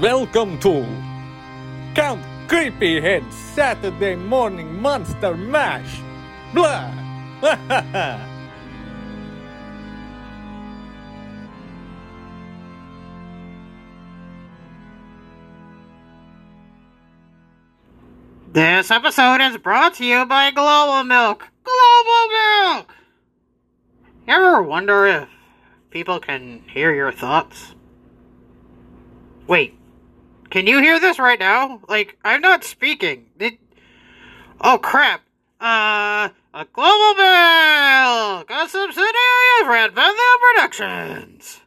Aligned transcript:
Welcome 0.00 0.58
to 0.58 0.84
Count 1.94 2.20
Creepyhead 2.48 3.32
Saturday 3.32 4.14
Morning 4.14 4.82
Monster 4.82 5.34
Mash. 5.34 6.00
Blah. 6.52 6.92
This 18.52 18.90
episode 18.90 19.40
is 19.42 19.58
brought 19.58 19.94
to 19.94 20.04
you 20.04 20.24
by 20.24 20.50
Global 20.50 21.04
Milk. 21.04 21.46
Global 21.62 22.28
Milk! 22.28 22.94
You 24.26 24.34
ever 24.34 24.62
wonder 24.62 25.06
if 25.06 25.28
people 25.90 26.20
can 26.20 26.62
hear 26.66 26.94
your 26.94 27.12
thoughts? 27.12 27.74
Wait, 29.46 29.75
can 30.50 30.66
you 30.66 30.80
hear 30.80 31.00
this 31.00 31.18
right 31.18 31.38
now? 31.38 31.80
Like, 31.88 32.16
I'm 32.24 32.40
not 32.40 32.64
speaking. 32.64 33.26
It... 33.38 33.58
Oh 34.60 34.78
crap. 34.78 35.22
Uh, 35.60 36.28
a 36.54 36.66
Global 36.72 37.14
Milk! 37.14 38.50
A 38.50 38.68
subsidiary 38.68 39.62
of 39.62 39.68
Red 39.68 39.94
Bethel 39.94 40.16
Productions! 40.54 41.60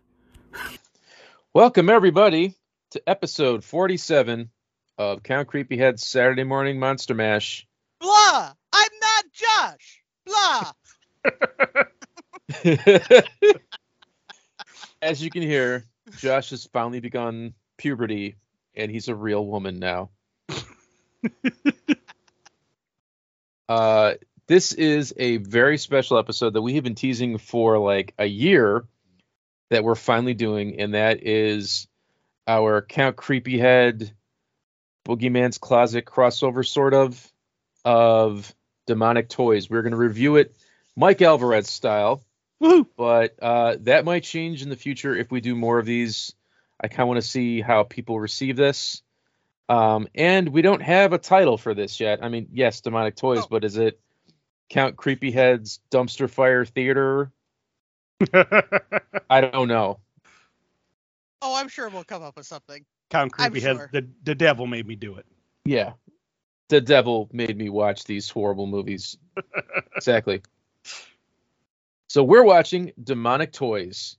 Welcome, 1.53 1.89
everybody, 1.89 2.53
to 2.91 3.01
episode 3.07 3.63
47 3.63 4.49
of 4.97 5.23
Count 5.23 5.47
Creepyhead's 5.49 6.05
Saturday 6.05 6.43
Morning 6.43 6.79
Monster 6.79 7.15
Mash. 7.15 7.67
Blah! 7.99 8.53
I'm 8.73 8.91
not 9.01 9.25
Josh! 9.33 10.03
Blah! 10.25 10.71
As 15.01 15.23
you 15.23 15.29
can 15.29 15.41
hear, 15.41 15.85
Josh 16.17 16.51
has 16.51 16.67
finally 16.71 16.99
begun 16.99 17.53
puberty, 17.77 18.35
and 18.79 18.91
he's 18.91 19.07
a 19.07 19.15
real 19.15 19.45
woman 19.45 19.79
now. 19.79 20.09
uh, 23.69 24.13
this 24.47 24.73
is 24.73 25.13
a 25.17 25.37
very 25.37 25.77
special 25.77 26.17
episode 26.17 26.53
that 26.53 26.61
we 26.61 26.75
have 26.75 26.83
been 26.83 26.95
teasing 26.95 27.37
for 27.37 27.77
like 27.77 28.13
a 28.17 28.25
year 28.25 28.85
that 29.69 29.83
we're 29.83 29.95
finally 29.95 30.33
doing, 30.33 30.79
and 30.79 30.93
that 30.95 31.23
is 31.23 31.87
our 32.47 32.81
Count 32.81 33.15
Creepyhead 33.15 34.11
Boogeyman's 35.07 35.57
Closet 35.57 36.05
crossover, 36.05 36.65
sort 36.65 36.93
of, 36.93 37.31
of 37.85 38.53
demonic 38.87 39.29
toys. 39.29 39.69
We're 39.69 39.83
going 39.83 39.91
to 39.91 39.97
review 39.97 40.37
it 40.37 40.55
Mike 40.95 41.21
Alvarez 41.21 41.69
style, 41.69 42.23
Woo! 42.59 42.87
but 42.97 43.35
uh, 43.41 43.77
that 43.81 44.05
might 44.05 44.23
change 44.23 44.63
in 44.63 44.69
the 44.69 44.75
future 44.75 45.15
if 45.15 45.31
we 45.31 45.41
do 45.41 45.55
more 45.55 45.79
of 45.79 45.85
these. 45.85 46.33
I 46.81 46.87
kind 46.87 47.01
of 47.01 47.07
want 47.09 47.21
to 47.21 47.27
see 47.27 47.61
how 47.61 47.83
people 47.83 48.19
receive 48.19 48.55
this. 48.55 49.01
Um, 49.67 50.07
and 50.15 50.49
we 50.49 50.61
don't 50.61 50.81
have 50.81 51.13
a 51.13 51.17
title 51.17 51.57
for 51.57 51.73
this 51.73 51.99
yet. 51.99 52.23
I 52.23 52.29
mean, 52.29 52.47
yes, 52.53 52.81
demonic 52.81 53.15
toys, 53.15 53.39
Oh. 53.43 53.47
but 53.49 53.63
is 53.63 53.77
it 53.77 53.99
Count 54.69 54.95
Creepyhead's 54.95 55.79
Dumpster 55.91 56.29
Fire 56.29 56.65
Theater? 56.65 57.31
I 59.29 59.41
don't 59.41 59.67
know. 59.67 59.99
Oh, 61.41 61.55
I'm 61.55 61.67
sure 61.69 61.89
we'll 61.89 62.03
come 62.03 62.23
up 62.23 62.35
with 62.37 62.47
something. 62.47 62.85
Count 63.09 63.31
I'm 63.37 63.51
Creepy 63.51 63.65
has 63.67 63.77
sure. 63.77 63.89
the 63.93 64.07
the 64.23 64.35
devil 64.35 64.67
made 64.67 64.87
me 64.87 64.95
do 64.95 65.15
it. 65.15 65.25
Yeah. 65.65 65.93
The 66.69 66.81
devil 66.81 67.29
made 67.31 67.57
me 67.57 67.69
watch 67.69 68.03
these 68.05 68.29
horrible 68.29 68.67
movies. 68.67 69.17
exactly. 69.95 70.41
So 72.07 72.23
we're 72.23 72.43
watching 72.43 72.91
Demonic 73.03 73.51
Toys. 73.53 74.17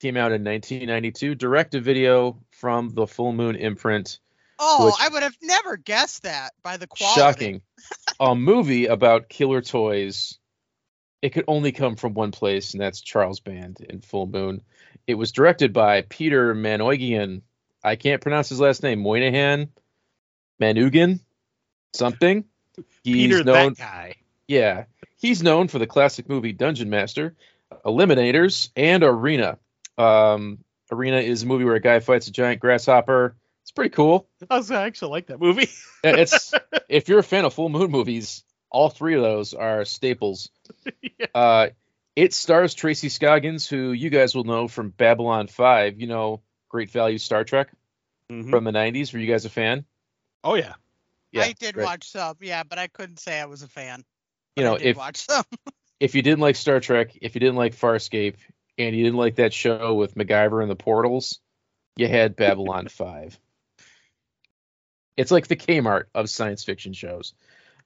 Came 0.00 0.16
out 0.16 0.30
in 0.32 0.44
1992, 0.44 1.34
direct 1.34 1.72
to 1.72 1.80
video 1.80 2.38
from 2.52 2.90
the 2.90 3.06
Full 3.06 3.32
Moon 3.32 3.56
imprint. 3.56 4.20
Oh, 4.58 4.86
Which- 4.86 4.94
I 5.00 5.08
would 5.08 5.22
have 5.22 5.36
never 5.42 5.76
guessed 5.76 6.22
that 6.22 6.52
by 6.62 6.76
the 6.76 6.86
quality. 6.86 7.20
Shocking. 7.20 7.62
A 8.20 8.34
movie 8.34 8.86
about 8.86 9.28
killer 9.28 9.60
toys. 9.60 10.38
It 11.20 11.30
could 11.30 11.44
only 11.48 11.72
come 11.72 11.96
from 11.96 12.14
one 12.14 12.30
place, 12.30 12.74
and 12.74 12.80
that's 12.80 13.00
Charles 13.00 13.40
Band 13.40 13.80
in 13.80 14.00
Full 14.00 14.26
Moon. 14.26 14.62
It 15.06 15.14
was 15.14 15.32
directed 15.32 15.72
by 15.72 16.02
Peter 16.02 16.54
Manoogian. 16.54 17.42
I 17.82 17.96
can't 17.96 18.20
pronounce 18.20 18.48
his 18.48 18.60
last 18.60 18.82
name. 18.84 19.00
Moynihan, 19.00 19.70
Manugan, 20.60 21.20
something. 21.92 22.44
He's 23.02 23.14
Peter 23.28 23.42
known, 23.42 23.74
that 23.74 23.78
guy. 23.78 24.14
yeah, 24.46 24.84
he's 25.16 25.42
known 25.42 25.66
for 25.66 25.80
the 25.80 25.86
classic 25.86 26.28
movie 26.28 26.52
Dungeon 26.52 26.90
Master, 26.90 27.34
Eliminators, 27.84 28.70
and 28.76 29.02
Arena. 29.02 29.58
Um, 29.98 30.58
Arena 30.90 31.18
is 31.18 31.42
a 31.42 31.46
movie 31.46 31.64
where 31.64 31.74
a 31.74 31.80
guy 31.80 32.00
fights 32.00 32.28
a 32.28 32.32
giant 32.32 32.60
grasshopper. 32.60 33.36
It's 33.62 33.72
pretty 33.72 33.90
cool. 33.90 34.26
I 34.48 34.56
was 34.56 34.70
I 34.70 34.86
actually 34.86 35.10
like 35.10 35.26
that 35.26 35.40
movie. 35.40 35.68
It's 36.02 36.54
if 36.88 37.08
you're 37.08 37.18
a 37.18 37.22
fan 37.24 37.44
of 37.44 37.52
full 37.52 37.68
moon 37.68 37.90
movies, 37.90 38.44
all 38.70 38.88
three 38.88 39.14
of 39.14 39.22
those 39.22 39.54
are 39.54 39.84
staples. 39.84 40.50
Yeah. 41.18 41.26
Uh, 41.34 41.68
it 42.14 42.32
stars 42.32 42.74
Tracy 42.74 43.08
Scoggins, 43.08 43.68
who 43.68 43.92
you 43.92 44.08
guys 44.10 44.34
will 44.34 44.44
know 44.44 44.68
from 44.68 44.90
Babylon 44.90 45.48
Five. 45.48 46.00
You 46.00 46.06
know, 46.06 46.42
great 46.68 46.90
value 46.90 47.18
Star 47.18 47.44
Trek 47.44 47.70
Mhm. 48.30 48.50
from 48.50 48.64
the 48.64 48.70
'90s. 48.70 49.12
Were 49.12 49.18
you 49.18 49.26
guys 49.30 49.44
a 49.44 49.50
fan? 49.50 49.84
Oh 50.44 50.54
yeah. 50.54 50.74
yeah 51.32 51.42
I 51.42 51.52
did 51.52 51.74
great. 51.74 51.84
watch 51.84 52.10
some, 52.10 52.36
yeah, 52.40 52.62
but 52.62 52.78
I 52.78 52.86
couldn't 52.86 53.18
say 53.18 53.40
I 53.40 53.46
was 53.46 53.62
a 53.62 53.68
fan. 53.68 54.04
You 54.56 54.64
know, 54.64 54.74
I 54.76 54.78
did 54.78 54.86
if 54.88 54.96
watch 54.96 55.16
some. 55.18 55.44
if 56.00 56.14
you 56.14 56.22
didn't 56.22 56.40
like 56.40 56.56
Star 56.56 56.78
Trek, 56.80 57.16
if 57.20 57.34
you 57.34 57.40
didn't 57.40 57.56
like 57.56 57.74
Farscape, 57.74 58.36
and 58.78 58.94
you 58.94 59.04
didn't 59.04 59.18
like 59.18 59.36
that 59.36 59.52
show 59.52 59.94
with 59.94 60.14
MacGyver 60.14 60.62
and 60.62 60.70
the 60.70 60.76
Portals, 60.76 61.40
you 61.96 62.08
had 62.08 62.36
Babylon 62.36 62.88
5. 62.90 63.38
It's 65.16 65.30
like 65.32 65.48
the 65.48 65.56
Kmart 65.56 66.04
of 66.14 66.30
science 66.30 66.64
fiction 66.64 66.92
shows. 66.92 67.34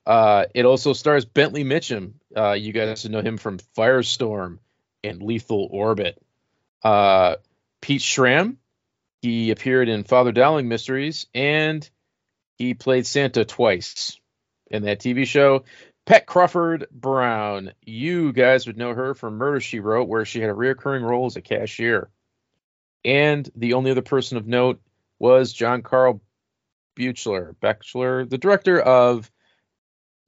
Uh, 0.05 0.47
it 0.55 0.67
also 0.67 0.93
stars 0.93 1.25
Bentley 1.25 1.65
Mitchum. 1.65 2.15
Uh, 2.37 2.53
you 2.53 2.73
guys 2.73 3.01
should 3.01 3.11
know 3.11 3.23
him 3.23 3.39
from 3.39 3.59
Firestorm 3.77 4.59
and 5.03 5.23
Lethal 5.23 5.69
Orbit. 5.71 6.21
Uh, 6.83 7.37
Pete 7.81 8.03
Schrum, 8.03 8.57
he 9.23 9.51
appeared 9.51 9.89
in 9.89 10.05
Father 10.05 10.33
Dowling 10.33 10.69
Mysteries, 10.69 11.27
and 11.35 11.89
he 12.59 12.75
played 12.75 13.07
Santa 13.07 13.45
twice 13.45 14.21
in 14.71 14.83
that 14.85 15.01
TV 15.01 15.27
show. 15.27 15.65
Pat 16.05 16.27
Crawford 16.27 16.87
Brown. 16.91 17.73
You 17.85 18.33
guys 18.33 18.67
would 18.67 18.77
know 18.77 18.95
her 18.95 19.15
from 19.15 19.37
Murder 19.37 19.61
She 19.61 19.81
Wrote, 19.81 20.09
where 20.09 20.25
she 20.25 20.41
had 20.41 20.51
a 20.51 20.55
reoccurring 20.55 21.03
role 21.03 21.27
as 21.27 21.37
a 21.37 21.41
cashier. 21.41 22.11
And 23.05 23.49
the 23.57 23.75
only 23.75 23.91
other 23.91 24.03
person 24.03 24.37
of 24.37 24.47
note 24.47 24.81
was 25.19 25.53
John 25.53 25.83
Carl 25.83 26.21
Buechler, 26.97 27.55
Bechler, 27.57 28.29
the 28.29 28.39
director 28.39 28.81
of 28.81 29.31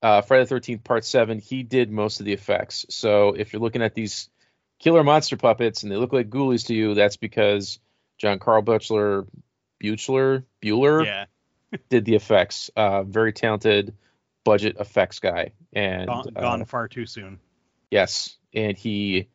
uh, 0.03 0.23
Friday 0.23 0.45
the 0.45 0.55
13th 0.55 0.85
Part 0.85 1.05
7. 1.05 1.39
He 1.39 1.62
did 1.62 1.91
most 1.91 2.21
of 2.21 2.27
the 2.27 2.33
effects. 2.33 2.87
So 2.91 3.31
if 3.31 3.53
you're 3.53 3.62
looking 3.62 3.83
at 3.83 3.95
these 3.95 4.29
killer 4.79 5.03
monster 5.03 5.37
puppets 5.37 5.83
and 5.83 5.91
they 5.91 5.97
look 5.97 6.12
like 6.12 6.31
ghoulies 6.31 6.67
to 6.67 6.75
you, 6.75 6.95
that's 6.95 7.17
because 7.17 7.79
John 8.19 8.39
Carl 8.39 8.62
Buechler, 8.62 9.27
Buchler, 9.83 10.45
Bueller 10.62 11.05
Yeah. 11.05 11.25
did 11.89 12.05
the 12.05 12.15
effects. 12.15 12.71
Uh, 12.77 13.03
very 13.03 13.33
talented 13.33 13.95
budget 14.44 14.77
effects 14.78 15.19
guy. 15.19 15.53
And 15.72 16.09
Gone, 16.37 16.62
uh, 16.62 16.65
far 16.65 16.88
too 16.88 17.06
soon. 17.06 17.41
yes, 17.91 18.37
and 18.55 18.77
he 18.77 19.28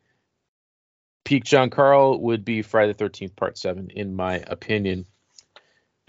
peak 1.24 1.44
John 1.44 1.70
Carl 1.70 2.18
would 2.20 2.44
be 2.44 2.62
Friday 2.62 2.92
the 2.92 2.98
Thirteenth 2.98 3.36
Part 3.36 3.58
Seven, 3.58 3.90
in 3.90 4.14
my 4.14 4.36
opinion. 4.46 5.06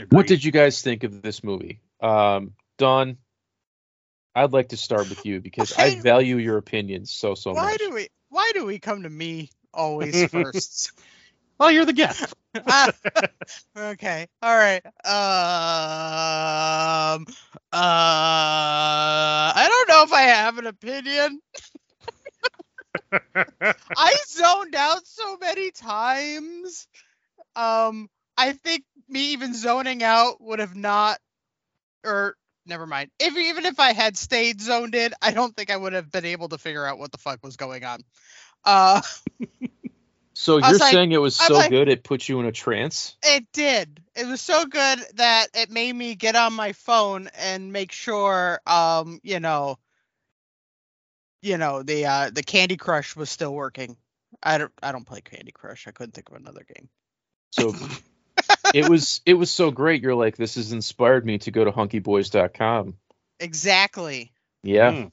What 0.10 0.28
did 0.28 0.44
you 0.44 0.52
guys 0.52 0.82
think 0.82 1.04
of 1.04 1.22
this 1.22 1.44
movie? 1.44 1.82
Um, 2.02 2.54
Don, 2.78 3.18
I'd 4.36 4.52
like 4.54 4.70
to 4.70 4.78
start 4.78 5.10
with 5.10 5.26
you 5.26 5.42
because 5.42 5.72
I 5.74 5.90
Okay. 5.90 6.00
value 6.00 6.38
your 6.38 6.58
opinions 6.58 7.12
so 7.12 7.36
so 7.36 7.54
why 7.54 7.62
much. 7.62 7.72
Why 7.72 7.78
do 7.78 7.92
we 7.94 8.08
why 8.30 8.52
do 8.54 8.66
we 8.66 8.80
come 8.80 9.04
to 9.04 9.10
me 9.10 9.50
always 9.74 10.24
first? 10.32 10.92
Well, 11.62 11.70
you're 11.70 11.86
the 11.86 11.94
guest. 11.94 12.34
Ah, 12.66 12.92
okay. 13.78 14.28
All 14.42 14.58
right. 14.58 14.84
Um. 15.06 17.28
Uh. 17.72 19.54
I 19.54 19.68
don't 19.70 19.90
know 19.90 20.02
if 20.02 20.12
I 20.12 20.24
have 20.24 20.58
an 20.58 20.66
opinion. 20.66 21.40
I 23.96 24.16
zoned 24.28 24.74
out 24.74 25.06
so 25.06 25.38
many 25.38 25.70
times. 25.70 26.88
Um. 27.56 28.10
I 28.36 28.54
think 28.54 28.84
me 29.08 29.34
even 29.34 29.54
zoning 29.54 30.02
out 30.02 30.42
would 30.42 30.58
have 30.58 30.76
not, 30.76 31.20
or 32.04 32.36
never 32.66 32.88
mind. 32.88 33.12
If 33.20 33.38
even 33.38 33.68
if 33.68 33.80
I 33.80 33.94
had 33.94 34.18
stayed 34.18 34.62
zoned 34.62 34.96
in, 34.96 35.12
I 35.22 35.30
don't 35.30 35.56
think 35.56 35.70
I 35.70 35.78
would 35.78 35.94
have 35.94 36.12
been 36.12 36.26
able 36.26 36.50
to 36.50 36.58
figure 36.58 36.88
out 36.88 36.98
what 36.98 37.12
the 37.12 37.20
fuck 37.20 37.38
was 37.44 37.56
going 37.56 37.86
on. 37.86 38.02
Uh. 38.66 39.04
so 40.42 40.58
you're 40.58 40.78
like- 40.80 40.92
saying 40.92 41.12
it 41.12 41.18
was 41.20 41.36
so 41.36 41.54
like- 41.54 41.70
good 41.70 41.88
it 41.88 42.04
put 42.04 42.28
you 42.28 42.40
in 42.40 42.46
a 42.48 42.52
trance? 42.52 43.16
It 43.24 43.46
did. 43.54 44.02
It 44.16 44.26
was 44.26 44.42
so 44.42 44.66
good 44.66 45.00
that 45.16 45.48
it 45.54 45.70
made 45.70 45.94
me 45.94 46.16
get 46.16 46.36
on 46.36 46.54
my 46.54 46.74
phone 46.74 47.30
and 47.38 47.72
make 47.72 47.92
sure, 47.92 48.60
um, 48.66 49.20
you 49.24 49.40
know, 49.40 49.78
you 51.44 51.58
know 51.58 51.84
the 51.84 52.06
uh, 52.06 52.30
the 52.34 52.44
Candy 52.44 52.78
Crush 52.78 53.16
was 53.16 53.30
still 53.30 53.54
working. 53.54 53.98
I 54.42 54.58
don't 54.58 54.72
I 54.82 54.92
don't 54.92 55.06
play 55.06 55.22
Candy 55.22 55.52
Crush. 55.52 55.88
I 55.88 55.92
couldn't 55.92 56.14
think 56.14 56.30
of 56.30 56.36
another 56.36 56.66
game. 56.76 56.90
So 57.52 57.74
it 58.74 58.90
was 58.90 59.22
it 59.26 59.36
was 59.36 59.52
so 59.52 59.72
great. 59.72 60.02
You're 60.02 60.16
like, 60.16 60.38
this 60.38 60.56
has 60.56 60.72
inspired 60.72 61.26
me 61.26 61.38
to 61.40 61.52
go 61.52 61.64
to 61.66 61.72
hunkyboys.com. 61.72 62.96
Exactly. 63.40 64.32
Yeah. 64.64 64.92
Mm. 64.92 65.12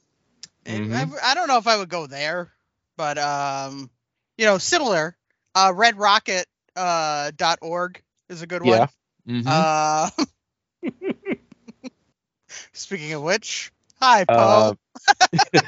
And 0.65 0.87
Mhm. 0.91 1.19
I, 1.23 1.31
I 1.31 1.33
don't 1.35 1.47
know 1.47 1.57
if 1.57 1.67
I 1.67 1.77
would 1.77 1.89
go 1.89 2.05
there, 2.07 2.51
but 2.97 3.17
um, 3.17 3.89
you 4.37 4.45
know, 4.45 4.57
similar. 4.57 5.15
Uh, 5.55 5.71
RedRocket 5.73 6.45
uh 6.75 7.31
dot 7.35 7.59
org 7.61 8.01
is 8.29 8.41
a 8.41 8.47
good 8.47 8.63
Yeah. 8.63 8.87
one. 9.27 9.43
Mhm. 9.43 9.43
Uh, 9.45 10.09
speaking 12.73 13.13
of 13.13 13.21
which, 13.23 13.71
hi 13.99 14.25
Poe. 14.25 14.33
Uh, 14.33 14.73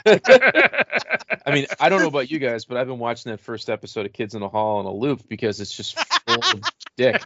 I 1.45 1.51
mean, 1.53 1.65
I 1.79 1.89
don't 1.89 2.01
know 2.01 2.07
about 2.07 2.29
you 2.31 2.39
guys, 2.39 2.65
but 2.65 2.77
I've 2.77 2.87
been 2.87 2.99
watching 2.99 3.31
that 3.31 3.39
first 3.39 3.69
episode 3.69 4.05
of 4.05 4.13
Kids 4.13 4.35
in 4.35 4.41
the 4.41 4.49
Hall 4.49 4.77
on 4.79 4.85
a 4.85 4.91
loop 4.93 5.27
because 5.27 5.59
it's 5.59 5.73
just 5.75 5.97
full 6.25 6.39
of 6.39 6.61
dick. 6.97 7.23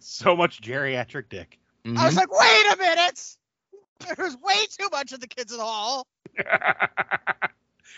so 0.00 0.36
much 0.36 0.60
geriatric 0.60 1.28
dick. 1.28 1.58
Mhm. 1.84 1.96
I 1.98 2.06
was 2.06 2.16
like, 2.16 2.30
wait 2.30 2.72
a 2.72 2.76
minute. 2.78 3.36
There's 4.16 4.36
way 4.38 4.66
too 4.78 4.88
much 4.92 5.12
of 5.12 5.20
the 5.20 5.26
kids 5.26 5.52
in 5.52 5.58
the 5.58 5.64
hall, 5.64 6.06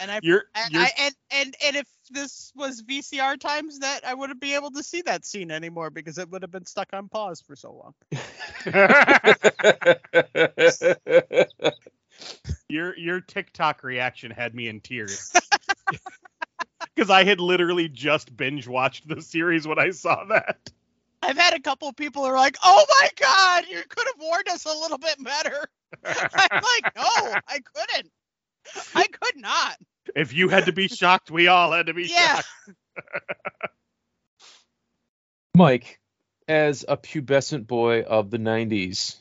and 0.00 0.10
I 0.10 0.20
you're 0.22 0.44
and, 0.54 0.72
you're 0.72 0.82
I, 0.82 0.92
and 0.98 1.14
and 1.30 1.56
and 1.64 1.76
if 1.76 1.86
this 2.10 2.52
was 2.54 2.82
VCR 2.82 3.38
times, 3.38 3.80
that 3.80 4.06
I 4.06 4.14
wouldn't 4.14 4.40
be 4.40 4.54
able 4.54 4.70
to 4.72 4.82
see 4.82 5.02
that 5.02 5.24
scene 5.24 5.50
anymore 5.50 5.90
because 5.90 6.18
it 6.18 6.30
would 6.30 6.42
have 6.42 6.50
been 6.50 6.66
stuck 6.66 6.88
on 6.92 7.08
pause 7.08 7.40
for 7.40 7.56
so 7.56 7.72
long. 7.72 7.94
your 12.68 12.96
your 12.96 13.20
TikTok 13.20 13.82
reaction 13.82 14.30
had 14.30 14.54
me 14.54 14.68
in 14.68 14.80
tears. 14.80 15.32
Because 16.94 17.10
I 17.10 17.22
had 17.22 17.38
literally 17.38 17.88
just 17.88 18.36
binge 18.36 18.66
watched 18.66 19.06
the 19.06 19.22
series 19.22 19.68
when 19.68 19.78
I 19.78 19.90
saw 19.90 20.24
that. 20.24 20.72
I've 21.22 21.38
had 21.38 21.54
a 21.54 21.60
couple 21.60 21.88
of 21.88 21.94
people 21.94 22.24
who 22.24 22.30
are 22.30 22.36
like, 22.36 22.56
"Oh 22.64 22.84
my 23.00 23.08
god, 23.14 23.66
you 23.70 23.80
could 23.88 24.06
have 24.06 24.20
warned 24.20 24.48
us 24.48 24.64
a 24.64 24.76
little 24.76 24.98
bit 24.98 25.22
better." 25.22 25.68
I'm 26.04 26.28
like, 26.34 26.86
"No, 26.96 27.36
I 27.46 27.60
couldn't. 27.60 28.10
I 28.94 29.06
could 29.06 29.36
not." 29.36 29.76
If 30.14 30.32
you 30.32 30.48
had 30.48 30.66
to 30.66 30.72
be 30.72 30.88
shocked, 30.88 31.30
we 31.30 31.48
all 31.48 31.72
had 31.72 31.86
to 31.86 31.94
be 31.94 32.04
Yeah. 32.04 32.36
shocked. 32.36 32.48
Mike, 35.54 36.00
as 36.46 36.84
a 36.88 36.96
pubescent 36.96 37.66
boy 37.66 38.02
of 38.02 38.30
the 38.30 38.38
90s, 38.38 39.16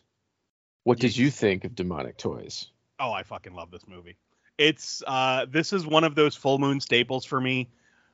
what 0.84 1.00
did 1.00 1.18
you 1.18 1.30
think 1.30 1.66
of 1.66 1.76
Demonic 1.76 2.18
Toys? 2.18 2.68
Oh, 3.00 3.12
I 3.12 3.24
fucking 3.24 3.54
love 3.54 3.72
this 3.72 3.88
movie. 3.88 4.18
It's 4.58 5.04
uh 5.06 5.46
this 5.50 5.72
is 5.74 5.86
one 5.86 6.04
of 6.04 6.16
those 6.16 6.36
full 6.36 6.58
moon 6.58 6.80
staples 6.80 7.26
for 7.26 7.40
me 7.40 7.70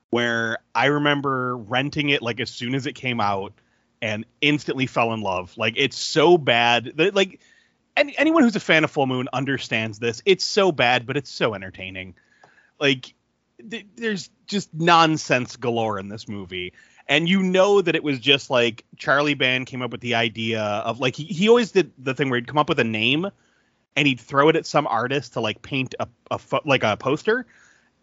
where 0.10 0.58
I 0.76 0.88
remember 0.88 1.56
renting 1.58 2.10
it 2.10 2.22
like 2.22 2.40
as 2.40 2.50
soon 2.50 2.76
as 2.76 2.86
it 2.86 2.94
came 2.94 3.22
out 3.22 3.54
and 4.02 4.26
instantly 4.42 4.86
fell 4.86 5.14
in 5.14 5.22
love. 5.22 5.56
Like 5.58 5.76
it's 5.78 5.98
so 5.98 6.38
bad 6.38 6.94
that 6.96 7.16
like 7.16 7.40
any, 7.96 8.18
anyone 8.18 8.44
who's 8.44 8.56
a 8.56 8.62
fan 8.62 8.84
of 8.84 8.92
Full 8.92 9.08
Moon 9.08 9.28
understands 9.34 10.00
this. 10.00 10.22
It's 10.26 10.46
so 10.46 10.72
bad, 10.72 11.06
but 11.06 11.18
it's 11.18 11.30
so 11.30 11.54
entertaining. 11.54 12.16
Like 12.80 13.14
th- 13.70 13.88
there's 13.96 14.30
just 14.48 14.74
nonsense 14.74 15.56
galore 15.56 16.00
in 16.00 16.10
this 16.10 16.28
movie. 16.28 16.74
And 17.08 17.28
you 17.28 17.44
know 17.44 17.82
that 17.82 17.96
it 17.96 18.04
was 18.04 18.20
just 18.20 18.50
like 18.50 18.86
Charlie 18.98 19.34
Band 19.34 19.68
came 19.68 19.82
up 19.82 19.92
with 19.92 20.02
the 20.02 20.16
idea 20.16 20.62
of 20.62 21.00
like 21.00 21.16
he, 21.16 21.26
he 21.26 21.50
always 21.50 21.72
did 21.72 21.92
the 21.98 22.14
thing 22.14 22.30
where 22.30 22.40
he'd 22.40 22.48
come 22.48 22.58
up 22.58 22.70
with 22.70 22.80
a 22.80 22.86
name 22.86 23.30
and 23.96 24.08
he'd 24.08 24.20
throw 24.20 24.50
it 24.50 24.56
at 24.56 24.66
some 24.66 24.88
artist 24.88 25.34
to 25.34 25.42
like 25.42 25.62
paint 25.62 25.96
a, 26.00 26.08
a 26.32 26.40
pho- 26.40 26.62
like 26.66 26.84
a 26.84 26.98
poster 26.98 27.46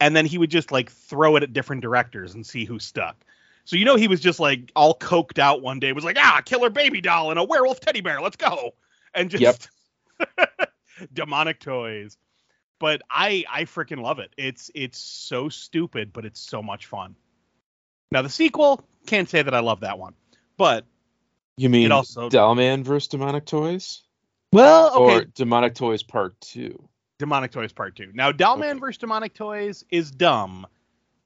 and 0.00 0.16
then 0.16 0.26
he 0.26 0.38
would 0.38 0.50
just 0.50 0.72
like 0.72 0.90
throw 0.90 1.36
it 1.36 1.42
at 1.42 1.52
different 1.52 1.82
directors 1.82 2.34
and 2.34 2.46
see 2.46 2.64
who 2.64 2.78
stuck 2.78 3.16
so 3.64 3.76
you 3.76 3.84
know 3.84 3.96
he 3.96 4.08
was 4.08 4.20
just 4.20 4.40
like 4.40 4.70
all 4.74 4.94
coked 4.94 5.38
out 5.38 5.62
one 5.62 5.78
day 5.78 5.92
was 5.92 6.04
like 6.04 6.16
ah 6.18 6.40
killer 6.44 6.70
baby 6.70 7.00
doll 7.00 7.30
and 7.30 7.38
a 7.38 7.44
werewolf 7.44 7.80
teddy 7.80 8.00
bear 8.00 8.20
let's 8.20 8.36
go 8.36 8.72
and 9.14 9.30
just 9.30 9.42
demonic 11.12 11.60
toys 11.60 12.16
but 12.78 13.00
i 13.10 13.44
i 13.50 13.64
freaking 13.64 14.00
love 14.02 14.18
it 14.18 14.32
it's 14.36 14.70
it's 14.74 14.98
so 14.98 15.48
stupid 15.48 16.12
but 16.12 16.24
it's 16.24 16.40
so 16.40 16.62
much 16.62 16.86
fun 16.86 17.14
now 18.12 18.22
the 18.22 18.28
sequel 18.28 18.82
can't 19.06 19.28
say 19.28 19.42
that 19.42 19.54
i 19.54 19.60
love 19.60 19.80
that 19.80 19.98
one 19.98 20.14
but 20.56 20.84
You 21.56 21.68
mean 21.70 21.86
It 21.86 21.92
also- 21.92 22.28
Dollman 22.28 22.84
versus 22.84 23.08
Demonic 23.08 23.46
Toys? 23.46 24.02
well 24.52 24.96
Or 24.98 25.24
Demonic 25.24 25.74
Toys 25.74 26.02
Part 26.02 26.38
2? 26.40 26.78
Demonic 27.18 27.50
Toys 27.52 27.72
Part 27.72 27.96
2. 27.96 28.12
Now, 28.14 28.32
Dollman 28.32 28.70
Okay. 28.70 28.78
versus 28.80 28.98
Demonic 28.98 29.34
Toys 29.34 29.84
is 29.90 30.10
dumb, 30.10 30.66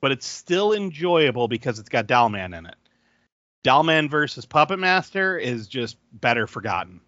but 0.00 0.10
it's 0.12 0.26
still 0.26 0.72
enjoyable 0.72 1.46
because 1.48 1.78
it's 1.78 1.88
got 1.88 2.06
Dollman 2.08 2.52
in 2.58 2.66
it. 2.66 2.74
Dollman 3.64 4.08
versus 4.10 4.44
Puppet 4.44 4.78
Master 4.80 5.38
is 5.38 5.68
just 5.68 5.96
better 6.12 6.46
forgotten. 6.48 7.00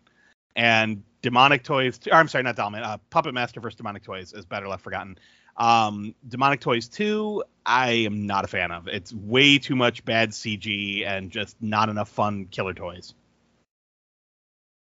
And 0.55 1.03
Demonic 1.23 1.65
Toys, 1.65 1.99
or 2.11 2.15
I'm 2.15 2.29
sorry, 2.29 2.45
not 2.45 2.57
Dollman, 2.57 2.83
uh, 2.83 2.99
Puppet 3.11 3.35
Master 3.35 3.61
versus 3.61 3.77
Demonic 3.77 4.03
Toys 4.03 4.33
is 4.33 4.45
better 4.45 4.69
left 4.69 4.83
forgotten. 4.85 5.19
Um, 5.57 6.15
Demonic 6.29 6.61
Toys 6.61 6.89
2, 6.89 7.43
I 7.65 7.91
am 7.91 8.27
not 8.27 8.45
a 8.45 8.49
fan 8.49 8.71
of. 8.71 8.89
It's 8.89 9.13
way 9.13 9.59
too 9.59 9.75
much 9.75 10.05
bad 10.05 10.31
CG 10.31 11.07
and 11.07 11.31
just 11.31 11.57
not 11.61 11.89
enough 11.89 12.09
fun 12.11 12.47
killer 12.47 12.75
toys. 12.75 13.15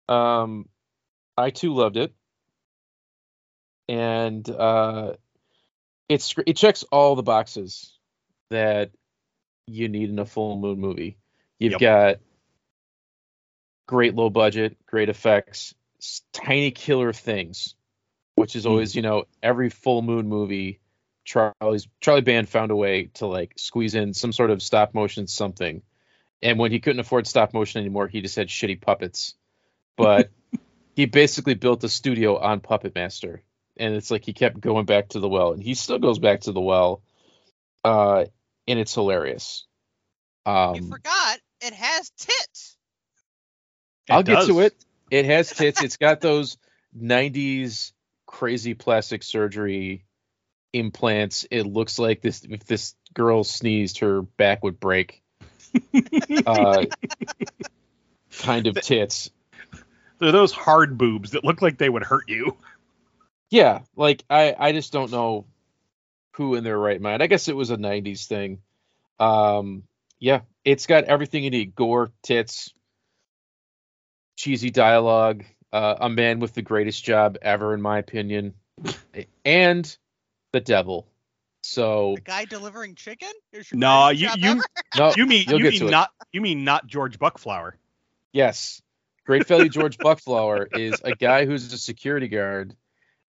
Um, 0.08 0.68
I 1.36 1.50
too 1.50 1.74
loved 1.74 1.96
it, 1.96 2.12
and 3.88 4.48
uh, 4.48 5.14
it's 6.08 6.34
it 6.46 6.56
checks 6.56 6.84
all 6.90 7.14
the 7.14 7.22
boxes 7.22 7.96
that 8.50 8.90
you 9.66 9.88
need 9.88 10.10
in 10.10 10.18
a 10.18 10.26
full 10.26 10.56
moon 10.56 10.80
movie. 10.80 11.16
You've 11.58 11.72
Yep. 11.72 11.80
got 11.80 12.16
great 13.86 14.14
low 14.14 14.30
budget, 14.30 14.76
great 14.86 15.08
effects, 15.08 15.74
tiny 16.32 16.70
killer 16.70 17.12
things, 17.12 17.74
which 18.34 18.56
is 18.56 18.66
always 18.66 18.94
you 18.94 19.02
know 19.02 19.24
every 19.42 19.70
full 19.70 20.02
moon 20.02 20.28
movie. 20.28 20.80
Charlie's 21.24 21.86
Charlie 22.00 22.22
Band 22.22 22.48
found 22.48 22.70
a 22.70 22.76
way 22.76 23.10
to 23.14 23.26
like 23.26 23.52
squeeze 23.56 23.94
in 23.94 24.14
some 24.14 24.32
sort 24.32 24.50
of 24.50 24.62
stop 24.62 24.94
motion 24.94 25.26
something, 25.26 25.82
and 26.42 26.58
when 26.58 26.72
he 26.72 26.80
couldn't 26.80 27.00
afford 27.00 27.26
stop 27.26 27.52
motion 27.52 27.80
anymore, 27.80 28.08
he 28.08 28.20
just 28.20 28.36
had 28.36 28.48
shitty 28.48 28.80
puppets 28.80 29.34
but 30.00 30.30
he 30.96 31.06
basically 31.06 31.54
built 31.54 31.84
a 31.84 31.88
studio 31.88 32.38
on 32.38 32.60
Puppet 32.60 32.94
Master, 32.94 33.42
and 33.76 33.94
it's 33.94 34.10
like 34.10 34.24
he 34.24 34.32
kept 34.32 34.60
going 34.60 34.86
back 34.86 35.10
to 35.10 35.20
the 35.20 35.28
well, 35.28 35.52
and 35.52 35.62
he 35.62 35.74
still 35.74 35.98
goes 35.98 36.18
back 36.18 36.40
to 36.42 36.52
the 36.52 36.60
well, 36.60 37.02
uh, 37.84 38.24
and 38.66 38.78
it's 38.78 38.94
hilarious. 38.94 39.66
you 40.46 40.52
Um, 40.52 40.90
forgot 40.90 41.38
it 41.60 41.74
has 41.74 42.10
tits. 42.18 42.76
I'll 44.08 44.20
It 44.20 44.26
get 44.26 44.46
to 44.46 44.60
it. 44.60 44.74
It 45.10 45.24
has 45.26 45.50
tits. 45.50 45.82
It's 45.82 45.96
got 45.96 46.20
those 46.20 46.56
'90s 46.98 47.92
crazy 48.26 48.74
plastic 48.74 49.22
surgery 49.22 50.04
implants. 50.72 51.46
It 51.50 51.64
looks 51.66 51.98
like 51.98 52.22
this 52.22 52.44
if 52.48 52.64
this 52.64 52.94
girl 53.12 53.44
sneezed, 53.44 53.98
her 53.98 54.22
back 54.22 54.62
would 54.62 54.78
break. 54.78 55.22
uh, 56.46 56.84
kind 58.38 58.66
of 58.66 58.80
tits. 58.80 59.30
They're 60.18 60.32
those 60.32 60.52
hard 60.52 60.98
boobs 60.98 61.32
that 61.32 61.44
look 61.44 61.62
like 61.62 61.78
they 61.78 61.88
would 61.88 62.04
hurt 62.04 62.28
you. 62.28 62.56
Yeah, 63.50 63.80
like 63.96 64.24
I 64.30 64.54
I 64.56 64.72
just 64.72 64.92
don't 64.92 65.10
know 65.10 65.46
who 66.32 66.54
in 66.54 66.64
their 66.64 66.78
right 66.78 67.00
mind. 67.00 67.22
I 67.22 67.26
guess 67.26 67.48
it 67.48 67.56
was 67.56 67.70
a 67.70 67.76
90s 67.76 68.26
thing. 68.26 68.60
Um 69.18 69.82
yeah, 70.18 70.42
it's 70.64 70.86
got 70.86 71.04
everything 71.04 71.44
you 71.44 71.50
need. 71.50 71.74
Gore, 71.74 72.12
tits, 72.22 72.72
cheesy 74.40 74.70
dialogue, 74.70 75.44
uh, 75.70 75.96
a 76.00 76.08
man 76.08 76.40
with 76.40 76.54
the 76.54 76.62
greatest 76.62 77.04
job 77.04 77.36
ever 77.42 77.74
in 77.74 77.82
my 77.82 77.98
opinion, 77.98 78.54
and 79.44 79.96
the 80.52 80.60
devil. 80.60 81.06
So 81.62 82.14
The 82.16 82.22
guy 82.22 82.46
delivering 82.46 82.94
chicken? 82.94 83.28
No, 83.72 84.08
greatest 84.08 84.36
you 84.36 84.54
you 84.54 84.62
no, 84.96 85.12
you 85.14 85.26
mean 85.26 85.44
you'll 85.46 85.58
you 85.58 85.64
get 85.64 85.72
mean 85.72 85.80
to 85.80 85.88
it. 85.88 85.90
not 85.90 86.10
you 86.32 86.40
mean 86.40 86.64
not 86.64 86.86
George 86.86 87.18
Buckflower. 87.18 87.72
Yes. 88.32 88.80
Great 89.26 89.46
Value 89.46 89.68
George 89.68 89.98
Buckflower 89.98 90.66
is 90.76 91.00
a 91.04 91.14
guy 91.14 91.44
who's 91.44 91.72
a 91.72 91.78
security 91.78 92.28
guard 92.28 92.74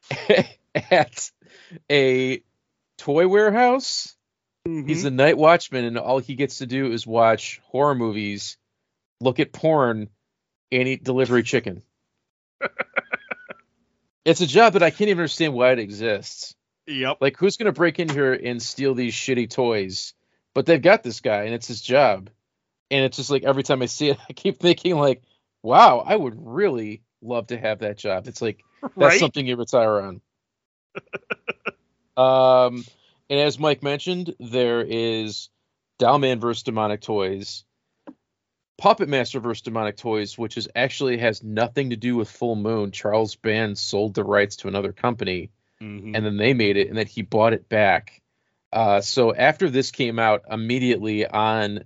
at 0.76 1.32
a 1.92 2.42
toy 2.98 3.28
warehouse. 3.28 4.16
He's 4.64 5.04
the 5.04 5.12
night 5.12 5.38
watchman, 5.38 5.86
and 5.86 5.98
all 5.98 6.20
he 6.20 6.36
gets 6.36 6.60
to 6.60 6.68
do 6.68 6.92
is 6.92 7.06
watch 7.06 7.60
horror 7.66 7.96
movies, 7.96 8.58
look 9.20 9.40
at 9.40 9.52
porn, 9.52 10.08
and 10.72 10.88
eat 10.88 11.04
delivery 11.04 11.44
chicken. 11.44 11.84
it's 14.26 14.42
a 14.42 14.48
job 14.48 14.74
that 14.74 14.84
I 14.84 14.90
can't 14.90 15.10
even 15.10 15.20
understand 15.20 15.54
why 15.54 15.72
it 15.72 15.80
exists. 15.80 16.56
Yep. 16.88 17.18
Like, 17.22 17.38
who's 17.38 17.58
going 17.58 17.68
to 17.68 17.72
break 17.72 18.00
in 18.00 18.10
here 18.10 18.34
and 18.34 18.62
steal 18.62 18.94
these 18.94 19.14
shitty 19.14 19.50
toys? 19.50 20.14
But 20.54 20.66
they've 20.66 20.82
got 20.82 21.04
this 21.04 21.22
guy, 21.22 21.44
and 21.44 21.54
it's 21.54 21.68
his 21.68 21.82
job. 21.82 22.30
And 22.90 23.06
it's 23.06 23.18
just 23.18 23.30
like 23.30 23.44
every 23.44 23.64
time 23.64 23.82
I 23.82 23.86
see 23.86 24.10
it, 24.10 24.18
I 24.30 24.34
keep 24.34 24.60
thinking, 24.60 24.96
like, 24.98 25.22
wow, 25.64 26.00
I 26.00 26.16
would 26.16 26.36
really 26.38 27.02
love 27.22 27.48
to 27.48 27.58
have 27.58 27.80
that 27.80 27.98
job. 27.98 28.28
It's 28.28 28.42
like 28.42 28.64
that's 28.82 28.98
right. 28.98 29.20
something 29.20 29.46
you 29.46 29.56
retire 29.56 30.02
on. 30.02 30.22
um, 32.18 32.86
and 33.30 33.40
as 33.40 33.60
Mike 33.60 33.84
mentioned, 33.84 34.36
there 34.40 34.82
is 34.82 35.50
Dollman 36.00 36.40
versus 36.40 36.64
Demonic 36.64 37.02
Toys. 37.02 37.64
Puppet 38.82 39.08
Master 39.10 39.40
vs. 39.40 39.62
Demonic 39.62 39.96
Toys, 39.96 40.40
which 40.40 40.58
is 40.58 40.68
actually 40.76 41.20
has 41.20 41.44
nothing 41.44 41.92
to 41.92 41.96
do 41.96 42.16
with 42.16 42.32
Full 42.32 42.56
Moon. 42.56 42.90
Charles 42.90 43.36
Band 43.36 43.78
sold 43.78 44.16
the 44.16 44.24
rights 44.24 44.56
to 44.56 44.68
another 44.68 44.92
company, 44.92 45.52
Mhm. 45.80 46.16
and 46.16 46.26
then 46.26 46.36
they 46.36 46.56
made 46.56 46.78
it, 46.78 46.88
and 46.88 46.98
then 46.98 47.06
he 47.06 47.22
bought 47.22 47.54
it 47.54 47.70
back. 47.70 48.24
Uh, 48.74 49.00
so 49.00 49.36
after 49.36 49.70
this 49.70 49.92
came 49.92 50.18
out, 50.18 50.46
immediately 50.50 51.28
on 51.28 51.84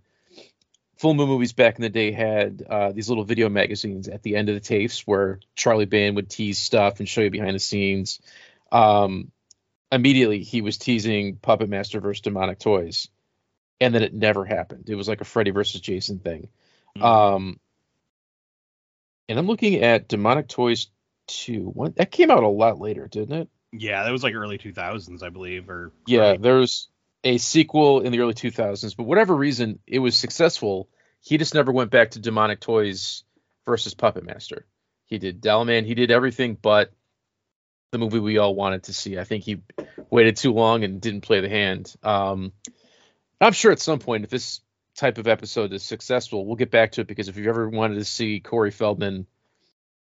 Full 0.96 1.16
Moon 1.16 1.28
Movies 1.28 1.52
back 1.52 1.76
in 1.76 1.82
the 1.82 1.90
day 1.90 2.14
had 2.14 2.62
uh, 2.62 2.94
these 2.94 3.10
little 3.10 3.26
video 3.26 3.50
magazines 3.50 4.08
at 4.08 4.24
the 4.24 4.38
end 4.38 4.48
of 4.48 4.56
the 4.56 4.62
tapes 4.62 5.06
where 5.06 5.42
Charlie 5.54 5.84
Band 5.84 6.16
would 6.16 6.30
tease 6.30 6.60
stuff 6.60 7.00
and 7.00 7.10
show 7.10 7.20
you 7.20 7.30
behind 7.30 7.56
the 7.56 7.60
scenes. 7.60 8.22
Um, 8.72 9.34
immediately 9.92 10.44
he 10.44 10.62
was 10.62 10.78
teasing 10.78 11.36
Puppet 11.36 11.68
Master 11.68 12.00
versus 12.00 12.22
Demonic 12.22 12.60
Toys, 12.60 13.10
and 13.82 13.94
then 13.94 14.02
it 14.02 14.14
never 14.14 14.46
happened. 14.46 14.90
It 14.90 14.96
was 14.96 15.10
like 15.10 15.20
a 15.20 15.26
Freddy 15.26 15.52
versus 15.52 15.82
Jason 15.82 16.20
thing. 16.20 16.48
Mhm. 16.98 17.04
Um, 17.04 17.60
and 19.28 19.40
I'm 19.40 19.48
looking 19.48 19.82
at 19.82 20.08
Demonic 20.08 20.48
Toys 20.48 20.88
2. 21.28 21.62
What, 21.64 21.96
that 21.96 22.12
came 22.12 22.32
out 22.32 22.44
a 22.44 22.48
lot 22.48 22.80
later, 22.80 23.08
didn't 23.08 23.36
it? 23.36 23.50
yeah, 23.78 24.04
that 24.04 24.12
was 24.12 24.24
like 24.24 24.36
early 24.36 24.58
2000s, 24.58 25.22
I 25.22 25.30
believe. 25.30 25.70
Or 25.70 25.92
Yeah, 26.08 26.20
right. 26.32 26.42
there's 26.42 26.88
a 27.26 27.38
sequel 27.38 28.02
in 28.02 28.14
the 28.14 28.20
early 28.22 28.34
2000s, 28.34 28.96
but 28.96 29.04
whatever 29.04 29.36
reason, 29.36 29.80
it 29.86 30.00
was 30.00 30.16
successful. 30.16 30.88
He 31.20 31.38
just 31.38 31.54
never 31.56 31.72
went 31.74 31.92
back 31.92 32.12
to 32.12 32.20
Demonic 32.20 32.62
Toys 32.62 33.24
versus 33.66 33.94
Puppet 33.94 34.24
Master. 34.24 34.66
He 35.08 35.18
did 35.18 35.42
Dollman, 35.42 35.86
he 35.86 35.94
did 35.96 36.10
everything 36.10 36.56
but 36.62 36.94
the 37.92 37.98
movie 37.98 38.20
we 38.20 38.38
all 38.38 38.56
wanted 38.56 38.84
to 38.84 38.94
see. 38.94 39.18
I 39.20 39.24
think 39.26 39.44
he 39.44 39.62
waited 40.10 40.38
too 40.38 40.54
long 40.54 40.84
and 40.84 41.02
didn't 41.02 41.22
play 41.22 41.42
the 41.42 41.50
hand. 41.50 41.94
Um, 42.04 42.54
I'm 43.42 43.54
sure 43.54 43.72
at 43.72 43.80
some 43.80 44.00
point, 44.00 44.24
if 44.24 44.30
this 44.30 44.62
type 44.96 45.18
of 45.18 45.28
episode 45.28 45.74
is 45.74 45.84
successful, 45.84 46.46
we'll 46.46 46.56
get 46.56 46.72
back 46.72 46.94
to 46.94 47.02
it 47.02 47.08
because 47.08 47.28
if 47.28 47.38
you've 47.38 47.48
ever 47.48 47.70
wanted 47.70 47.96
to 47.96 48.06
see 48.06 48.40
Corey 48.40 48.72
Feldman 48.72 49.28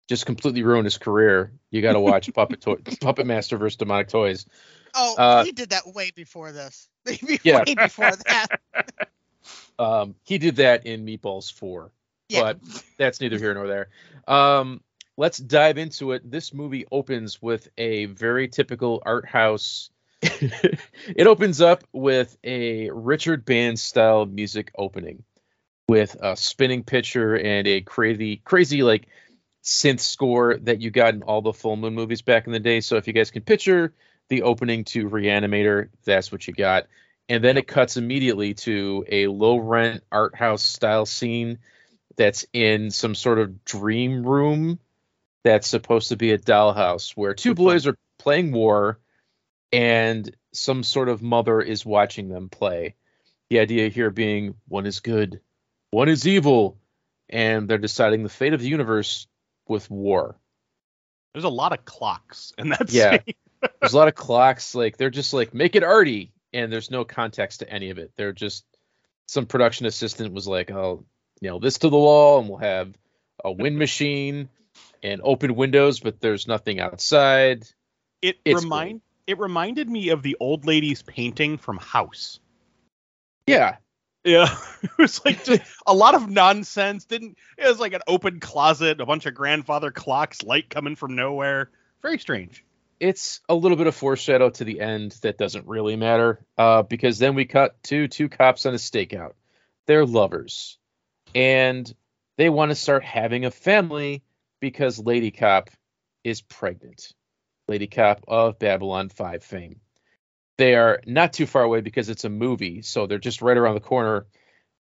just 0.09 0.25
completely 0.25 0.63
ruin 0.63 0.83
his 0.83 0.97
career, 0.97 1.51
you 1.69 1.81
got 1.81 1.93
to 1.93 1.99
watch 1.99 2.33
Puppet 2.35 2.61
Toy, 2.61 2.75
Puppet 2.99 3.25
Master 3.25 3.57
versus 3.57 3.77
Demonic 3.77 4.09
Toys. 4.09 4.45
Oh, 4.95 5.15
Uh, 5.17 5.43
he 5.45 5.51
did 5.51 5.69
that 5.69 5.87
way 5.93 6.11
before 6.15 6.51
this. 6.51 6.89
way 7.05 7.39
Yeah. 7.43 7.63
before 7.63 8.11
that. 8.27 8.47
Um, 9.79 10.13
he 10.23 10.37
did 10.37 10.57
that 10.57 10.85
in 10.85 11.05
Meatballs 11.05 11.51
4, 11.51 11.91
Yeah. 12.29 12.41
but 12.41 12.59
that's 12.99 13.19
neither 13.19 13.39
here 13.39 13.55
nor 13.55 13.65
there. 13.67 13.89
Um, 14.27 14.81
let's 15.17 15.39
dive 15.39 15.79
into 15.79 16.11
it. 16.11 16.29
This 16.29 16.53
movie 16.53 16.85
opens 16.91 17.41
with 17.41 17.67
a 17.79 18.05
very 18.05 18.47
typical 18.47 19.01
art 19.03 19.25
house. 19.27 19.89
It 20.21 21.27
opens 21.27 21.61
up 21.61 21.83
with 21.91 22.37
a 22.43 22.89
Richard 22.91 23.45
Band 23.45 23.79
style 23.79 24.25
music 24.25 24.71
opening 24.77 25.23
with 25.87 26.15
a 26.21 26.35
spinning 26.35 26.83
picture 26.83 27.35
and 27.35 27.67
a 27.67 27.81
crazy, 27.81 28.37
crazy 28.37 28.83
like 28.83 29.07
synth 29.63 29.99
score 29.99 30.57
that 30.57 30.81
you 30.81 30.91
got 30.91 31.13
in 31.13 31.23
all 31.23 31.41
the 31.41 31.53
full 31.53 31.75
moon 31.75 31.93
movies 31.93 32.21
back 32.21 32.47
in 32.47 32.53
the 32.53 32.59
day. 32.59 32.81
So 32.81 32.97
if 32.97 33.07
you 33.07 33.13
guys 33.13 33.31
can 33.31 33.43
picture 33.43 33.93
the 34.29 34.43
opening 34.43 34.85
to 34.85 35.09
Reanimator, 35.09 35.89
that's 36.05 36.31
what 36.31 36.47
you 36.47 36.53
got 36.53 36.87
and 37.31 37.41
then 37.41 37.55
it 37.55 37.65
cuts 37.65 37.95
immediately 37.95 38.53
to 38.53 39.05
a 39.07 39.27
low 39.27 39.57
rent 39.57 40.03
art 40.11 40.35
house 40.35 40.63
style 40.63 41.05
scene 41.05 41.59
that's 42.17 42.45
in 42.51 42.91
some 42.91 43.15
sort 43.15 43.39
of 43.39 43.63
dream 43.63 44.21
room 44.21 44.77
that's 45.41 45.69
supposed 45.69 46.09
to 46.09 46.17
be 46.17 46.33
a 46.33 46.37
dollhouse 46.37 47.11
where 47.11 47.33
two 47.33 47.55
boys 47.55 47.87
are 47.87 47.95
playing 48.19 48.51
war 48.51 48.99
and 49.71 50.35
some 50.53 50.83
sort 50.83 51.09
of 51.09 51.21
mother 51.21 51.61
is 51.61 51.85
watching 51.85 52.29
them 52.29 52.49
play. 52.49 52.95
The 53.49 53.59
idea 53.59 53.89
here 53.89 54.09
being 54.09 54.55
one 54.67 54.85
is 54.85 54.99
good 54.99 55.41
one 55.91 56.09
is 56.09 56.25
evil 56.25 56.77
and 57.29 57.67
they're 57.67 57.77
deciding 57.77 58.23
the 58.23 58.29
fate 58.29 58.53
of 58.53 58.61
the 58.61 58.67
universe 58.67 59.27
with 59.67 59.89
war. 59.89 60.37
There's 61.33 61.45
a 61.45 61.49
lot 61.49 61.73
of 61.73 61.85
clocks 61.85 62.53
in 62.57 62.69
that 62.69 62.91
Yeah. 62.91 63.19
there's 63.79 63.93
a 63.93 63.97
lot 63.97 64.07
of 64.07 64.15
clocks 64.15 64.73
like 64.73 64.97
they're 64.97 65.09
just 65.09 65.33
like 65.33 65.53
make 65.53 65.75
it 65.75 65.83
arty 65.83 66.31
and 66.51 66.71
there's 66.71 66.89
no 66.89 67.05
context 67.05 67.59
to 67.59 67.69
any 67.69 67.91
of 67.91 67.99
it. 67.99 68.11
They're 68.15 68.33
just 68.33 68.65
some 69.27 69.45
production 69.45 69.85
assistant 69.85 70.33
was 70.33 70.45
like 70.45 70.71
i'll 70.71 71.05
nail 71.41 71.59
this 71.59 71.77
to 71.77 71.89
the 71.89 71.97
wall 71.97 72.39
and 72.39 72.49
we'll 72.49 72.57
have 72.57 72.93
a 73.45 73.51
wind 73.51 73.77
machine 73.77 74.49
and 75.01 75.21
open 75.23 75.55
windows 75.55 76.01
but 76.01 76.19
there's 76.19 76.47
nothing 76.47 76.79
outside. 76.79 77.65
It 78.21 78.37
It's 78.43 78.63
remind 78.63 79.01
it 79.27 79.39
reminded 79.39 79.89
me 79.89 80.09
of 80.09 80.23
the 80.23 80.37
old 80.39 80.65
lady's 80.65 81.01
painting 81.01 81.57
from 81.57 81.77
House. 81.77 82.39
yeah 83.47 83.77
Yeah, 84.23 84.47
it 84.83 84.91
was 84.97 85.23
like 85.25 85.43
just 85.43 85.63
a 85.87 85.93
lot 85.93 86.15
of 86.15 86.29
nonsense. 86.29 87.05
Didn't 87.05 87.37
it 87.57 87.67
was 87.67 87.79
like 87.79 87.93
an 87.93 88.01
open 88.07 88.39
closet, 88.39 89.01
a 89.01 89.05
bunch 89.05 89.25
of 89.25 89.33
grandfather 89.33 89.91
clocks, 89.91 90.43
light 90.43 90.69
coming 90.69 90.95
from 90.95 91.15
nowhere. 91.15 91.71
Very 92.01 92.19
strange. 92.19 92.63
it's 92.99 93.41
a 93.49 93.55
little 93.55 93.77
bit 93.77 93.87
of 93.87 93.95
foreshadow 93.95 94.49
to 94.51 94.63
the 94.63 94.79
end 94.79 95.11
that 95.23 95.37
doesn't 95.37 95.67
really 95.67 95.95
matter 95.95 96.45
uh, 96.57 96.83
because 96.83 97.17
then 97.17 97.33
we 97.35 97.45
cut 97.45 97.81
to 97.83 98.07
two 98.07 98.29
cops 98.29 98.65
on 98.65 98.73
a 98.73 98.77
stakeout 98.77 99.33
they're 99.87 100.05
lovers 100.05 100.77
and 101.33 101.93
they 102.37 102.49
want 102.49 102.69
to 102.69 102.75
start 102.75 103.03
having 103.03 103.45
a 103.45 103.51
family 103.51 104.23
because 104.59 104.99
lady 104.99 105.31
cop 105.31 105.69
is 106.23 106.41
pregnant 106.41 107.13
lady 107.71 107.87
cop 107.87 108.23
of 108.27 108.59
babylon 108.59 109.09
5 109.09 109.43
fame 109.43 109.79
they 110.57 110.75
are 110.75 111.01
not 111.07 111.33
too 111.33 111.47
far 111.47 111.63
away 111.63 111.81
because 111.81 112.09
it's 112.09 112.25
a 112.25 112.29
movie 112.29 112.81
so 112.81 113.07
they're 113.07 113.17
just 113.17 113.41
right 113.41 113.57
around 113.57 113.75
the 113.75 113.81
corner 113.81 114.25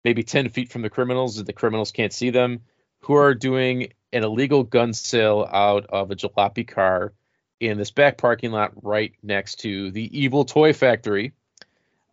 maybe 0.04 0.24
10 0.24 0.50
feet 0.50 0.72
from 0.72 0.82
the 0.82 0.90
criminals 0.90 1.38
and 1.38 1.48
the 1.48 1.54
criminals 1.54 1.92
can't 1.92 2.13
see 2.13 2.30
them 2.30 2.62
who 3.04 3.16
are 3.16 3.34
doing 3.34 3.92
an 4.13 4.24
illegal 4.24 4.63
gun 4.63 4.94
sale 4.94 5.48
out 5.52 5.88
of 5.90 6.12
a 6.12 6.16
jalopy 6.16 6.68
car 6.68 7.13
in 7.60 7.78
this 7.78 7.92
back 7.92 8.18
parking 8.18 8.52
lot 8.52 8.72
right 8.84 9.13
next 9.24 9.62
to 9.62 9.92
the 9.92 10.20
evil 10.20 10.46
toy 10.46 10.74
factory. 10.74 11.34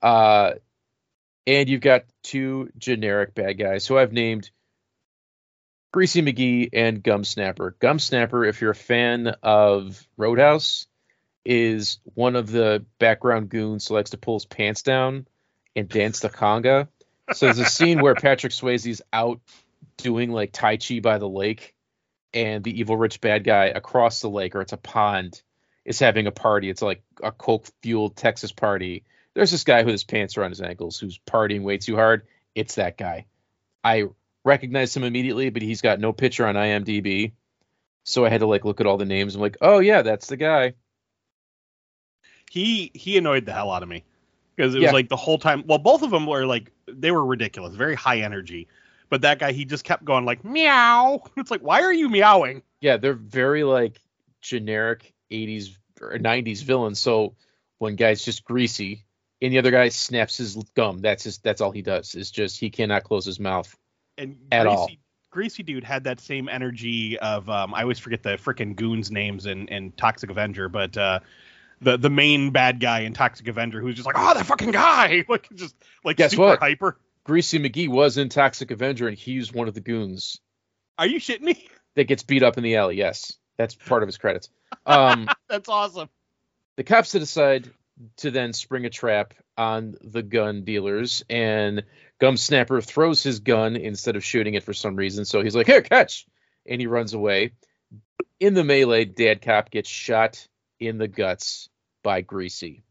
Uh, 0.03 0.53
and 1.47 1.69
you've 1.69 1.81
got 1.81 2.05
two 2.23 2.71
generic 2.79 3.35
bad 3.35 3.59
guys 3.59 3.87
who 3.87 3.99
I've 3.99 4.12
named 4.12 4.50
Greasy 5.92 6.23
McGee 6.23 6.68
and 6.73 7.02
Gum 7.02 7.25
Snapper. 7.25 7.75
Gum 7.80 7.99
Snapper, 7.99 8.44
if 8.44 8.61
you're 8.61 8.70
a 8.70 8.76
fan 8.76 9.35
of 9.42 10.06
Roadhouse, 10.16 10.87
is 11.44 11.99
one 12.14 12.37
of 12.37 12.50
the 12.50 12.85
background 12.99 13.49
goons 13.49 13.88
who 13.88 13.94
likes 13.94 14.11
to 14.11 14.18
pull 14.18 14.37
his 14.37 14.44
pants 14.44 14.82
down 14.82 15.26
and 15.75 15.88
dance 15.88 16.20
the 16.20 16.28
conga. 16.28 16.88
So 17.32 17.47
there's 17.47 17.59
a 17.59 17.64
scene 17.64 18.00
where 18.00 18.14
Patrick 18.14 18.52
Swayze's 18.52 19.02
out 19.12 19.40
doing 19.97 20.30
like 20.30 20.52
Tai 20.52 20.76
Chi 20.76 21.00
by 21.00 21.18
the 21.18 21.28
lake, 21.28 21.75
and 22.32 22.62
the 22.62 22.78
evil 22.78 22.97
rich 22.97 23.20
bad 23.20 23.42
guy 23.42 23.66
across 23.66 24.20
the 24.20 24.30
lake, 24.30 24.54
or 24.54 24.61
it's 24.61 24.73
a 24.73 24.76
pond, 24.76 25.42
is 25.85 25.99
having 25.99 26.26
a 26.26 26.32
party. 26.32 26.70
It's 26.70 26.82
like 26.82 27.02
a 27.23 27.32
coke 27.32 27.66
fueled 27.82 28.16
Texas 28.16 28.52
party. 28.52 29.04
There's 29.35 29.50
this 29.50 29.64
guy 29.64 29.82
with 29.82 29.92
his 29.92 30.04
pants 30.04 30.37
around 30.37 30.50
his 30.50 30.61
ankles 30.61 30.99
who's 30.99 31.18
partying 31.18 31.62
way 31.62 31.78
too 31.78 31.97
hard. 31.97 32.26
It's 32.54 32.76
that 32.76 32.97
guy. 32.97 33.26
I 33.82 34.09
recognized 34.44 34.97
him 34.97 35.04
immediately, 35.04 35.50
but 35.50 35.62
he's 35.62 35.80
got 35.82 36.00
no 36.00 36.12
picture 36.12 36.47
on 36.47 36.54
IMDb. 36.54 37.32
So 38.04 38.25
I 38.25 38.28
had 38.30 38.40
to 38.40 38.47
like 38.47 38.64
look 38.64 38.80
at 38.80 38.87
all 38.87 38.97
the 38.97 39.04
names. 39.04 39.35
I'm 39.35 39.40
like, 39.40 39.59
oh 39.61 39.78
yeah, 39.78 40.02
that's 40.02 40.26
the 40.26 40.37
guy. 40.37 40.75
He 42.50 42.90
he 42.94 43.16
annoyed 43.16 43.47
the 43.47 43.52
hell 43.52 43.70
out 43.70 43.82
of 43.82 43.88
me 43.88 44.04
because 44.56 44.75
it 44.75 44.80
Yeah. 44.80 44.88
was 44.88 44.92
like 44.92 45.09
the 45.09 45.16
whole 45.16 45.38
time. 45.38 45.64
Well, 45.66 45.78
both 45.78 46.02
of 46.02 46.11
them 46.11 46.26
were 46.26 46.47
like 46.47 46.73
they 46.87 47.11
were 47.11 47.25
ridiculous, 47.25 47.75
very 47.75 47.94
high 47.94 48.20
energy. 48.20 48.68
But 49.09 49.23
that 49.23 49.38
guy, 49.40 49.52
he 49.52 49.64
just 49.64 49.85
kept 49.85 50.04
going 50.04 50.25
like 50.25 50.44
meow. 50.44 51.23
It's 51.37 51.50
like, 51.50 51.62
why 51.62 51.82
are 51.82 51.92
you 51.92 52.09
meowing? 52.09 52.62
Yeah, 52.80 52.97
they're 52.97 53.12
very 53.12 53.64
like 53.64 54.00
generic 54.40 55.12
80s 55.30 55.76
or 56.00 56.12
90s 56.18 56.62
villains. 56.62 56.99
So 57.00 57.35
one 57.78 57.97
guy's 57.97 58.25
just 58.25 58.44
greasy, 58.44 59.04
and 59.42 59.52
the 59.52 59.59
other 59.59 59.70
guy 59.70 59.88
snaps 59.90 60.37
his 60.38 60.56
gum. 60.75 61.00
That's 61.00 61.25
his. 61.25 61.38
That's 61.38 61.61
all 61.61 61.70
he 61.73 61.82
does. 61.82 62.14
Is 62.14 62.30
just 62.30 62.59
he 62.59 62.70
cannot 62.70 63.04
close 63.04 63.25
his 63.25 63.40
mouth. 63.40 63.76
And 64.21 64.37
At 64.53 64.65
Greasy, 64.65 64.77
all. 64.77 64.91
Greasy 65.31 65.62
dude 65.62 65.85
had 65.85 66.05
that 66.05 66.21
same 66.21 66.49
energy 66.49 67.19
of 67.19 67.49
um, 67.49 67.75
I 67.75 67.83
always 67.83 67.99
forget 67.99 68.23
the 68.23 68.31
frickin' 68.31 68.77
goons 68.77 69.11
names 69.11 69.47
in, 69.47 69.69
in 69.69 69.93
Toxic 69.93 70.31
Avenger, 70.31 70.69
but 70.69 70.97
uh, 70.97 71.21
the 71.81 71.97
the 71.97 72.11
main 72.11 72.50
bad 72.50 72.81
guy 72.81 73.00
in 73.00 73.15
Toxic 73.15 73.49
Avenger 73.49 73.81
who's 73.81 73.95
just 73.95 74.07
like, 74.07 74.17
oh, 74.19 74.35
that 74.35 74.45
fucking 74.47 74.73
guy, 74.73 75.25
like 75.29 75.49
just 75.55 75.75
like 76.05 76.17
Guess 76.19 76.33
super 76.33 76.43
what? 76.43 76.59
hyper. 76.61 76.99
Greasy 77.25 77.59
McGee 77.59 77.89
was 77.89 78.19
in 78.19 78.29
Toxic 78.29 78.71
Avenger, 78.71 79.09
and 79.09 79.17
he's 79.17 79.53
one 79.53 79.69
of 79.69 79.75
the 79.75 79.81
goons 79.81 80.41
Are 80.99 81.07
you 81.07 81.21
shitting 81.21 81.43
me? 81.43 81.67
that 81.97 82.05
gets 82.05 82.23
beat 82.23 82.43
up 82.43 82.57
in 82.59 82.62
the 82.65 82.77
alley. 82.77 82.97
Yes, 82.97 83.33
that's 83.57 83.75
part 83.75 84.03
of 84.03 84.09
his 84.09 84.19
credits. 84.19 84.49
Um, 84.87 85.29
That's 85.49 85.69
awesome. 85.69 86.09
the 86.77 86.85
cops 86.85 87.11
to 87.11 87.19
decide 87.19 87.69
to 88.19 88.30
then 88.30 88.52
spring 88.52 88.85
a 88.87 88.90
trap 88.90 89.35
on 89.57 89.97
the 90.02 90.23
gun 90.23 90.64
dealers, 90.64 91.25
and 91.28 91.85
Gum 92.19 92.37
Snapper 92.37 92.80
throws 92.80 93.23
his 93.23 93.40
gun 93.40 93.76
instead 93.76 94.16
of 94.16 94.25
shooting 94.25 94.54
it 94.54 94.62
for 94.62 94.73
some 94.73 94.97
reason. 94.97 95.25
So 95.25 95.42
he's 95.42 95.54
like, 95.54 95.66
"Here, 95.66 95.83
catch!" 95.83 96.26
and 96.66 96.80
he 96.80 96.87
runs 96.87 97.14
away. 97.14 97.52
In 98.38 98.54
the 98.54 98.64
melee, 98.64 99.04
Dad 99.04 99.42
Cop 99.42 99.71
gets 99.71 99.88
shot 99.88 100.47
in 100.78 100.99
the 100.99 101.09
guts 101.09 101.69
by 102.02 102.23
Greasy. 102.23 102.83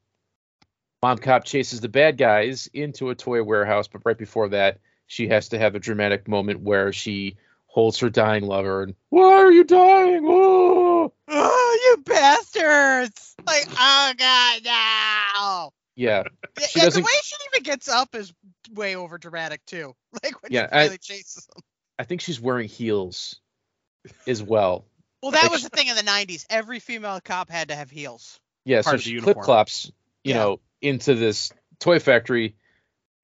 Mom 1.01 1.17
Cop 1.17 1.45
chases 1.45 1.81
the 1.81 1.89
bad 1.89 2.17
guys 2.17 2.67
into 2.73 3.09
a 3.09 3.15
toy 3.15 3.41
warehouse, 3.41 3.87
but 3.87 4.01
right 4.05 4.17
before 4.17 4.49
that, 4.49 4.79
she 5.07 5.29
has 5.29 5.49
to 5.49 5.57
have 5.57 5.73
a 5.73 5.79
dramatic 5.79 6.27
moment 6.27 6.61
where 6.61 6.93
she 6.93 7.37
holds 7.65 7.99
her 7.99 8.09
dying 8.09 8.43
lover 8.43 8.83
and 8.83 8.95
why 9.09 9.33
are 9.33 9.51
you 9.51 9.63
dying? 9.63 10.23
Oh! 10.27 11.13
You 11.89 11.97
bastards! 12.03 13.35
Like, 13.45 13.67
oh 13.71 14.13
god, 14.17 14.61
no! 14.63 15.73
Yeah, 15.95 16.23
Yeah, 16.59 16.67
yeah, 16.75 16.89
the 16.89 17.01
way 17.01 17.11
she 17.23 17.35
even 17.51 17.63
gets 17.63 17.89
up 17.89 18.13
is 18.15 18.31
way 18.71 18.95
over 18.95 19.17
dramatic 19.17 19.65
too. 19.65 19.95
Like 20.23 20.41
when 20.43 20.51
Yeah, 20.51 20.67
she 20.71 20.93
I- 20.93 20.97
chases 20.97 21.47
him. 21.55 21.61
I 21.97 22.03
think 22.03 22.21
she's 22.21 22.39
wearing 22.39 22.67
heels 22.69 23.39
as 24.27 24.41
well. 24.41 24.85
Well, 25.21 25.31
that 25.31 25.43
like 25.43 25.51
was 25.51 25.61
she- 25.61 25.67
the 25.67 25.75
thing 25.75 25.87
in 25.87 25.95
the 25.95 26.03
'90s. 26.03 26.45
Every 26.49 26.79
female 26.79 27.19
cop 27.23 27.49
had 27.49 27.69
to 27.69 27.75
have 27.75 27.89
heels. 27.89 28.39
Yeah, 28.65 28.81
Part 28.83 28.93
so 28.95 28.97
she 29.01 29.11
uniform. 29.11 29.33
clip 29.33 29.43
clops, 29.43 29.91
you 30.23 30.33
Yeah. 30.33 30.39
know, 30.39 30.59
into 30.81 31.15
this 31.15 31.51
toy 31.79 31.99
factory, 31.99 32.55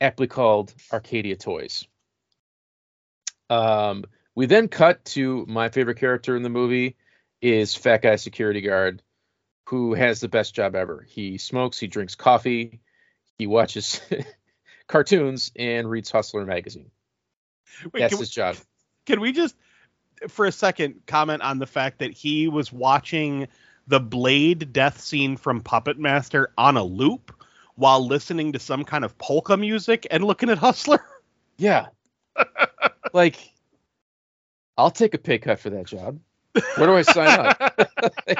aptly 0.01 0.27
called 0.27 0.73
Arcadia 0.91 1.35
Toys. 1.35 1.85
Um, 3.49 4.05
we 4.33 4.47
then 4.47 4.67
cut 4.69 5.05
to 5.05 5.45
my 5.47 5.69
favorite 5.69 5.99
character 5.99 6.35
in 6.35 6.41
the 6.43 6.49
movie 6.49 6.95
is 7.45 7.75
Fat 7.75 8.01
Guy 8.01 8.15
Security 8.15 8.61
Guard, 8.61 9.03
who 9.67 9.93
has 9.93 10.19
the 10.19 10.27
best 10.27 10.55
job 10.55 10.75
ever. 10.75 11.05
He 11.07 11.37
smokes, 11.37 11.77
he 11.77 11.85
drinks 11.85 12.15
coffee, 12.15 12.79
he 13.37 13.45
watches 13.45 14.01
cartoons, 14.87 15.51
and 15.55 15.87
reads 15.87 16.09
Hustler 16.09 16.43
magazine. 16.43 16.89
Wait, 17.93 17.99
That's 17.99 18.13
can, 18.13 18.17
we, 18.17 18.23
his 18.23 18.29
job. 18.31 18.55
can 19.05 19.21
we 19.21 19.31
just, 19.31 19.55
for 20.27 20.47
a 20.47 20.51
second, 20.51 21.01
comment 21.05 21.43
on 21.43 21.59
the 21.59 21.67
fact 21.67 21.99
that 21.99 22.13
he 22.13 22.47
was 22.47 22.73
watching 22.73 23.47
the 23.85 23.99
Blade 23.99 24.73
death 24.73 24.99
scene 24.99 25.37
from 25.37 25.61
Puppet 25.61 25.99
Master 25.99 26.51
on 26.57 26.77
a 26.77 26.83
loop 26.83 27.31
while 27.75 28.03
listening 28.03 28.53
to 28.53 28.59
some 28.59 28.83
kind 28.83 29.05
of 29.05 29.15
polka 29.19 29.55
music 29.55 30.07
and 30.09 30.23
looking 30.23 30.49
at 30.49 30.57
Hustler? 30.57 30.99
Yeah. 31.57 31.87
like, 33.13 33.37
I'll 34.77 34.91
take 34.91 35.13
a 35.13 35.17
pay 35.17 35.37
cut 35.37 35.57
for 35.57 35.69
that 35.69 35.85
job. 35.85 36.19
Where 36.77 36.87
do 36.87 36.95
I 36.95 37.01
sign 37.01 37.39
up? 37.39 37.79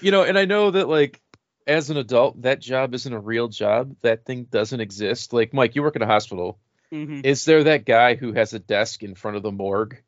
you 0.00 0.10
know, 0.10 0.22
and 0.22 0.38
I 0.38 0.44
know 0.44 0.70
that 0.70 0.88
like 0.88 1.20
as 1.66 1.90
an 1.90 1.96
adult, 1.96 2.42
that 2.42 2.60
job 2.60 2.94
isn't 2.94 3.12
a 3.12 3.18
real 3.18 3.48
job. 3.48 3.96
That 4.02 4.24
thing 4.24 4.44
doesn't 4.44 4.80
exist. 4.80 5.32
Like 5.32 5.54
Mike, 5.54 5.74
you 5.74 5.82
work 5.82 5.96
at 5.96 6.02
a 6.02 6.06
hospital. 6.06 6.58
Mhm. 6.92 7.24
Is 7.24 7.44
there 7.44 7.64
that 7.64 7.84
guy 7.86 8.14
who 8.14 8.32
has 8.34 8.52
a 8.54 8.58
desk 8.58 9.02
in 9.02 9.14
front 9.14 9.36
of 9.36 9.42
the 9.42 9.50
morgue 9.52 10.02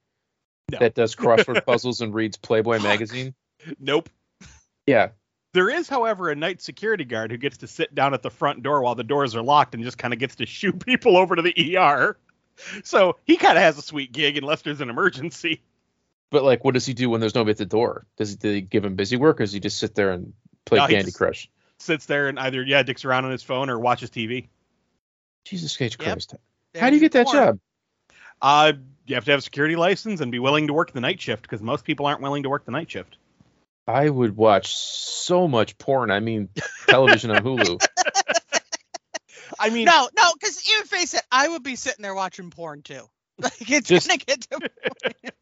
No. 0.70 0.78
that 0.78 0.94
does 0.94 1.14
crossword 1.16 1.64
puzzles 1.66 2.00
and 2.00 2.14
reads 2.14 2.36
Playboy 2.36 2.78
magazine? 2.80 3.34
Nope. 3.80 4.10
Yeah. 4.86 5.08
There 5.54 5.70
is, 5.70 5.88
however, 5.88 6.28
a 6.28 6.36
night 6.36 6.60
security 6.60 7.04
guard 7.04 7.30
who 7.30 7.38
gets 7.38 7.56
to 7.58 7.66
sit 7.66 7.94
down 7.94 8.12
at 8.12 8.22
the 8.22 8.30
front 8.30 8.62
door 8.62 8.82
while 8.82 8.94
the 8.94 9.02
doors 9.02 9.34
are 9.34 9.42
locked 9.42 9.74
and 9.74 9.82
just 9.82 9.96
kind 9.96 10.12
of 10.12 10.20
gets 10.20 10.36
to 10.36 10.46
shoo 10.46 10.72
people 10.74 11.16
over 11.16 11.34
to 11.34 11.42
the 11.42 11.76
ER. 11.78 12.18
So 12.84 13.16
he 13.24 13.36
kind 13.36 13.56
of 13.56 13.64
has 13.64 13.78
a 13.78 13.82
sweet 13.82 14.12
gig 14.12 14.36
unless 14.36 14.62
there's 14.62 14.80
an 14.82 14.90
emergency. 14.90 15.62
But 16.30 16.42
like, 16.42 16.64
what 16.64 16.74
does 16.74 16.86
he 16.86 16.94
do 16.94 17.10
when 17.10 17.20
there's 17.20 17.34
nobody 17.34 17.52
at 17.52 17.58
the 17.58 17.66
door? 17.66 18.06
Does 18.16 18.30
he, 18.30 18.36
do 18.36 18.52
they 18.52 18.60
give 18.60 18.84
him 18.84 18.96
busy 18.96 19.16
work, 19.16 19.40
or 19.40 19.44
does 19.44 19.52
he 19.52 19.60
just 19.60 19.78
sit 19.78 19.94
there 19.94 20.12
and 20.12 20.32
play 20.64 20.78
No, 20.78 20.86
Candy 20.86 21.12
Crush? 21.12 21.48
Sits 21.78 22.06
there 22.06 22.28
and 22.28 22.38
either 22.38 22.62
yeah 22.62 22.82
dicks 22.82 23.04
around 23.04 23.26
on 23.26 23.30
his 23.30 23.42
phone 23.42 23.70
or 23.70 23.78
watches 23.78 24.10
TV. 24.10 24.48
Jesus 25.44 25.80
H. 25.80 25.96
Yep. 26.00 26.06
Christ! 26.06 26.34
How 26.74 26.90
do 26.90 26.96
you 26.96 27.00
get 27.00 27.12
that 27.12 27.28
job? 27.28 27.58
Uh, 28.42 28.72
you 29.06 29.14
have 29.14 29.24
to 29.24 29.30
have 29.30 29.38
a 29.38 29.42
security 29.42 29.76
license 29.76 30.20
and 30.20 30.32
be 30.32 30.38
willing 30.38 30.66
to 30.66 30.72
work 30.72 30.92
the 30.92 31.00
night 31.00 31.20
shift 31.20 31.42
because 31.42 31.62
most 31.62 31.84
people 31.84 32.06
aren't 32.06 32.20
willing 32.20 32.42
to 32.42 32.48
work 32.48 32.64
the 32.64 32.72
night 32.72 32.90
shift. 32.90 33.16
I 33.86 34.08
would 34.08 34.36
watch 34.36 34.74
so 34.74 35.46
much 35.46 35.78
porn. 35.78 36.10
I 36.10 36.20
mean, 36.20 36.48
television 36.88 37.30
on 37.30 37.42
Hulu. 37.42 37.80
I 39.58 39.70
mean, 39.70 39.84
No, 39.84 40.08
no, 40.16 40.32
because 40.34 40.68
even 40.68 40.86
face 40.86 41.14
it, 41.14 41.22
I 41.30 41.48
would 41.48 41.62
be 41.62 41.76
sitting 41.76 42.02
there 42.02 42.14
watching 42.14 42.50
porn 42.50 42.82
too. 42.82 43.08
Like 43.42 43.70
it's 43.70 43.88
Just- 43.88 44.08
gonna 44.08 44.18
get 44.18 44.40
to 44.50 44.70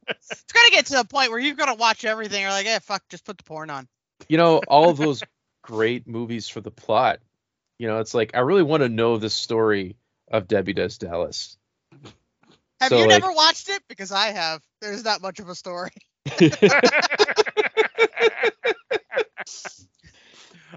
it's 0.08 0.44
gonna 0.52 0.70
get 0.70 0.86
to 0.86 0.98
a 1.00 1.04
point 1.04 1.30
where 1.30 1.38
you've 1.38 1.56
got 1.56 1.66
to 1.66 1.74
watch 1.74 2.04
everything. 2.04 2.42
You're 2.42 2.50
like, 2.50 2.66
eh, 2.66 2.80
fuck, 2.80 3.02
just 3.08 3.24
put 3.24 3.38
the 3.38 3.44
porn 3.44 3.70
on. 3.70 3.86
You 4.28 4.36
know, 4.36 4.58
all 4.66 4.90
of 4.90 4.96
those 4.96 5.22
great 5.62 6.08
movies 6.08 6.48
for 6.48 6.60
the 6.60 6.72
plot. 6.72 7.20
You 7.78 7.86
know, 7.86 8.00
it's 8.00 8.12
like 8.14 8.32
I 8.34 8.40
really 8.40 8.62
want 8.64 8.82
to 8.82 8.88
know 8.88 9.16
the 9.18 9.30
story 9.30 9.96
of 10.28 10.48
Debbie 10.48 10.72
Does 10.72 10.98
Dallas. 10.98 11.56
Have 12.80 12.88
So, 12.88 12.96
you 12.98 13.08
like- 13.08 13.22
never 13.22 13.32
watched 13.32 13.68
it? 13.68 13.82
Because 13.88 14.10
I 14.10 14.32
have. 14.32 14.60
There's 14.80 15.04
not 15.04 15.22
much 15.22 15.38
of 15.38 15.48
a 15.48 15.54
story. 15.54 15.90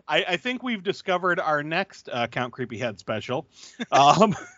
I, 0.07 0.23
I 0.23 0.37
think 0.37 0.63
we've 0.63 0.83
discovered 0.83 1.39
our 1.39 1.63
next 1.63 2.09
uh, 2.11 2.27
Count 2.27 2.53
Creepy 2.53 2.77
Head 2.77 2.99
special. 2.99 3.47
Um, 3.91 4.35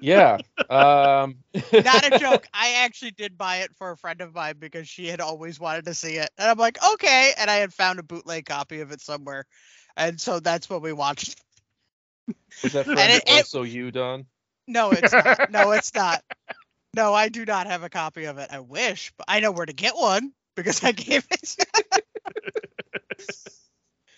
Yeah. 0.00 0.38
Um, 0.68 1.36
Not 1.78 2.06
a 2.06 2.12
joke. 2.12 2.46
I 2.52 2.84
actually 2.84 3.12
did 3.12 3.36
buy 3.36 3.58
it 3.58 3.74
for 3.76 3.90
a 3.90 3.96
friend 3.96 4.20
of 4.20 4.34
mine 4.34 4.56
because 4.58 4.88
she 4.88 5.06
had 5.08 5.20
always 5.20 5.58
wanted 5.60 5.84
to 5.86 5.94
see 5.94 6.16
it, 6.16 6.30
and 6.38 6.48
I'm 6.48 6.58
like, 6.58 6.78
okay. 6.94 7.32
And 7.38 7.50
I 7.50 7.56
had 7.56 7.72
found 7.72 7.98
a 7.98 8.02
bootleg 8.02 8.46
copy 8.46 8.80
of 8.80 8.90
it 8.92 9.00
somewhere, 9.00 9.44
and 9.96 10.20
so 10.20 10.40
that's 10.40 10.68
what 10.68 10.82
we 10.82 10.92
watched. 10.92 11.40
was 12.62 12.72
that 12.72 12.86
friend 12.86 13.14
it- 13.14 13.24
it- 13.26 13.46
also 13.46 13.62
you, 13.62 13.90
Don? 13.90 14.26
No, 14.66 14.92
it's 14.92 15.16
not. 15.16 15.40
No, 15.48 15.72
it's 15.72 15.94
not. 15.94 16.22
No, 16.94 17.14
I 17.14 17.28
do 17.28 17.44
not 17.44 17.66
have 17.66 17.82
a 17.82 17.88
copy 17.90 18.24
of 18.24 18.38
it. 18.38 18.50
I 18.52 18.60
wish, 18.60 19.12
but 19.16 19.26
I 19.28 19.40
know 19.40 19.50
where 19.52 19.66
to 19.66 19.72
get 19.72 19.96
one 19.96 20.32
because 20.56 20.82
I 20.84 20.92
gave 20.92 21.26
it. 21.30 21.56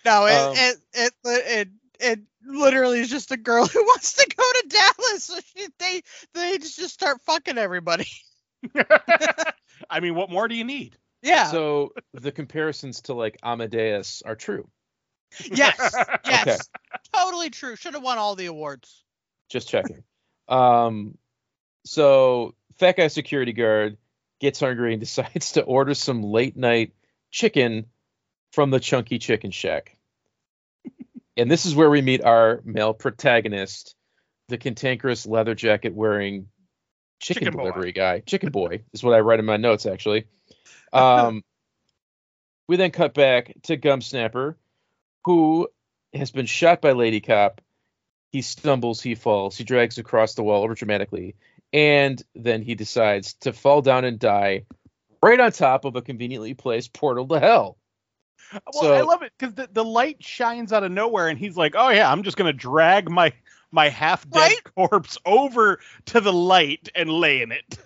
no, 0.05 0.25
it, 0.25 0.49
Um, 0.49 0.53
it 0.53 0.77
it 0.93 1.13
it 1.25 1.67
it 1.99 2.19
literally 2.49 2.99
is 2.99 3.09
just 3.09 3.31
a 3.31 3.37
girl 3.37 3.65
who 3.67 3.83
wants 3.83 4.13
to 4.13 4.27
go 4.35 4.43
to 4.43 4.67
Dallas. 4.67 5.23
So 5.23 5.39
she, 5.55 5.67
they 5.79 6.01
they 6.33 6.57
just 6.57 6.89
start 6.89 7.21
fucking 7.21 7.57
everybody. 7.57 8.07
I 9.89 9.99
mean, 10.01 10.15
what 10.15 10.29
more 10.29 10.47
do 10.47 10.55
you 10.55 10.63
need? 10.63 10.97
Yeah. 11.21 11.45
So 11.45 11.93
the 12.13 12.31
comparisons 12.31 13.01
to 13.01 13.13
like 13.13 13.37
Amadeus 13.43 14.21
are 14.25 14.35
true. 14.35 14.67
yes. 15.51 15.77
Yes. 16.25 16.47
Okay. 16.47 16.57
Totally 17.13 17.49
true. 17.49 17.75
Should 17.75 17.93
have 17.95 18.03
won 18.03 18.17
all 18.17 18.35
the 18.35 18.45
awards. 18.47 19.03
Just 19.49 19.67
checking. 19.67 20.03
Um, 20.47 21.17
so 21.85 22.55
fat 22.77 22.97
guy 22.97 23.07
security 23.07 23.53
guard 23.53 23.97
gets 24.39 24.59
hungry 24.59 24.93
and 24.93 24.99
decides 24.99 25.53
to 25.53 25.63
order 25.63 25.93
some 25.93 26.23
late 26.23 26.55
night 26.55 26.93
chicken 27.31 27.85
from 28.51 28.69
the 28.69 28.79
Chunky 28.79 29.19
Chicken 29.19 29.51
Shack. 29.51 29.97
And 31.37 31.49
this 31.49 31.65
is 31.65 31.75
where 31.75 31.89
we 31.89 32.01
meet 32.01 32.23
our 32.23 32.61
male 32.63 32.93
protagonist, 32.93 33.95
the 34.47 34.57
cantankerous 34.57 35.25
leather 35.25 35.55
jacket 35.55 35.93
wearing 35.93 36.47
chicken, 37.19 37.45
Chicken 37.45 37.57
boy. 37.57 37.63
delivery 37.63 37.91
guy. 37.91 38.19
Chicken 38.21 38.51
boy 38.51 38.83
is 38.93 39.03
what 39.03 39.13
I 39.13 39.19
write 39.19 39.39
in 39.39 39.45
my 39.45 39.57
notes 39.57 39.85
actually. 39.85 40.25
Um, 40.93 41.43
we 42.67 42.77
then 42.77 42.91
cut 42.91 43.13
back 43.13 43.53
to 43.63 43.77
Gum 43.77 44.01
Snapper, 44.01 44.57
who 45.25 45.69
has 46.13 46.31
been 46.31 46.45
shot 46.45 46.81
by 46.81 46.91
Lady 46.91 47.21
Cop. 47.21 47.61
He 48.31 48.43
stumbles, 48.43 49.01
he 49.01 49.15
falls, 49.15 49.57
he 49.57 49.63
drags 49.63 49.97
across 49.97 50.35
the 50.35 50.43
wall 50.43 50.63
over 50.63 50.75
dramatically, 50.75 51.35
and 51.73 52.21
then 52.35 52.61
he 52.61 52.75
decides 52.75 53.33
to 53.41 53.53
fall 53.53 53.81
down 53.81 54.05
and 54.05 54.19
die 54.19 54.65
right 55.21 55.39
on 55.39 55.51
top 55.51 55.83
of 55.83 55.95
a 55.95 56.01
conveniently 56.03 56.53
placed 56.53 56.93
portal 56.93 57.27
to 57.27 57.39
hell. 57.39 57.78
Well, 58.51 58.83
So- 58.83 58.93
I 58.93 59.01
love 59.01 59.21
it 59.23 59.31
because 59.37 59.53
the, 59.53 59.69
the 59.71 59.83
light 59.83 60.23
shines 60.23 60.73
out 60.73 60.83
of 60.83 60.91
nowhere, 60.91 61.27
and 61.27 61.37
he's 61.37 61.57
like, 61.57 61.75
"Oh 61.77 61.89
yeah, 61.89 62.11
I'm 62.11 62.23
just 62.23 62.37
gonna 62.37 62.53
drag 62.53 63.09
my 63.09 63.33
my 63.71 63.89
half 63.89 64.29
dead 64.29 64.39
Right? 64.39 64.63
corpse 64.75 65.17
over 65.25 65.79
to 66.05 66.21
the 66.21 66.33
light 66.33 66.89
and 66.95 67.09
lay 67.09 67.41
in 67.41 67.51
it." 67.51 67.77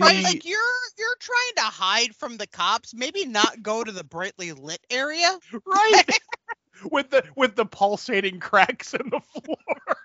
Right, 0.00 0.22
like 0.22 0.44
you're 0.44 0.58
you're 0.96 1.16
trying 1.18 1.54
to 1.56 1.62
hide 1.62 2.14
from 2.14 2.36
the 2.36 2.46
cops. 2.46 2.94
Maybe 2.94 3.26
not 3.26 3.62
go 3.62 3.82
to 3.82 3.90
the 3.90 4.04
brightly 4.04 4.52
lit 4.52 4.80
area. 4.90 5.36
Right. 5.66 6.18
with 6.90 7.10
the 7.10 7.24
with 7.36 7.56
the 7.56 7.66
pulsating 7.66 8.38
cracks 8.38 8.94
in 8.94 9.10
the 9.10 9.20
floor. 9.20 9.96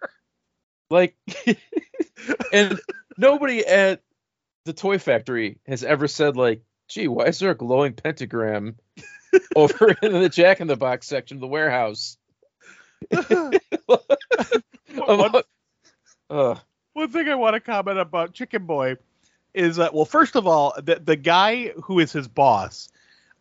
Like, 0.89 1.15
and 2.53 2.79
nobody 3.17 3.65
at 3.65 4.01
the 4.65 4.73
toy 4.73 4.97
factory 4.97 5.59
has 5.67 5.83
ever 5.83 6.07
said 6.07 6.37
like, 6.37 6.61
"Gee, 6.87 7.07
why 7.07 7.25
is 7.25 7.39
there 7.39 7.51
a 7.51 7.55
glowing 7.55 7.93
pentagram 7.93 8.75
over 9.55 9.95
in 10.01 10.13
the 10.13 10.29
Jack 10.29 10.61
in 10.61 10.67
the 10.67 10.75
Box 10.75 11.07
section 11.07 11.37
of 11.37 11.41
the 11.41 11.47
warehouse?" 11.47 12.17
one, 14.95 15.31
Uh, 16.29 16.55
one 16.93 17.09
thing 17.09 17.27
I 17.27 17.35
want 17.35 17.53
to 17.53 17.59
comment 17.59 17.99
about 17.99 18.33
Chicken 18.33 18.65
Boy 18.65 18.95
is 19.53 19.75
that 19.75 19.93
well, 19.93 20.05
first 20.05 20.35
of 20.35 20.47
all, 20.47 20.73
the 20.81 20.95
the 20.95 21.15
guy 21.15 21.67
who 21.83 21.99
is 21.99 22.11
his 22.11 22.27
boss, 22.27 22.89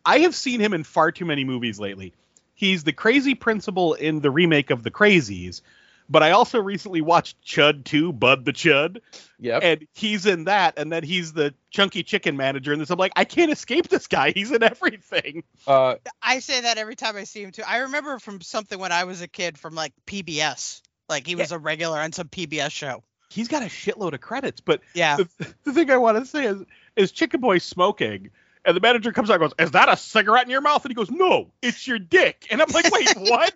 I 0.05 0.19
have 0.19 0.35
seen 0.35 0.59
him 0.59 0.73
in 0.73 0.83
far 0.83 1.11
too 1.11 1.25
many 1.25 1.43
movies 1.43 1.79
lately. 1.79 2.13
He's 2.53 2.83
the 2.83 2.93
crazy 2.93 3.33
principal 3.33 3.93
in 3.95 4.19
the 4.19 4.29
remake 4.29 4.69
of 4.69 4.83
The 4.83 4.91
Crazies, 4.91 5.61
but 6.09 6.23
I 6.23 6.31
also 6.31 6.59
recently 6.61 7.01
watched 7.01 7.37
Chud 7.45 7.83
2, 7.83 8.13
Bud 8.13 8.45
the 8.45 8.53
Chud, 8.53 8.99
yep. 9.39 9.61
and 9.63 9.87
he's 9.93 10.25
in 10.25 10.45
that, 10.45 10.77
and 10.77 10.91
then 10.91 11.03
he's 11.03 11.33
the 11.33 11.53
chunky 11.69 12.03
chicken 12.03 12.37
manager 12.37 12.73
in 12.73 12.79
this. 12.79 12.89
I'm 12.89 12.99
like, 12.99 13.13
I 13.15 13.25
can't 13.25 13.51
escape 13.51 13.87
this 13.87 14.07
guy. 14.07 14.31
He's 14.31 14.51
in 14.51 14.63
everything. 14.63 15.43
Uh, 15.65 15.95
I 16.21 16.39
say 16.39 16.61
that 16.61 16.77
every 16.77 16.95
time 16.95 17.15
I 17.15 17.23
see 17.23 17.43
him 17.43 17.51
too. 17.51 17.63
I 17.67 17.79
remember 17.79 18.19
from 18.19 18.41
something 18.41 18.77
when 18.79 18.91
I 18.91 19.05
was 19.05 19.21
a 19.21 19.27
kid 19.27 19.57
from 19.57 19.75
like 19.75 19.93
PBS. 20.05 20.81
Like 21.09 21.27
he 21.27 21.35
was 21.35 21.51
a 21.51 21.59
regular 21.59 21.99
on 21.99 22.11
some 22.13 22.27
PBS 22.29 22.71
show. 22.71 23.03
he's 23.29 23.47
got 23.47 23.61
a 23.63 23.65
shitload 23.65 24.13
of 24.13 24.21
credits. 24.21 24.61
But 24.61 24.81
Yeah. 24.93 25.17
the, 25.17 25.27
the 25.63 25.73
thing 25.73 25.89
I 25.91 25.97
want 25.97 26.17
to 26.17 26.25
say 26.25 26.45
is, 26.45 26.63
is 26.95 27.11
Chicken 27.11 27.41
Boy 27.41 27.57
smoking, 27.57 28.29
and 28.65 28.75
the 28.77 28.79
manager 28.81 29.11
comes 29.11 29.29
out 29.29 29.41
and 29.41 29.41
goes, 29.41 29.53
"Is 29.59 29.71
that 29.71 29.89
a 29.89 29.97
cigarette 29.97 30.45
in 30.45 30.49
your 30.51 30.61
mouth?" 30.61 30.85
And 30.85 30.91
he 30.91 30.95
goes, 30.95 31.11
"No, 31.11 31.51
it's 31.61 31.85
your 31.87 31.99
dick." 31.99 32.47
And 32.49 32.61
I'm 32.61 32.69
like, 32.71 32.89
"Wait, 32.91 33.11
what? 33.17 33.53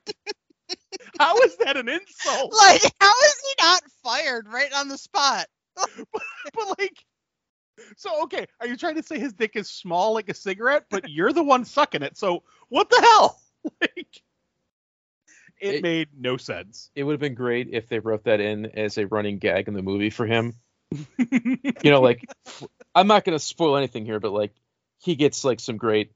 How 1.19 1.37
is 1.39 1.57
that 1.57 1.77
an 1.77 1.89
insult?" 1.89 2.53
Like, 2.53 2.81
how 2.99 3.13
is 3.25 3.35
he 3.41 3.63
not 3.63 3.81
fired 4.03 4.47
right 4.47 4.71
on 4.73 4.87
the 4.87 4.97
spot? 4.97 5.47
but 5.75 6.79
like, 6.79 6.97
so 7.97 8.23
okay, 8.23 8.47
are 8.59 8.67
you 8.67 8.77
trying 8.77 8.95
to 8.95 9.03
say 9.03 9.19
his 9.19 9.33
dick 9.33 9.55
is 9.55 9.69
small 9.69 10.13
like 10.13 10.29
a 10.29 10.33
cigarette, 10.33 10.85
but 10.89 11.09
you're 11.09 11.33
the 11.33 11.43
one 11.43 11.65
sucking 11.65 12.03
it? 12.03 12.17
So 12.17 12.43
what 12.69 12.89
the 12.89 13.01
hell? 13.01 13.39
Like, 13.81 14.21
it, 15.59 15.75
It- 15.75 15.83
made 15.83 16.09
no 16.17 16.37
sense. 16.37 16.89
It 16.95 17.03
would 17.03 17.13
have 17.13 17.19
been 17.19 17.35
great 17.35 17.69
if 17.71 17.89
they 17.89 17.99
wrote 17.99 18.23
that 18.25 18.39
in 18.39 18.65
as 18.77 18.97
a 18.97 19.07
running 19.07 19.39
gag 19.39 19.67
in 19.67 19.73
the 19.73 19.81
movie 19.81 20.09
for 20.09 20.25
him. 20.25 20.55
You 21.17 21.91
know, 21.91 22.01
like 22.01 22.25
I'm 22.95 23.07
not 23.07 23.25
gonna 23.25 23.39
spoil 23.39 23.75
anything 23.77 24.05
here, 24.05 24.19
but 24.19 24.31
like 24.31 24.53
he 24.99 25.15
gets 25.15 25.43
like 25.43 25.59
some 25.59 25.77
great 25.77 26.11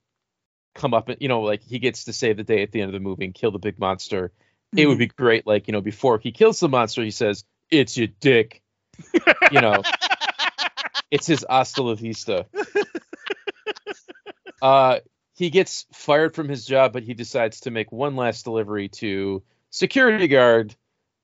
come 0.74 0.94
up, 0.94 1.10
and 1.10 1.18
you 1.22 1.28
know, 1.28 1.42
like 1.42 1.64
he 1.64 1.80
gets 1.80 2.06
to 2.06 2.14
save 2.14 2.38
the 2.38 2.44
day 2.44 2.64
at 2.64 2.72
the 2.72 2.82
end 2.82 2.90
of 2.90 2.94
the 2.94 3.00
movie 3.00 3.26
and 3.26 3.34
kill 3.34 3.52
the 3.52 3.60
big 3.60 3.80
monster. 3.80 4.32
It 4.76 4.88
would 4.88 4.98
be 4.98 5.08
great, 5.08 5.46
like 5.46 5.68
you 5.68 5.74
know, 5.74 5.82
before 5.82 6.18
he 6.18 6.32
kills 6.32 6.60
the 6.60 6.70
monster, 6.70 7.04
he 7.04 7.12
says, 7.12 7.44
"It's 7.70 7.98
your 7.98 8.08
dick," 8.08 8.62
you 9.52 9.62
know. 9.62 9.82
it's 11.12 11.28
his 11.28 11.46
hasta 11.50 11.84
la 11.84 11.96
vista. 11.96 12.46
Uh, 14.62 15.00
he 15.36 15.50
gets 15.50 15.88
fired 15.92 16.36
from 16.36 16.48
his 16.48 16.66
job, 16.66 16.94
but 16.94 17.04
he 17.04 17.14
decides 17.14 17.62
to 17.62 17.72
make 17.72 17.92
one 17.92 18.16
last 18.16 18.44
delivery 18.44 18.90
to 18.90 19.42
security 19.72 20.28
guard, 20.28 20.76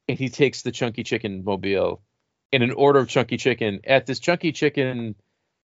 and 0.08 0.18
he 0.18 0.30
takes 0.30 0.64
the 0.64 0.72
Chunky 0.72 1.04
Chicken 1.04 1.44
mobile 1.44 2.02
in 2.52 2.64
an 2.64 2.72
order 2.72 3.00
of 3.00 3.10
Chunky 3.10 3.38
Chicken 3.38 3.82
at 3.84 4.06
this 4.06 4.20
Chunky 4.20 4.52
Chicken 4.52 5.16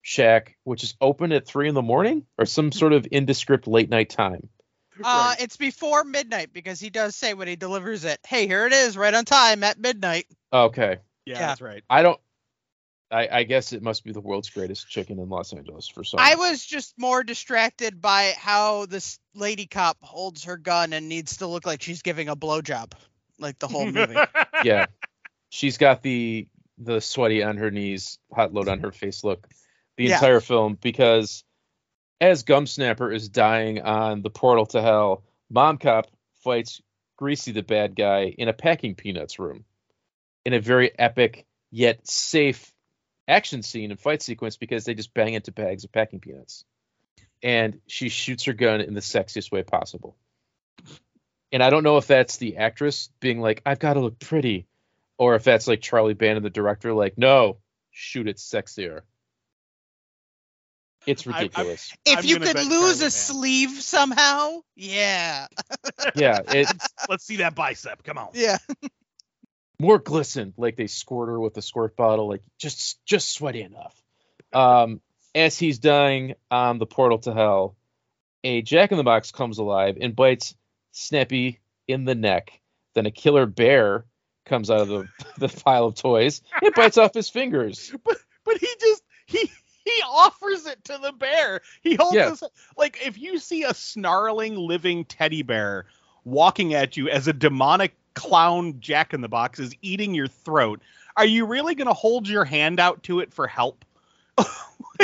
shack, 0.03 0.57
which 0.65 0.85
is 0.85 0.95
open 1.01 1.33
at 1.33 1.47
three 1.47 1.69
in 1.69 1.75
the 1.75 1.83
morning 1.83 2.25
or 2.39 2.47
some 2.47 2.73
sort 2.73 2.93
of 2.93 3.07
indescript 3.07 3.67
late 3.67 3.91
night 3.91 4.11
time. 4.11 4.49
Uh, 5.05 5.35
it's 5.39 5.57
before 5.57 6.05
midnight 6.05 6.53
because 6.53 6.81
he 6.81 6.91
does 6.91 7.15
say 7.15 7.35
when 7.35 7.49
he 7.49 7.57
delivers 7.57 8.05
it, 8.05 8.19
"Hey, 8.27 8.47
here 8.47 8.67
it 8.67 8.73
is, 8.73 8.97
right 8.97 9.15
on 9.15 9.25
time 9.25 9.63
at 9.63 9.79
midnight." 9.79 10.27
Okay, 10.53 10.99
yeah, 11.25 11.35
yeah. 11.35 11.39
that's 11.39 11.61
right. 11.61 11.85
I 11.89 12.03
don't. 12.03 12.21
I, 13.11 13.29
I 13.31 13.43
guess 13.45 13.73
it 13.73 13.83
must 13.83 14.05
be 14.05 14.13
the 14.13 14.21
world's 14.21 14.51
greatest 14.51 14.89
chicken 14.89 15.19
in 15.19 15.31
Los 15.31 15.55
Angeles 15.55 15.89
for 15.89 16.05
some. 16.05 16.21
I 16.21 16.35
was 16.35 16.65
just 16.65 16.93
more 16.99 17.23
distracted 17.23 18.03
by 18.03 18.35
how 18.37 18.85
this 18.85 19.19
lady 19.35 19.67
cop 19.67 19.97
holds 20.03 20.45
her 20.45 20.59
gun 20.59 20.93
and 20.93 21.09
needs 21.09 21.39
to 21.39 21.47
look 21.47 21.65
like 21.65 21.81
she's 21.81 22.03
giving 22.03 22.29
a 22.29 22.37
blowjob, 22.37 22.93
like 23.39 23.59
the 23.59 23.69
whole 23.69 23.87
movie. 23.87 24.17
yeah, 24.65 24.87
she's 25.49 25.79
got 25.79 26.03
the 26.03 26.49
the 26.77 27.01
sweaty 27.01 27.43
on 27.43 27.57
her 27.57 27.71
knees, 27.71 28.19
hot 28.33 28.53
load 28.53 28.69
on 28.69 28.81
her 28.81 28.93
face 28.93 29.25
look 29.25 29.47
the 29.99 30.05
Yeah. 30.05 30.15
entire 30.15 30.41
film 30.41 30.79
because 30.81 31.45
as 32.21 32.45
Gumsnapper 32.45 33.15
is 33.15 33.29
dying 33.29 33.83
on 33.83 34.23
the 34.23 34.31
portal 34.31 34.67
to 34.67 34.81
hell, 34.81 35.25
Mom 35.51 35.77
Cop 35.77 36.11
fights 36.43 36.81
Greasy 37.17 37.51
the 37.51 37.63
bad 37.63 37.97
guy 37.97 38.27
in 38.27 38.49
a 38.49 38.53
packing 38.53 38.95
peanuts 38.95 39.41
room 39.41 39.65
in 40.45 40.55
a 40.55 40.61
very 40.61 40.97
epic 40.97 41.47
yet 41.71 42.07
safe 42.09 42.73
action 43.27 43.63
scene 43.63 43.91
and 43.91 43.99
fight 43.99 44.23
sequence 44.23 44.57
because 44.57 44.85
they 44.85 44.95
just 44.95 45.13
bang 45.13 45.35
into 45.35 45.51
bags 45.51 45.85
of 45.85 45.91
packing 45.93 46.21
peanuts. 46.21 46.65
And 47.43 47.81
she 47.89 48.09
shoots 48.09 48.45
her 48.45 48.53
gun 48.53 48.81
in 48.81 48.95
the 48.95 49.01
sexiest 49.01 49.51
way 49.51 49.65
possible. 49.65 50.17
And 51.51 51.63
I 51.63 51.71
don't 51.71 51.83
know 51.83 51.97
if 51.97 52.07
that's 52.07 52.37
the 52.37 52.59
actress 52.59 53.11
being 53.21 53.41
like, 53.41 53.63
I've 53.67 53.79
got 53.79 53.95
to 53.95 54.01
look 54.01 54.19
pretty, 54.21 54.67
or 55.19 55.35
if 55.35 55.45
that's 55.45 55.67
like 55.67 55.81
Charlie 55.81 56.15
Bannon, 56.15 56.43
the 56.43 56.51
director, 56.51 56.93
like, 56.93 57.19
no, 57.19 57.59
shoot 57.91 58.29
it 58.29 58.37
sexier. 58.37 59.03
It's 61.09 61.27
I- 61.27 61.31
I'm- 61.31 61.43
ridiculous. 61.45 61.93
if 62.05 62.19
I'm 62.19 62.25
you 62.25 62.39
could 62.39 62.57
lose 62.57 62.99
Charlie 62.99 63.07
a 63.07 63.11
sleeve 63.11 63.71
somehow, 63.83 64.61
yeah, 64.77 65.47
yeah, 66.15 66.41
it 66.49 66.69
Let's 67.09 67.25
see 67.25 67.37
that 67.37 67.55
bicep. 67.55 68.03
Come 68.05 68.19
on. 68.19 68.29
yeah. 68.35 68.59
more 69.81 69.99
glisten, 69.99 70.53
like 70.57 70.77
they 70.77 70.87
squirt 70.87 71.29
her 71.29 71.41
with 71.41 71.57
a 71.57 71.63
squirt 71.63 71.97
bottle, 71.97 72.29
like 72.29 72.43
just 72.59 73.05
just 73.07 73.33
sweaty 73.33 73.63
enough. 73.63 73.95
Um, 74.53 75.01
as 75.35 75.59
he's 75.59 75.79
dying 75.79 76.35
on 76.51 76.79
the 76.79 76.87
portal 76.87 77.19
to 77.21 77.33
hell, 77.33 77.77
a 78.45 78.63
Jack 78.63 78.91
in 78.93 78.99
the 78.99 79.05
Box 79.05 79.31
comes 79.31 79.59
alive 79.59 79.97
and 80.01 80.15
bites 80.15 80.55
Snappy 80.93 81.61
in 81.87 82.05
the 82.05 82.15
neck. 82.15 82.61
Then 82.95 83.07
a 83.07 83.11
killer 83.11 83.47
bear 83.47 84.05
comes 84.47 84.71
out 84.71 84.81
of 84.81 84.89
the, 84.89 85.09
the 85.39 85.49
pile 85.49 85.87
of 85.87 85.95
toys 85.95 86.43
and 86.61 86.75
bites 86.75 86.99
off 86.99 87.15
his 87.15 87.29
fingers. 87.31 87.95
But 88.05 88.17
But 88.45 88.59
he 88.59 88.69
just 88.81 89.03
he 89.27 89.51
he 89.97 90.03
offers 90.09 90.67
it 90.67 90.83
to 90.85 90.99
the 91.03 91.13
bear. 91.13 91.61
He 91.83 91.95
holds 91.95 92.15
Yeah. 92.17 92.31
this 92.31 92.43
like 92.77 92.99
if 93.05 93.19
you 93.19 93.39
see 93.39 93.63
a 93.63 93.75
snarling 93.75 94.57
living 94.57 95.05
teddy 95.05 95.43
bear 95.43 95.87
walking 96.25 96.75
at 96.75 96.97
you 96.97 97.09
as 97.09 97.27
a 97.29 97.33
demonic 97.33 97.95
clown 98.15 98.81
jack 98.81 99.15
in 99.15 99.21
the 99.21 99.29
box 99.29 99.59
is 99.61 99.75
eating 99.81 100.15
your 100.15 100.29
throat, 100.29 100.81
are 101.17 101.25
you 101.25 101.47
really 101.47 101.75
going 101.75 101.87
to 101.89 101.95
hold 101.95 102.29
your 102.29 102.45
hand 102.45 102.81
out 102.81 103.03
to 103.05 103.21
it 103.21 103.33
for 103.33 103.47
help? 103.47 103.85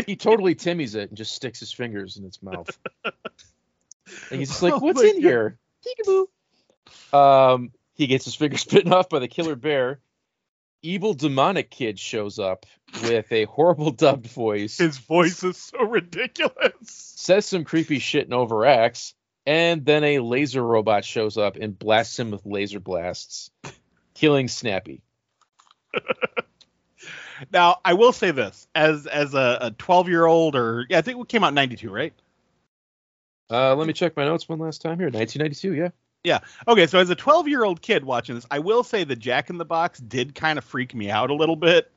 He 0.07 0.17
totally 0.17 0.57
timmies 0.57 0.97
it 0.97 1.11
and 1.11 1.17
just 1.17 1.35
sticks 1.35 1.61
his 1.61 1.73
fingers 1.73 2.17
in 2.17 2.25
its 2.25 2.43
mouth. 2.43 2.77
And 4.31 4.39
he's 4.41 4.49
just 4.51 4.63
like, 4.63 4.75
Oh 4.75 4.79
"What's 4.79 5.03
my 5.03 5.09
in 5.09 5.21
here?" 5.21 5.59
Peekaboo. 5.87 6.27
Um, 7.13 7.73
he 7.95 8.07
gets 8.07 8.25
his 8.25 8.35
fingers 8.35 8.65
bitten 8.71 8.93
off 8.93 9.09
by 9.09 9.19
the 9.19 9.29
killer 9.29 9.57
bear. 9.57 10.01
Evil 10.85 11.15
demonic 11.15 11.71
kid 11.71 11.99
shows 11.99 12.39
up 12.39 12.67
with 13.05 13.33
a 13.33 13.45
horrible 13.47 13.91
dubbed 14.05 14.27
voice, 14.27 14.77
His 14.77 14.99
voice 14.99 15.43
is 15.43 15.57
so 15.57 15.83
ridiculous. 15.83 16.75
says 16.83 17.47
some 17.47 17.65
creepy 17.65 17.99
shit 17.99 18.29
and 18.29 18.35
overacts, 18.35 19.15
and 19.47 19.87
then 19.87 20.05
a 20.05 20.19
laser 20.19 20.63
robot 20.63 21.07
shows 21.07 21.39
up 21.39 21.57
and 21.57 21.79
blasts 21.79 22.19
him 22.19 22.31
with 22.31 22.45
laser 22.45 22.81
blasts, 22.81 23.51
killing 24.13 24.49
Snappy. 24.49 25.01
Now, 27.53 27.79
I 27.85 27.95
will 27.95 28.13
say 28.13 28.31
this 28.31 28.69
as 28.77 29.07
as 29.07 29.35
a 29.35 29.75
12 29.77 30.09
year 30.09 30.25
old, 30.25 30.55
or 30.55 30.87
yeah, 30.89 30.99
I 30.99 31.03
think 31.03 31.21
it 31.21 31.29
came 31.29 31.43
out 31.43 31.53
92, 31.53 31.91
right? 31.91 32.15
Uh, 33.51 33.75
let 33.75 33.87
me 33.87 33.93
check 33.93 34.17
my 34.17 34.25
notes 34.25 34.49
one 34.49 34.61
last 34.61 34.81
time 34.83 34.99
here. 34.99 35.09
1992, 35.11 35.75
yeah. 35.75 35.89
Okay, 36.67 36.87
so 36.87 36.99
as 36.99 37.11
a 37.11 37.15
12 37.15 37.49
year 37.49 37.65
old 37.65 37.83
kid 37.83 38.05
watching 38.05 38.35
this, 38.35 38.47
I 38.51 38.59
will 38.59 38.83
say 38.83 39.05
the 39.05 39.17
Jack 39.17 39.51
in 39.51 39.59
the 39.59 39.65
Box 39.65 40.01
did 40.01 40.35
kind 40.35 40.59
of 40.59 40.65
freak 40.65 40.95
me 40.95 41.11
out 41.11 41.31
a 41.31 41.35
little 41.35 41.57
bit, 41.57 41.93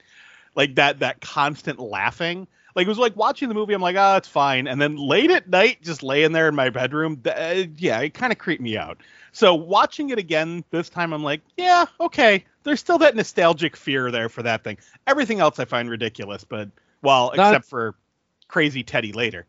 like 0.56 0.76
that 0.76 1.00
that 1.00 1.22
constant 1.22 1.80
laughing. 1.80 2.48
Like 2.76 2.86
it 2.86 2.90
was 2.90 3.00
like 3.00 3.16
watching 3.16 3.50
the 3.50 3.56
movie, 3.56 3.74
I'm 3.74 3.82
like, 3.82 3.96
oh, 3.98 4.18
it's 4.18 4.28
fine, 4.28 4.68
and 4.68 4.80
then 4.80 4.98
late 4.98 5.32
at 5.32 5.50
night, 5.50 5.82
just 5.82 6.04
laying 6.04 6.32
there 6.32 6.48
in 6.48 6.54
my 6.54 6.70
bedroom, 6.70 7.18
th- 7.18 7.36
uh, 7.36 7.70
yeah, 7.78 8.00
it 8.02 8.13
kind 8.13 8.32
of 8.32 8.38
creeped 8.38 8.62
me 8.62 8.78
out. 8.78 9.00
So 9.32 9.56
watching 9.56 10.12
it 10.12 10.20
again 10.20 10.63
this 10.70 10.88
time, 10.88 11.12
I'm 11.12 11.24
like, 11.24 11.42
yeah, 11.58 11.86
okay, 12.00 12.46
there's 12.63 12.80
still 12.80 13.00
that 13.00 13.16
nostalgic 13.16 13.76
fear 13.76 14.12
there 14.12 14.30
for 14.30 14.44
that 14.44 14.63
thing. 14.63 14.78
Everything 15.08 15.40
else 15.40 15.58
I 15.58 15.66
find 15.66 15.90
ridiculous, 15.90 16.44
but 16.44 16.70
well, 17.02 17.32
Not- 17.36 17.54
except 17.54 17.66
for 17.66 17.96
crazy 18.48 18.84
Teddy 18.84 19.12
later. 19.12 19.48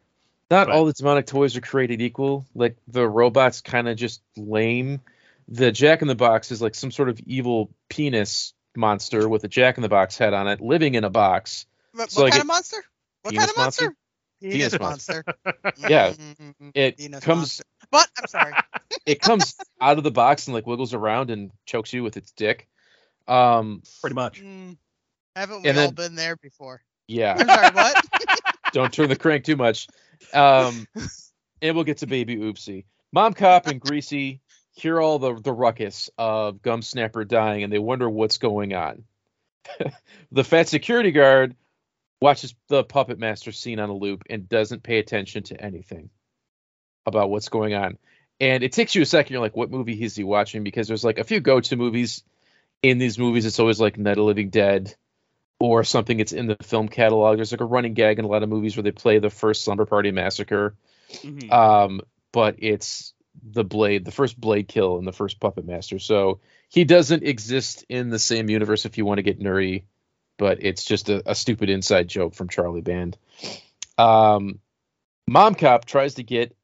Not 0.50 0.68
But- 0.68 0.76
all 0.76 0.84
the 0.86 0.92
demonic 0.92 1.26
toys 1.26 1.56
are 1.56 1.60
created 1.60 2.00
equal. 2.00 2.46
Like 2.54 2.76
the 2.86 3.06
robots 3.08 3.60
kind 3.60 3.88
of 3.88 3.96
just 3.96 4.22
lame. 4.36 5.00
The 5.48 5.72
Jack 5.72 6.02
in 6.02 6.08
the 6.08 6.14
Box 6.14 6.50
is 6.52 6.60
like 6.62 6.74
some 6.74 6.90
sort 6.90 7.08
of 7.08 7.20
evil 7.20 7.70
penis 7.88 8.52
monster 8.76 9.28
with 9.28 9.44
a 9.44 9.48
Jack 9.48 9.76
in 9.78 9.82
the 9.82 9.88
Box 9.88 10.16
head 10.18 10.34
on 10.34 10.46
it, 10.48 10.60
living 10.60 10.94
in 10.94 11.04
a 11.04 11.10
box. 11.10 11.66
What, 11.92 12.10
So, 12.10 12.20
what 12.22 12.24
like 12.26 12.32
kind 12.32 12.40
it- 12.40 12.42
of 12.42 12.46
monster? 12.48 12.84
What 13.22 13.30
Penis 13.32 13.46
kind 13.46 13.50
of 13.50 13.56
monster? 13.56 13.94
Penis 14.40 14.78
monster. 14.78 15.24
Yeah, 15.88 16.12
Mm, 16.12 16.54
It 16.74 16.96
penis 16.98 17.24
comes 17.24 17.38
monster. 17.40 17.64
But 17.90 18.08
I'm 18.20 18.26
sorry. 18.28 18.52
it 19.06 19.20
comes 19.20 19.56
out 19.80 19.98
of 19.98 20.04
the 20.04 20.10
box 20.10 20.46
and 20.46 20.54
like 20.54 20.66
wiggles 20.66 20.94
around 20.94 21.30
and 21.30 21.50
chokes 21.66 21.92
you 21.92 22.02
with 22.02 22.16
its 22.16 22.30
dick. 22.32 22.68
Um 23.26 23.82
Pretty 24.00 24.14
much. 24.14 24.40
Mm, 24.42 24.76
haven't 25.34 25.62
we 25.62 25.68
And 25.68 25.78
all 25.78 25.86
then- 25.86 25.94
been 25.94 26.14
there 26.14 26.36
before? 26.36 26.82
yeah, 27.08 27.36
I'm 27.38 27.46
sorry. 27.48 27.70
What? 27.74 28.06
don't 28.72 28.92
turn 28.92 29.08
the 29.08 29.16
crank 29.16 29.44
too 29.44 29.56
much. 29.56 29.88
Um 30.32 30.86
and 31.62 31.74
we'll 31.74 31.84
get 31.84 31.98
to 31.98 32.06
baby 32.06 32.36
oopsie. 32.36 32.84
Mom 33.12 33.34
cop 33.34 33.66
and 33.66 33.80
Greasy 33.80 34.40
hear 34.72 35.00
all 35.00 35.18
the 35.18 35.34
the 35.34 35.52
ruckus 35.52 36.10
of 36.18 36.62
Gum 36.62 36.82
Snapper 36.82 37.24
dying 37.24 37.62
and 37.62 37.72
they 37.72 37.78
wonder 37.78 38.08
what's 38.08 38.38
going 38.38 38.74
on. 38.74 39.04
the 40.32 40.44
fat 40.44 40.68
security 40.68 41.10
guard 41.10 41.56
watches 42.20 42.54
the 42.68 42.84
puppet 42.84 43.18
master 43.18 43.52
scene 43.52 43.78
on 43.78 43.90
a 43.90 43.94
loop 43.94 44.24
and 44.28 44.48
doesn't 44.48 44.82
pay 44.82 44.98
attention 44.98 45.42
to 45.44 45.60
anything 45.60 46.10
about 47.06 47.30
what's 47.30 47.48
going 47.48 47.74
on. 47.74 47.98
And 48.40 48.62
it 48.62 48.72
takes 48.72 48.94
you 48.94 49.02
a 49.02 49.06
second. 49.06 49.32
You're 49.32 49.42
like, 49.42 49.56
what 49.56 49.70
movie 49.70 50.00
is 50.00 50.14
he 50.16 50.24
watching? 50.24 50.62
Because 50.62 50.86
there's 50.86 51.04
like 51.04 51.18
a 51.18 51.24
few 51.24 51.40
go-to 51.40 51.76
movies 51.76 52.22
in 52.82 52.98
these 52.98 53.18
movies. 53.18 53.46
It's 53.46 53.58
always 53.58 53.80
like 53.80 53.98
Night 53.98 54.18
of 54.18 54.24
Living 54.24 54.50
Dead 54.50 54.94
or 55.60 55.84
something. 55.84 56.18
that's 56.18 56.32
in 56.32 56.46
the 56.46 56.56
film 56.62 56.88
catalog. 56.88 57.36
There's 57.36 57.52
like 57.52 57.60
a 57.60 57.66
running 57.66 57.94
gag 57.94 58.18
in 58.18 58.24
a 58.24 58.28
lot 58.28 58.42
of 58.42 58.48
movies 58.48 58.76
where 58.76 58.84
they 58.84 58.92
play 58.92 59.18
the 59.18 59.30
first 59.30 59.64
Slumber 59.64 59.86
Party 59.86 60.10
Massacre. 60.10 60.76
Mhm. 61.22 61.52
Um, 61.52 62.00
but 62.32 62.56
it's 62.58 63.14
the 63.42 63.64
Blade, 63.64 64.04
the 64.04 64.10
first 64.10 64.40
Blade 64.40 64.68
kill 64.68 64.98
and 64.98 65.06
the 65.06 65.12
first 65.12 65.40
Puppet 65.40 65.64
Master. 65.64 65.98
So 65.98 66.40
he 66.68 66.84
doesn't 66.84 67.22
exist 67.22 67.84
in 67.88 68.10
the 68.10 68.18
same 68.18 68.50
universe 68.50 68.84
if 68.84 68.98
you 68.98 69.04
want 69.04 69.18
to 69.18 69.22
get 69.22 69.40
nerdy 69.40 69.84
but 70.38 70.62
it's 70.62 70.84
just 70.84 71.10
a, 71.10 71.30
a 71.30 71.34
stupid 71.34 71.68
inside 71.68 72.08
joke 72.08 72.34
from 72.34 72.48
Charlie 72.48 72.80
Band. 72.80 73.18
Um, 73.98 74.60
Mom 75.26 75.54
Cop 75.54 75.84
tries 75.84 76.14
to 76.14 76.22
get 76.22 76.56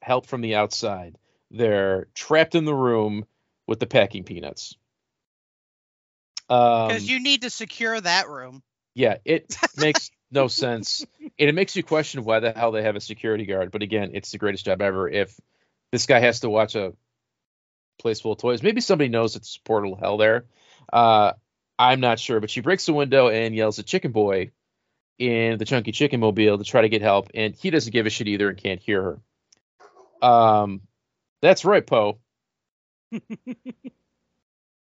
help 0.00 0.26
from 0.26 0.42
the 0.42 0.54
outside. 0.54 1.16
They're 1.50 2.06
trapped 2.14 2.54
in 2.54 2.64
the 2.64 2.74
room 2.74 3.24
with 3.66 3.80
the 3.80 3.86
packing 3.86 4.24
peanuts. 4.24 4.76
Um, 6.48 6.88
Because 6.88 7.08
you 7.08 7.20
need 7.20 7.42
to 7.42 7.50
secure 7.50 8.00
that 8.00 8.28
room. 8.28 8.62
yeah, 8.94 9.16
it 9.24 9.56
makes 9.76 10.10
no 10.30 10.48
sense. 10.48 11.04
And 11.20 11.48
it 11.48 11.54
makes 11.54 11.76
you 11.76 11.82
question 11.82 12.24
why 12.24 12.40
the 12.40 12.52
hell 12.52 12.72
they 12.72 12.82
have 12.82 12.96
a 12.96 13.00
security 13.00 13.46
guard. 13.46 13.70
But 13.70 13.82
again, 13.82 14.10
it's 14.14 14.32
the 14.32 14.38
greatest 14.38 14.64
job 14.64 14.80
ever. 14.82 15.08
If 15.08 15.38
this 15.92 16.06
guy 16.06 16.20
has 16.20 16.40
to 16.40 16.50
watch 16.50 16.74
a 16.74 16.92
place 17.98 18.20
full 18.20 18.32
of 18.32 18.38
toys, 18.38 18.62
maybe 18.62 18.80
somebody 18.80 19.08
knows 19.08 19.36
it's 19.36 19.58
portal 19.58 19.94
hell 19.96 20.16
there. 20.16 20.46
Uh, 20.92 21.32
I'm 21.78 22.00
not 22.00 22.18
sure. 22.18 22.40
But 22.40 22.50
she 22.50 22.60
breaks 22.60 22.86
the 22.86 22.92
window 22.92 23.28
and 23.28 23.54
yells 23.54 23.78
at 23.78 23.86
Chicken 23.86 24.12
Boy 24.12 24.50
in 25.18 25.58
the 25.58 25.64
Chunky 25.64 25.92
Chicken 25.92 26.20
Mobile 26.20 26.58
to 26.58 26.64
try 26.64 26.80
to 26.82 26.88
get 26.88 27.02
help. 27.02 27.30
And 27.34 27.54
he 27.54 27.70
doesn't 27.70 27.92
give 27.92 28.06
a 28.06 28.10
shit 28.10 28.28
either 28.28 28.48
and 28.48 28.58
can't 28.58 28.80
hear 28.80 29.20
her. 30.22 30.26
Um, 30.28 30.80
that's 31.40 31.64
right, 31.64 31.86
Poe. 31.86 32.18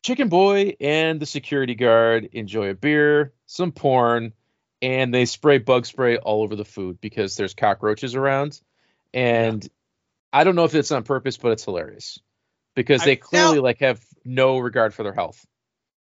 Chicken 0.03 0.29
Boy 0.29 0.75
and 0.79 1.19
the 1.19 1.25
security 1.25 1.75
guard 1.75 2.29
enjoy 2.33 2.69
a 2.69 2.73
beer, 2.73 3.33
some 3.45 3.71
porn, 3.71 4.33
and 4.81 5.13
they 5.13 5.25
spray 5.25 5.57
bug 5.57 5.85
spray 5.85 6.17
all 6.17 6.41
over 6.41 6.55
the 6.55 6.65
food 6.65 7.01
because 7.01 7.35
there's 7.35 7.53
cockroaches 7.53 8.15
around. 8.15 8.59
And 9.13 9.67
I 10.31 10.43
don't 10.43 10.55
know 10.55 10.63
if 10.63 10.73
it's 10.75 10.91
on 10.91 11.03
purpose, 11.03 11.37
but 11.37 11.51
it's 11.51 11.65
hilarious 11.65 12.19
because 12.75 13.01
I- 13.01 13.05
they 13.05 13.15
clearly 13.17 13.55
Now- 13.57 13.61
like 13.63 13.79
have 13.79 14.01
no 14.23 14.59
regard 14.59 14.93
for 14.93 15.03
their 15.03 15.13
health. 15.13 15.45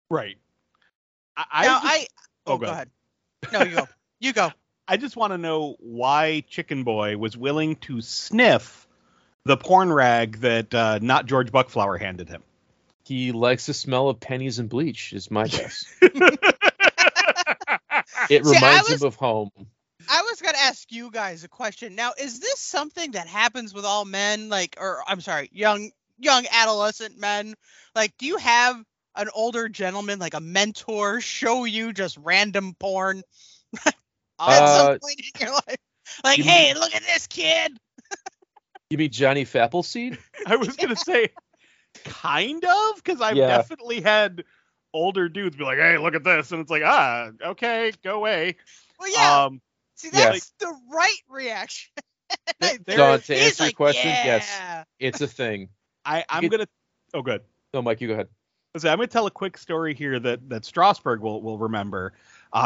Right. 0.10 0.38
I, 1.36 1.46
I 1.52 1.66
now 1.66 1.74
just, 1.82 1.86
I. 1.86 2.08
oh, 2.46 2.54
Oh, 2.54 2.58
go 2.58 2.66
go 2.66 2.72
ahead. 2.72 2.90
ahead. 3.44 3.54
No, 3.54 3.70
you 3.70 3.76
go. 3.76 3.88
You 4.20 4.34
go. 4.34 4.52
I 4.88 4.98
just 4.98 5.16
want 5.16 5.32
to 5.32 5.38
know 5.38 5.76
why 5.80 6.44
Chicken 6.50 6.84
Boy 6.84 7.18
was 7.18 7.36
willing 7.38 7.78
to 7.78 8.02
sniff 8.02 8.86
the 9.46 9.56
porn 9.58 9.92
rag 9.92 10.38
that 10.42 10.74
uh, 10.74 11.00
not 11.02 11.26
George 11.26 11.52
Buckflower 11.52 12.00
handed 12.00 12.28
him. 12.30 12.44
He 13.06 13.32
likes 13.32 13.66
the 13.66 13.74
smell 13.74 14.10
of 14.10 14.20
pennies 14.20 14.60
and 14.60 14.70
bleach, 14.70 15.14
is 15.14 15.30
my 15.30 15.48
guess. 15.48 15.86
It 18.30 18.46
See, 18.46 18.54
reminds 18.54 18.90
was- 18.90 19.02
him 19.02 19.08
of 19.08 19.16
home. 19.16 19.50
I 20.10 20.22
was 20.30 20.42
gonna 20.42 20.58
ask 20.58 20.92
you 20.92 21.12
guys 21.12 21.44
a 21.44 21.48
question. 21.48 21.96
Now, 21.96 22.12
is 22.18 22.40
this 22.40 22.60
something 22.60 23.12
that 23.12 23.28
happens 23.28 23.74
with 23.74 23.86
all 23.86 24.04
men, 24.04 24.50
like, 24.50 24.76
or 24.80 25.02
I'm 25.08 25.22
sorry, 25.22 25.50
young 25.54 25.92
young 26.20 26.46
adolescent 26.52 27.18
men? 27.18 27.56
Like, 27.96 28.12
do 28.18 28.26
you 28.26 28.38
have 28.38 28.82
an 29.16 29.30
older 29.34 29.70
gentleman, 29.70 30.20
like 30.20 30.34
a 30.34 30.42
mentor, 30.42 31.22
show 31.22 31.64
you 31.66 31.94
just 31.94 32.18
random 32.18 32.76
porn 32.80 33.24
at 33.86 33.94
Uh, 34.40 34.78
some 34.78 35.00
point 35.00 35.22
in 35.22 35.42
your 35.42 35.54
life? 35.54 35.78
Like, 36.24 36.38
you 36.38 36.44
hey, 36.44 36.74
look 36.74 36.94
at 36.94 37.04
this 37.04 37.28
kid. 37.28 37.78
You 38.90 38.98
mean 38.98 39.12
Johnny 39.12 39.46
Fappleseed? 39.46 40.18
I 40.46 40.58
was 40.58 40.76
gonna 40.76 40.96
say, 40.98 41.30
kind 42.06 42.64
of, 42.64 42.96
because 43.04 43.22
I've 43.22 43.36
Yeah. 43.36 43.48
definitely 43.48 44.02
had 44.02 44.44
older 44.94 45.28
dudes 45.30 45.56
be 45.56 45.64
like, 45.64 45.78
"Hey, 45.78 45.98
look 45.98 46.16
at 46.16 46.24
this," 46.24 46.52
and 46.52 46.62
it's 46.62 46.70
like, 46.72 46.84
"Ah, 46.86 47.30
okay, 47.44 47.92
go 48.04 48.16
away." 48.16 48.56
Well, 49.00 49.12
yeah. 49.12 49.46
Um, 49.46 49.62
see, 49.96 50.10
yeah. 50.14 50.32
that's 50.32 50.54
the 50.60 50.74
right 50.92 51.18
reaction. 51.30 51.92
There- 52.60 52.78
Don, 52.98 53.20
to 53.22 53.34
He's 53.34 53.44
answer 53.44 53.64
your 53.66 53.74
question, 53.74 54.10
yeah. 54.10 54.26
yes. 54.26 54.86
It's 55.00 55.22
a 55.22 55.28
thing. 55.28 55.70
I, 56.06 56.26
I'm 56.30 56.44
It- 56.46 56.50
gonna. 56.52 56.68
Oh, 57.14 57.22
good. 57.22 57.42
No, 57.74 57.82
Mike, 57.82 58.02
you 58.02 58.08
go 58.08 58.14
ahead. 58.14 58.28
Listen, 58.74 58.90
I'm 58.90 58.98
going 58.98 59.08
to 59.08 59.14
tell 59.14 59.28
a 59.28 59.32
quick 59.32 59.56
story 59.58 59.94
here 59.94 60.20
that 60.20 60.50
that 60.50 60.64
Strasberg 60.64 61.20
will 61.20 61.42
will 61.44 61.60
remember, 61.60 62.14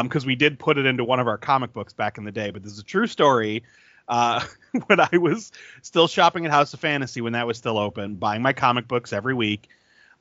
because 0.04 0.26
we 0.26 0.36
did 0.36 0.58
put 0.58 0.78
it 0.78 0.86
into 0.86 1.04
one 1.04 1.20
of 1.20 1.28
our 1.28 1.38
comic 1.38 1.74
books 1.74 1.92
back 1.92 2.18
in 2.18 2.24
the 2.24 2.32
day. 2.32 2.50
But 2.50 2.64
this 2.64 2.72
is 2.72 2.80
a 2.80 2.84
true 2.84 3.08
story. 3.08 3.64
Uh, 4.08 4.42
when 4.88 5.00
I 5.00 5.18
was 5.18 5.52
still 5.82 6.08
shopping 6.08 6.46
at 6.46 6.52
House 6.52 6.74
of 6.74 6.80
Fantasy 6.80 7.22
when 7.22 7.34
that 7.34 7.48
was 7.48 7.58
still 7.58 7.78
open, 7.78 8.16
buying 8.16 8.42
my 8.42 8.54
comic 8.54 8.88
books 8.88 9.14
every 9.14 9.34
week. 9.34 9.68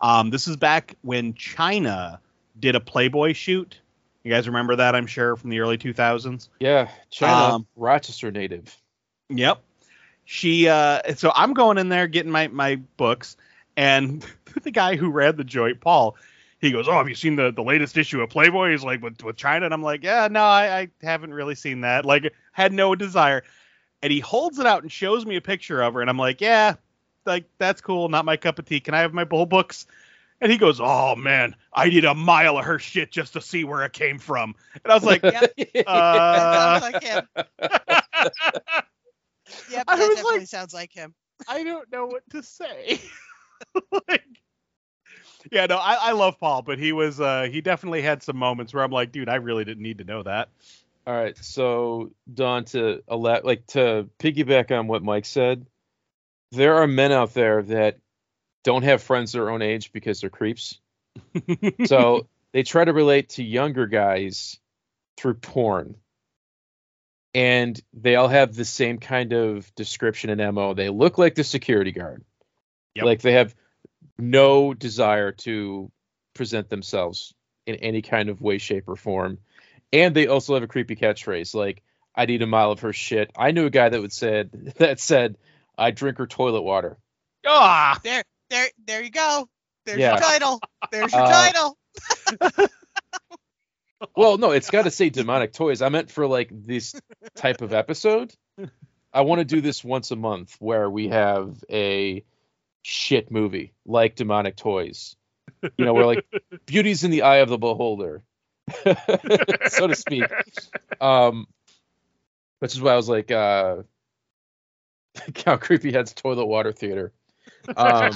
Um, 0.01 0.31
this 0.31 0.47
is 0.49 0.57
back 0.57 0.97
when 1.03 1.33
Chyna 1.35 2.19
did 2.59 2.75
a 2.75 2.81
Playboy 2.81 3.33
shoot. 3.33 3.79
You 4.23 4.33
guys 4.33 4.47
remember 4.47 4.77
that? 4.77 4.95
I'm 4.95 5.07
sure 5.07 5.37
from 5.37 5.51
the 5.51 5.61
early 5.61 5.79
2000s. 5.79 6.49
Yeah, 6.59 6.89
Chyna, 7.13 7.55
Um, 7.55 7.67
Rochester 7.77 8.31
native. 8.31 8.77
Yep. 9.29 9.61
She 10.25 10.69
uh 10.69 11.15
so 11.15 11.31
I'm 11.35 11.55
going 11.55 11.79
in 11.79 11.89
there 11.89 12.09
getting 12.09 12.33
my 12.33 12.49
my 12.49 12.77
books 12.97 13.37
and 13.77 14.27
the 14.63 14.73
guy 14.73 14.97
who 14.97 15.11
ran 15.11 15.37
the 15.37 15.45
joint, 15.45 15.81
Paul, 15.81 16.17
he 16.61 16.73
goes, 16.73 16.89
"Oh, 16.89 16.93
have 16.93 17.09
you 17.09 17.15
seen 17.15 17.37
the 17.37 17.53
the 17.53 17.63
latest 17.63 17.97
issue 17.97 18.21
of 18.21 18.31
Playboy?" 18.31 18.73
He's 18.73 18.83
like 18.83 19.03
with 19.03 19.23
with 19.23 19.37
Chyna 19.37 19.65
and 19.67 19.75
I'm 19.75 19.83
like, 19.83 20.03
"Yeah, 20.03 20.29
no, 20.31 20.43
I, 20.43 20.79
I 20.81 20.89
haven't 21.03 21.33
really 21.33 21.55
seen 21.55 21.83
that. 21.83 22.05
Like 22.05 22.33
had 22.53 22.73
no 22.73 22.95
desire." 22.95 23.45
And 24.07 24.13
he 24.13 24.21
holds 24.21 24.61
it 24.61 24.67
out 24.67 24.83
and 24.85 24.93
shows 24.93 25.27
me 25.27 25.35
a 25.35 25.41
picture 25.41 25.83
of 25.83 25.95
her 25.95 26.01
and 26.01 26.09
I'm 26.09 26.17
like, 26.17 26.41
"Yeah, 26.41 26.77
like 27.25 27.43
that's 27.59 27.81
cool, 27.81 28.09
not 28.09 28.25
my 28.25 28.37
cup 28.37 28.61
of 28.61 28.65
tea. 28.65 28.79
Can 28.79 28.95
I 28.95 29.01
have 29.01 29.13
my 29.13 29.25
bull 29.25 29.47
books?" 29.47 29.85
And 30.41 30.53
he 30.53 30.59
goes, 30.59 30.81
"Oh 30.81 31.17
man, 31.17 31.57
I 31.73 31.89
need 31.89 32.05
a 32.05 32.15
mile 32.15 32.57
of 32.57 32.65
her 32.67 32.79
shit 32.79 33.11
just 33.11 33.33
to 33.33 33.41
see 33.41 33.65
where 33.65 33.85
it 33.85 33.93
came 33.93 34.21
from." 34.21 34.55
And 34.85 34.93
I 34.93 34.95
was 34.95 35.03
like, 35.03 35.23
Yep. 35.25 35.55
uh, 35.89 36.79
sounds 36.79 36.93
like 36.93 37.03
him. 37.03 37.29
Yep, 39.71 39.85
I 39.89 39.97
that 39.97 40.09
definitely 40.09 40.39
like- 40.39 40.47
sounds 40.47 40.73
like 40.73 40.93
him. 40.93 41.13
I 41.49 41.65
don't 41.65 41.91
know 41.91 42.07
what 42.07 42.23
to 42.31 42.45
say. 42.45 43.01
like, 44.09 44.25
yeah, 45.51 45.67
no, 45.67 45.79
I, 45.79 45.95
I 45.95 46.13
love 46.13 46.39
Paul, 46.39 46.63
but 46.63 46.79
he 46.79 46.93
was 46.93 47.21
uh 47.21 47.49
he 47.51 47.61
definitely 47.61 48.03
had 48.03 48.23
some 48.23 48.37
moments 48.37 48.73
where 48.73 48.85
I'm 48.85 48.93
like, 48.93 49.11
dude, 49.11 49.29
I 49.29 49.35
really 49.37 49.65
didn't 49.65 49.83
need 49.83 49.99
to 49.99 50.05
know 50.05 50.23
that. 50.23 50.51
All 51.07 51.15
right, 51.15 51.37
so 51.37 52.11
Don, 52.33 52.65
to 52.67 53.03
like 53.09 53.67
to 53.69 54.09
piggyback 54.19 54.77
on 54.77 54.89
what 54.89 55.05
Mike 55.05 55.25
said, 55.25 55.67
there 56.51 56.77
are 56.77 56.87
men 56.87 57.13
out 57.13 57.33
there 57.33 57.63
that 57.63 57.99
don't 58.65 58.83
have 58.83 59.03
friends 59.03 59.31
their 59.33 59.51
own 59.51 59.63
age 59.63 59.93
because 59.93 60.21
they're 60.21 60.31
creeps. 60.31 60.81
So 61.87 62.27
they 62.53 62.63
try 62.63 62.85
to 62.85 62.93
relate 62.93 63.31
to 63.31 63.45
younger 63.45 63.87
guys 63.87 64.59
through 65.17 65.35
porn. 65.35 65.97
And 67.35 67.81
they 67.93 68.17
all 68.17 68.29
have 68.29 68.55
the 68.55 68.65
same 68.65 68.99
kind 68.99 69.33
of 69.33 69.73
description 69.75 70.31
and 70.31 70.55
MO. 70.55 70.75
They 70.75 70.89
look 70.89 71.19
like 71.19 71.35
the 71.35 71.45
security 71.45 71.93
guard. 71.93 72.25
Yep. 72.95 73.05
Like 73.05 73.21
they 73.21 73.33
have 73.33 73.55
no 74.19 74.75
desire 74.75 75.33
to 75.33 75.91
present 76.35 76.69
themselves 76.69 77.35
in 77.67 77.77
any 77.77 78.03
kind 78.03 78.29
of 78.31 78.41
way, 78.41 78.59
shape, 78.59 78.89
or 78.89 78.97
form. 78.97 79.39
And 79.93 80.15
they 80.15 80.27
also 80.27 80.55
have 80.55 80.63
a 80.63 80.67
creepy 80.69 80.97
catchphrase 80.97 81.55
like, 81.55 81.83
I 82.15 82.27
need 82.27 82.43
a 82.43 82.47
mile 82.47 82.73
of 82.73 82.81
her 82.81 82.93
shit. 82.93 83.31
I 83.37 83.51
knew 83.53 83.67
a 83.67 83.71
guy 83.71 83.89
that 83.89 84.01
would 84.01 84.13
said 84.13 84.51
that 84.79 85.01
said, 85.01 85.37
I 85.79 85.91
drink 85.91 86.19
her 86.19 86.27
toilet 86.27 86.63
water. 86.63 86.97
ah, 87.47 87.99
There, 88.03 88.23
there, 88.51 88.69
there 88.87 89.03
you 89.03 89.11
go. 89.11 89.49
There's 89.85 89.99
Yeah. 89.99 90.13
your 90.13 90.21
title. 90.21 90.61
There's 90.91 91.13
your 91.13 91.23
Uh, 91.23 91.31
title. 91.31 91.79
Well, 94.15 94.37
no, 94.37 94.51
it's 94.51 94.69
got 94.71 94.83
to 94.83 94.91
say 94.91 95.09
demonic 95.09 95.55
toys. 95.55 95.81
I 95.81 95.89
meant 95.89 96.11
for 96.11 96.27
like 96.27 96.51
this 96.53 96.95
type 97.35 97.63
of 97.63 97.73
episode. 97.73 98.33
I 99.13 99.23
want 99.23 99.39
to 99.39 99.45
do 99.47 99.63
this 99.63 99.83
once 99.83 100.11
a 100.11 100.17
month 100.17 100.55
where 100.59 100.89
we 100.91 101.09
have 101.09 101.57
a 101.71 102.23
shit 102.83 103.31
movie 103.31 103.73
like 103.87 104.15
demonic 104.15 104.57
toys. 104.57 105.17
You 105.63 105.85
know, 105.87 105.95
where 105.95 106.05
like 106.05 106.27
beauty's 106.67 107.05
in 107.05 107.11
the 107.11 107.23
eye 107.23 107.39
of 107.39 107.49
the 107.49 107.57
beholder, 107.57 108.23
so 109.69 109.87
to 109.87 109.95
speak. 109.95 110.25
Um, 111.01 111.47
which 112.59 112.75
is 112.75 112.81
why 112.81 112.93
I 112.93 112.97
was 112.97 113.09
like, 113.09 113.31
uh, 113.31 113.83
Count 115.35 115.61
Creepy 115.61 115.93
Head's 115.93 116.13
Toilet 116.13 116.47
Water 116.47 116.73
Theater. 116.73 117.13
Um, 117.77 118.13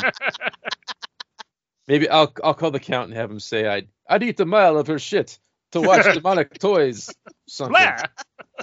maybe 1.89 2.09
I'll 2.09 2.33
I'll 2.43 2.55
call 2.55 2.71
the 2.71 2.81
count 2.81 3.09
and 3.09 3.17
have 3.17 3.31
him 3.31 3.41
say 3.41 3.67
I'd 3.67 3.89
I'd 4.09 4.23
eat 4.23 4.41
a 4.41 4.45
mile 4.47 4.79
of 4.79 4.87
her 4.87 4.99
shit 4.99 5.39
to 5.73 5.81
watch 5.81 6.05
demonic 6.15 6.59
toys. 6.59 7.11
Something. 7.49 7.73
blah. 7.75 7.97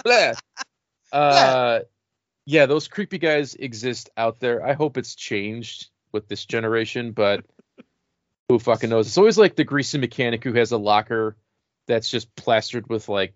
Blah. 0.04 0.32
Uh, 1.12 1.80
yeah, 2.46 2.66
those 2.66 2.88
creepy 2.88 3.18
guys 3.18 3.54
exist 3.54 4.10
out 4.16 4.40
there. 4.40 4.66
I 4.66 4.72
hope 4.72 4.96
it's 4.96 5.14
changed 5.14 5.88
with 6.12 6.28
this 6.28 6.44
generation, 6.44 7.12
but 7.12 7.44
who 8.48 8.58
fucking 8.58 8.88
knows? 8.88 9.06
It's 9.06 9.18
always 9.18 9.38
like 9.38 9.56
the 9.56 9.64
greasy 9.64 9.98
mechanic 9.98 10.44
who 10.44 10.54
has 10.54 10.72
a 10.72 10.78
locker 10.78 11.36
that's 11.88 12.08
just 12.08 12.32
plastered 12.36 12.88
with 12.88 13.08
like, 13.08 13.34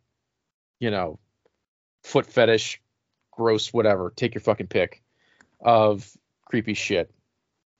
you 0.78 0.90
know, 0.92 1.18
foot 2.04 2.26
fetish, 2.26 2.80
gross, 3.32 3.72
whatever. 3.72 4.12
Take 4.14 4.34
your 4.34 4.42
fucking 4.42 4.68
pick 4.68 5.02
of 5.60 6.08
creepy 6.44 6.74
shit. 6.74 7.10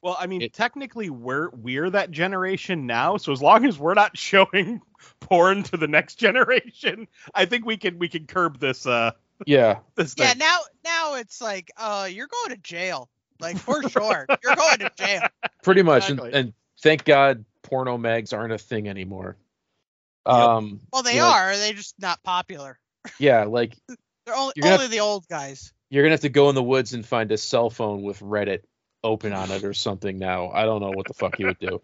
Well, 0.03 0.17
I 0.19 0.27
mean, 0.27 0.43
It- 0.43 0.53
technically 0.53 1.11
we're 1.11 1.51
we're 1.51 1.91
that 1.91 2.11
generation 2.11 2.87
now, 2.87 3.19
so 3.19 3.31
as 3.31 3.41
long 3.41 3.65
as 3.67 3.79
we're 3.79 3.95
not 3.95 4.17
showing 4.19 4.81
porn 5.21 5.63
to 5.65 5.77
the 5.77 5.87
next 5.87 6.17
generation, 6.17 7.07
I 7.33 7.45
think 7.45 7.65
we 7.65 7.77
can 7.77 8.01
we 8.01 8.09
can 8.09 8.27
curb 8.27 8.59
this 8.59 8.85
uh 8.87 9.13
Yeah, 9.47 9.79
this 9.95 10.15
Yeah, 10.19 10.31
thing. 10.31 10.39
now, 10.39 10.59
now 10.85 11.15
it's 11.15 11.41
like, 11.41 11.71
uh, 11.77 12.09
you're 12.11 12.27
going 12.27 12.51
to 12.51 12.57
jail. 12.61 13.09
Like 13.41 13.59
for 13.59 13.89
sure, 13.89 14.27
you're 14.43 14.55
going 14.57 14.79
to 14.79 14.91
jail. 14.97 15.23
pretty 15.63 15.83
much. 15.83 16.11
And, 16.11 16.21
and 16.21 16.53
thank 16.81 17.05
God 17.05 17.45
porno 17.63 17.99
mags 17.99 18.33
aren't 18.33 18.53
a 18.53 18.59
thing 18.59 18.89
anymore. 18.89 19.37
Um, 20.25 20.81
Well, 20.93 21.03
they 21.03 21.17
you're 21.17 21.25
like- 21.25 21.35
are. 21.35 21.57
They're 21.57 21.73
just 21.73 21.99
not 21.99 22.23
popular. 22.23 22.79
yeah, 23.19 23.45
like 23.45 23.75
They're 24.27 24.37
only, 24.37 24.53
You're 24.57 24.89
the 24.89 25.01
old 25.01 25.27
guys. 25.29 25.73
you're 25.91 26.05
gonna 26.05 26.13
have 26.15 26.21
to 26.21 26.29
go 26.29 26.49
in 26.49 26.55
the 26.55 26.63
woods 26.63 26.93
and 26.95 27.05
find 27.05 27.33
a 27.33 27.37
cell 27.39 27.71
phone 27.71 28.03
with 28.03 28.21
Reddit 28.21 28.61
open 29.03 29.33
on 29.33 29.51
it 29.51 29.65
or 29.65 29.75
something. 29.75 30.19
Now 30.19 30.51
I 30.51 30.65
don't 30.65 30.81
know 30.81 30.93
what 30.93 31.09
the 31.09 31.15
fuck 31.15 31.39
you 31.41 31.47
would 31.47 31.59
do. 31.59 31.81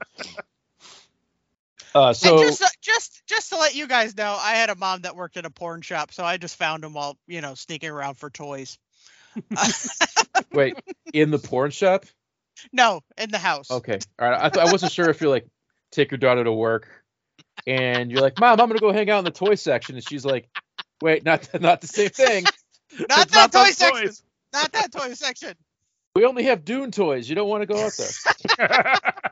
Uh, 1.94 2.12
so 2.12 2.38
and 2.38 2.48
just 2.48 2.62
uh, 2.62 2.66
just 2.83 3.22
just 3.27 3.48
to 3.48 3.57
let 3.57 3.74
you 3.74 3.87
guys 3.88 4.16
know, 4.16 4.37
I 4.38 4.53
had 4.53 4.70
a 4.70 4.77
mom 4.77 5.03
that 5.03 5.16
worked 5.16 5.37
at 5.37 5.46
a 5.46 5.51
porn 5.51 5.81
shop, 5.81 6.12
so 6.12 6.22
I 6.24 6.37
just 6.37 6.57
found 6.57 6.85
them 6.85 6.92
while 6.92 7.16
you 7.27 7.40
know 7.40 7.55
sneaking 7.55 7.90
around 7.90 8.14
for 8.14 8.31
toys. 8.31 8.79
wait, 10.53 10.77
in 11.12 11.31
the 11.31 11.38
porn 11.38 11.70
shop? 11.70 12.05
no, 12.72 13.01
in 13.16 13.31
the 13.31 13.38
house. 13.38 13.70
Okay, 13.70 13.98
all 14.18 14.31
right. 14.31 14.44
I, 14.44 14.48
th- 14.51 14.66
I 14.66 14.70
wasn't 14.70 14.92
sure 14.92 15.09
if 15.09 15.20
you're 15.20 15.31
like 15.31 15.46
take 15.90 16.11
your 16.11 16.18
daughter 16.18 16.44
to 16.44 16.53
work 16.53 16.88
and 17.66 18.11
you're 18.11 18.21
like, 18.21 18.38
"Mom, 18.38 18.61
I'm 18.61 18.68
gonna 18.68 18.79
go 18.81 18.92
hang 18.92 19.11
out 19.11 19.18
in 19.21 19.25
the 19.25 19.31
toy 19.31 19.55
section," 19.55 19.94
and 19.97 20.05
she's 20.05 20.25
like, 20.25 20.49
"Wait, 21.03 21.25
not 21.25 21.49
not 21.61 21.81
the 21.81 21.87
same 21.88 22.11
thing. 22.11 22.44
Not 22.99 23.18
It's 23.18 23.33
that 23.33 23.53
not 23.53 23.53
toy 23.53 23.71
section. 23.71 24.07
toys. 24.07 24.23
Not 24.55 24.73
that 24.73 24.90
toy 24.90 25.12
section. 25.12 25.55
We 26.16 26.25
only 26.25 26.44
have 26.44 26.64
Dune 26.64 26.90
toys. 26.90 27.29
You 27.29 27.35
don't 27.35 27.49
want 27.49 27.62
to 27.62 27.66
go 27.66 27.85
out 27.85 27.92
there." 27.99 28.94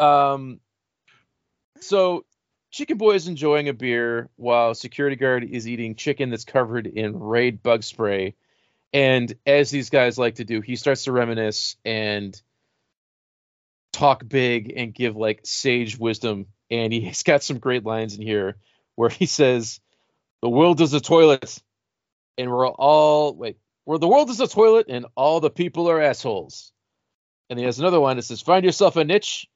Um, 0.00 0.60
so 1.80 2.24
Chicken 2.70 2.96
Boy 2.96 3.16
is 3.16 3.28
enjoying 3.28 3.68
a 3.68 3.74
beer 3.74 4.30
while 4.36 4.74
security 4.74 5.16
guard 5.16 5.44
is 5.44 5.68
eating 5.68 5.94
chicken 5.94 6.30
that's 6.30 6.44
covered 6.44 6.86
in 6.86 7.18
Raid 7.20 7.62
bug 7.62 7.82
spray. 7.82 8.34
And 8.92 9.32
as 9.46 9.70
these 9.70 9.90
guys 9.90 10.18
like 10.18 10.36
to 10.36 10.44
do, 10.44 10.60
he 10.62 10.76
starts 10.76 11.04
to 11.04 11.12
reminisce 11.12 11.76
and 11.84 12.40
talk 13.92 14.26
big 14.26 14.72
and 14.74 14.94
give 14.94 15.16
like 15.16 15.40
sage 15.44 15.98
wisdom. 15.98 16.46
And 16.70 16.92
he's 16.92 17.22
got 17.24 17.42
some 17.42 17.58
great 17.58 17.84
lines 17.84 18.14
in 18.14 18.22
here 18.22 18.56
where 18.96 19.10
he 19.10 19.26
says, 19.26 19.80
"The 20.42 20.48
world 20.48 20.80
is 20.80 20.92
a 20.92 21.00
toilet, 21.00 21.62
and 22.38 22.50
we're 22.50 22.68
all 22.68 23.34
wait, 23.34 23.58
where 23.84 23.98
the 23.98 24.08
world 24.08 24.30
is 24.30 24.40
a 24.40 24.48
toilet, 24.48 24.86
and 24.88 25.06
all 25.14 25.40
the 25.40 25.50
people 25.50 25.88
are 25.90 26.00
assholes." 26.00 26.72
And 27.48 27.58
he 27.58 27.64
has 27.64 27.78
another 27.78 28.00
one 28.00 28.16
that 28.16 28.22
says, 28.22 28.40
"Find 28.40 28.64
yourself 28.64 28.96
a 28.96 29.04
niche." 29.04 29.48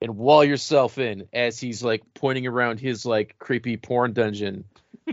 and 0.00 0.16
wall 0.16 0.44
yourself 0.44 0.98
in 0.98 1.28
as 1.32 1.58
he's 1.58 1.82
like 1.82 2.02
pointing 2.14 2.46
around 2.46 2.80
his 2.80 3.04
like 3.04 3.36
creepy 3.38 3.76
porn 3.76 4.12
dungeon 4.12 4.64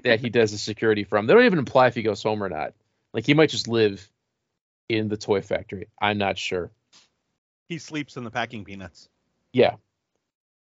that 0.03 0.19
he 0.19 0.29
does 0.29 0.51
the 0.51 0.57
security 0.57 1.03
from. 1.03 1.27
They 1.27 1.33
don't 1.33 1.45
even 1.45 1.60
imply 1.60 1.88
if 1.88 1.95
he 1.95 2.03
goes 2.03 2.23
home 2.23 2.43
or 2.43 2.49
not. 2.49 2.73
Like 3.13 3.25
he 3.25 3.33
might 3.33 3.49
just 3.49 3.67
live 3.67 4.10
in 4.89 5.10
the 5.10 5.17
toy 5.17 5.41
factory. 5.41 5.88
I'm 6.01 6.17
not 6.17 6.38
sure. 6.38 6.71
he 7.67 7.79
sleeps 7.79 8.15
in 8.15 8.23
the 8.23 8.31
packing 8.31 8.63
peanuts. 8.63 9.10
Yeah. 9.51 9.75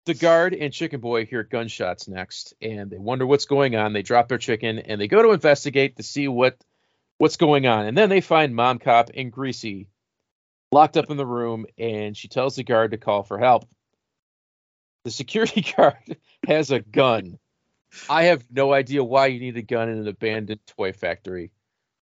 The 0.06 0.13
guard 0.13 0.54
and 0.54 0.74
chicken 0.74 1.00
boy 1.00 1.26
hear 1.26 1.44
gunshots 1.44 2.10
next 2.10 2.54
and 2.62 2.92
they 2.92 2.98
wonder 2.98 3.26
what's 3.26 3.46
going 3.46 3.76
on. 3.76 3.94
They 3.94 4.02
drop 4.02 4.28
their 4.28 4.38
chicken 4.38 4.80
and 4.80 5.00
they 5.00 5.08
go 5.08 5.22
to 5.22 5.32
investigate 5.32 5.96
to 5.98 6.04
see 6.04 6.28
what 6.28 6.58
what's 7.18 7.38
going 7.38 7.68
on. 7.68 7.86
And 7.86 7.98
then 7.98 8.10
they 8.10 8.20
find 8.20 8.54
Mom 8.54 8.80
Cop 8.80 9.12
and 9.16 9.32
Greasy 9.32 9.88
locked 10.74 10.98
up 10.98 11.10
in 11.10 11.16
the 11.16 11.26
room 11.26 11.66
and 11.78 12.18
she 12.18 12.28
tells 12.28 12.58
the 12.58 12.63
guard 12.63 12.92
to 12.92 12.98
call 12.98 13.24
for 13.24 13.38
help. 13.38 13.66
The 15.06 15.12
security 15.12 15.62
guard 15.78 16.18
has 16.48 16.72
a 16.72 16.80
gun. 16.80 17.39
I 18.10 18.24
have 18.24 18.44
no 18.52 18.74
idea 18.74 19.04
why 19.04 19.28
you 19.28 19.39
need 19.39 19.56
a 19.56 19.62
gun 19.62 19.88
in 19.88 20.00
an 20.00 20.08
abandoned 20.08 20.62
toy 20.68 20.92
factory 20.92 21.52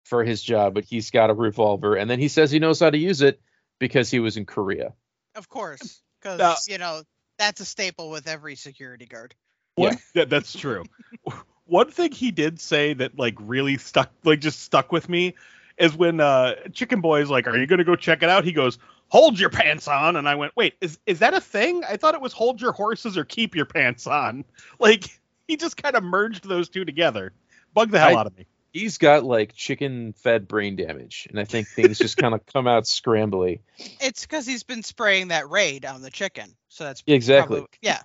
for 0.05 0.25
his 0.25 0.43
job, 0.43 0.73
but 0.73 0.85
he's 0.85 1.11
got 1.11 1.29
a 1.29 1.35
revolver 1.35 1.97
and 1.97 2.09
then 2.09 2.19
he 2.19 2.29
says 2.29 2.51
he 2.51 2.61
knows 2.61 2.81
how 2.81 2.89
to 2.89 2.99
use 2.99 3.21
it 3.21 3.43
because 3.79 4.11
he 4.11 4.21
was 4.21 4.39
in 4.39 4.47
Korea. 4.47 4.95
Of 5.35 5.51
course, 5.51 6.01
because 6.23 6.39
Now- 6.39 6.57
you 6.67 6.79
know 6.79 7.03
that's 7.40 7.61
a 7.61 7.64
staple 7.64 8.11
with 8.11 8.29
every 8.29 8.55
security 8.55 9.07
guard. 9.07 9.35
One, 9.74 9.96
that, 10.14 10.29
that's 10.29 10.53
true. 10.57 10.85
One 11.66 11.90
thing 11.90 12.12
he 12.12 12.31
did 12.31 12.61
say 12.61 12.92
that 12.94 13.18
like 13.18 13.35
really 13.40 13.79
stuck, 13.79 14.11
like 14.24 14.40
just 14.40 14.61
stuck 14.61 14.92
with 14.92 15.09
me, 15.09 15.35
is 15.79 15.96
when 15.96 16.20
uh, 16.20 16.55
Chicken 16.72 17.00
Boy 17.00 17.22
is 17.22 17.31
like, 17.31 17.46
"Are 17.46 17.57
you 17.57 17.66
gonna 17.66 17.85
go 17.85 17.96
check 17.96 18.22
it 18.22 18.29
out?" 18.29 18.44
He 18.44 18.53
goes, 18.53 18.79
"Hold 19.09 19.38
your 19.38 19.50
pants 19.50 19.88
on," 19.88 20.16
and 20.16 20.29
I 20.29 20.35
went, 20.35 20.53
"Wait, 20.57 20.74
is 20.81 20.98
is 21.07 21.20
that 21.20 21.33
a 21.33 21.40
thing? 21.40 21.83
I 21.88 21.96
thought 21.96 22.14
it 22.14 22.20
was 22.20 22.33
hold 22.33 22.61
your 22.61 22.72
horses 22.72 23.16
or 23.16 23.24
keep 23.24 23.55
your 23.55 23.66
pants 23.66 24.07
on." 24.07 24.44
Like 24.79 25.18
he 25.46 25.57
just 25.57 25.81
kind 25.83 25.94
of 25.96 26.03
merged 26.03 26.48
those 26.48 26.68
two 26.68 26.85
together. 26.85 27.33
Bug 27.72 27.90
the 27.90 27.98
hell 27.98 28.16
I- 28.16 28.20
out 28.20 28.26
of 28.26 28.37
me. 28.37 28.46
He's 28.72 28.98
got 28.98 29.24
like 29.24 29.54
chicken 29.54 30.12
fed 30.14 30.46
brain 30.48 30.76
damage 30.76 31.26
and 31.30 31.38
i 31.40 31.44
think 31.44 31.66
things 31.68 31.98
just 31.98 32.16
kind 32.16 32.35
of 32.35 32.44
come 32.52 32.66
out 32.66 32.85
scrambly 32.85 33.61
It's 34.00 34.22
because 34.26 34.46
he's 34.46 34.62
been 34.62 34.83
spraying 34.83 35.28
that 35.28 35.48
raid 35.50 35.85
on 35.85 36.02
the 36.02 36.11
chicken, 36.11 36.54
so 36.68 36.85
that's 36.85 37.02
exactly 37.06 37.59
probably- 37.61 37.78
yeah. 37.83 38.00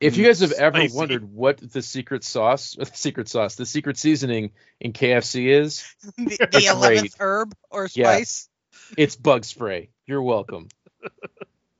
if 0.00 0.16
you 0.16 0.24
guys 0.26 0.40
have 0.40 0.52
ever 0.52 0.78
Spicy. 0.78 0.96
wondered 0.96 1.24
what 1.32 1.58
the 1.58 1.82
secret 1.82 2.24
sauce 2.24 2.76
or 2.78 2.84
the 2.86 2.96
secret 2.96 3.28
sauce 3.28 3.54
the 3.56 3.66
secret 3.66 3.96
seasoning 3.98 4.50
in 4.80 4.92
kfc 4.92 5.46
is 5.46 5.84
the 6.16 6.24
the 6.26 6.32
It's 6.40 6.54
raid. 6.56 6.66
eleventh 6.66 7.16
herb 7.20 7.54
or 7.70 7.88
Yeah. 7.94 8.12
spice. 8.14 8.48
it's 8.96 9.16
bug 9.16 9.44
spray 9.44 9.88
you're 10.06 10.22
welcome 10.22 10.68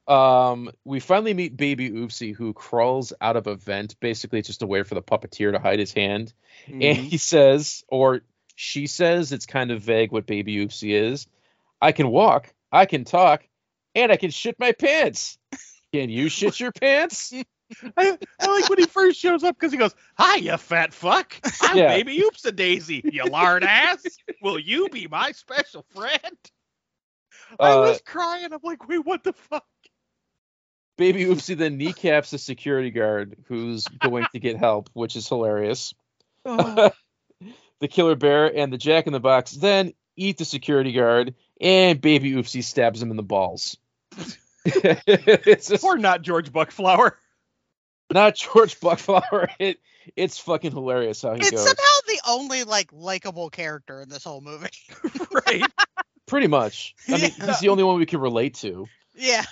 um 0.08 0.70
we 0.84 1.00
finally 1.00 1.34
meet 1.34 1.56
baby 1.56 1.90
oopsie 1.90 2.34
who 2.34 2.52
crawls 2.52 3.12
out 3.20 3.36
of 3.36 3.46
a 3.48 3.56
vent 3.56 3.98
basically 3.98 4.38
it's 4.38 4.46
just 4.48 4.62
a 4.62 4.66
way 4.66 4.82
for 4.84 4.94
the 4.94 5.02
puppeteer 5.02 5.50
to 5.50 5.58
hide 5.58 5.78
his 5.80 5.92
hand 5.92 6.32
and 6.68 6.96
he 6.96 7.16
says 7.16 7.84
or 7.88 8.20
she 8.54 8.86
says 8.86 9.32
it's 9.32 9.46
kind 9.46 9.70
of 9.72 9.82
vague 9.82 10.12
what 10.12 10.26
baby 10.26 10.56
oopsie 10.64 10.92
is 10.92 11.26
i 11.82 11.90
can 11.90 12.08
walk 12.08 12.54
i 12.70 12.86
can 12.86 13.04
talk 13.04 13.42
and 13.96 14.12
i 14.12 14.16
can 14.16 14.30
shit 14.30 14.56
my 14.60 14.70
pants 14.72 15.38
can 15.92 16.08
you 16.08 16.28
shit 16.28 16.60
your 16.60 16.72
pants 16.72 17.32
I, 17.96 18.16
I 18.40 18.46
like 18.46 18.68
when 18.68 18.78
he 18.78 18.86
first 18.86 19.18
shows 19.18 19.42
up 19.42 19.56
because 19.58 19.72
he 19.72 19.78
goes, 19.78 19.92
"Hi, 20.16 20.36
you 20.36 20.56
fat 20.56 20.94
fuck! 20.94 21.34
I'm 21.60 21.76
Yeah. 21.76 21.88
baby 21.88 22.20
oops 22.20 22.44
a 22.44 22.52
daisy, 22.52 23.02
you 23.04 23.24
lard 23.24 23.64
ass. 23.64 24.06
Will 24.40 24.56
you 24.60 24.88
be 24.88 25.08
my 25.08 25.32
special 25.32 25.84
friend?" 25.92 26.20
I 27.58 27.72
Uh, 27.72 27.80
was 27.80 28.00
crying. 28.06 28.52
I'm 28.52 28.60
like, 28.62 28.86
"Wait, 28.88 29.04
what 29.04 29.24
the 29.24 29.32
fuck?" 29.32 29.65
Baby 30.96 31.24
oopsie 31.24 31.56
then 31.56 31.76
kneecaps 31.76 32.30
the 32.30 32.38
security 32.38 32.90
guard 32.90 33.36
who's 33.48 33.84
going 33.86 34.26
to 34.32 34.38
get 34.40 34.56
help 34.56 34.88
which 34.94 35.16
is 35.16 35.28
hilarious 35.28 35.94
oh. 36.44 36.90
the 37.80 37.88
killer 37.88 38.14
bear 38.16 38.54
and 38.56 38.72
the 38.72 38.78
jack 38.78 39.06
in 39.06 39.12
the 39.12 39.20
box 39.20 39.52
then 39.52 39.92
eat 40.16 40.38
the 40.38 40.44
security 40.44 40.92
guard 40.92 41.34
and 41.60 42.00
baby 42.00 42.32
oopsie 42.32 42.64
stabs 42.64 43.00
him 43.02 43.10
in 43.10 43.16
the 43.16 43.22
balls 43.22 43.76
it's 44.64 45.68
just 45.68 45.84
Or 45.84 45.96
not 45.98 46.22
George 46.22 46.52
Buckflower. 46.52 47.12
not 48.12 48.34
george 48.36 48.80
buckflower 48.80 49.48
it 49.58 49.78
it's 50.16 50.38
fucking 50.38 50.70
hilarious 50.72 51.22
how 51.22 51.34
he 51.34 51.40
It's 51.40 51.50
goes 51.50 51.60
somehow 51.64 51.98
the 52.06 52.20
only 52.28 52.64
like 52.64 52.90
likable 52.92 53.50
character 53.50 54.00
in 54.00 54.08
this 54.08 54.22
whole 54.24 54.40
movie. 54.40 54.68
right. 55.46 55.64
pretty 56.26 56.46
much 56.46 56.94
i 57.08 57.12
mean 57.12 57.20
Yeah. 57.38 57.46
he's 57.46 57.60
the 57.60 57.68
only 57.68 57.82
one 57.84 57.98
we 57.98 58.06
can 58.06 58.20
relate 58.20 58.54
to 58.56 58.86
yeah. 59.18 59.44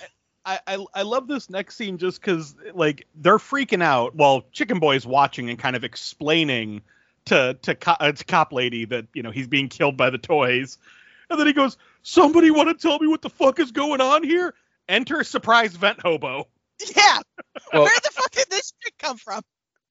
I, 0.45 0.59
I 0.67 0.85
I 0.93 1.01
love 1.01 1.27
this 1.27 1.49
next 1.49 1.75
scene 1.75 1.97
just 1.97 2.21
because 2.21 2.55
like 2.73 3.07
they're 3.15 3.37
freaking 3.37 3.81
out 3.83 4.15
while 4.15 4.45
Chicken 4.51 4.79
Boy 4.79 4.95
is 4.95 5.05
watching 5.05 5.49
and 5.49 5.57
kind 5.57 5.75
of 5.75 5.83
explaining 5.83 6.81
to 7.25 7.57
to, 7.63 7.75
co- 7.75 7.95
uh, 7.99 8.11
to 8.11 8.23
cop 8.25 8.53
lady 8.53 8.85
that 8.85 9.07
you 9.13 9.23
know 9.23 9.31
he's 9.31 9.47
being 9.47 9.69
killed 9.69 9.97
by 9.97 10.09
the 10.09 10.17
toys, 10.19 10.77
and 11.29 11.39
then 11.39 11.47
he 11.47 11.53
goes, 11.53 11.77
"Somebody 12.03 12.51
want 12.51 12.69
to 12.69 12.75
tell 12.75 12.99
me 12.99 13.07
what 13.07 13.21
the 13.23 13.29
fuck 13.29 13.59
is 13.59 13.71
going 13.71 14.01
on 14.01 14.23
here?" 14.23 14.53
Enter 14.87 15.23
surprise 15.23 15.75
vent 15.75 15.99
hobo. 16.01 16.47
Yeah. 16.95 17.19
Well- 17.73 17.83
Where 17.83 17.99
the 18.03 18.11
fuck 18.11 18.29
did 18.31 18.45
this 18.51 18.71
shit 18.83 18.97
come 18.99 19.17
from? 19.17 19.41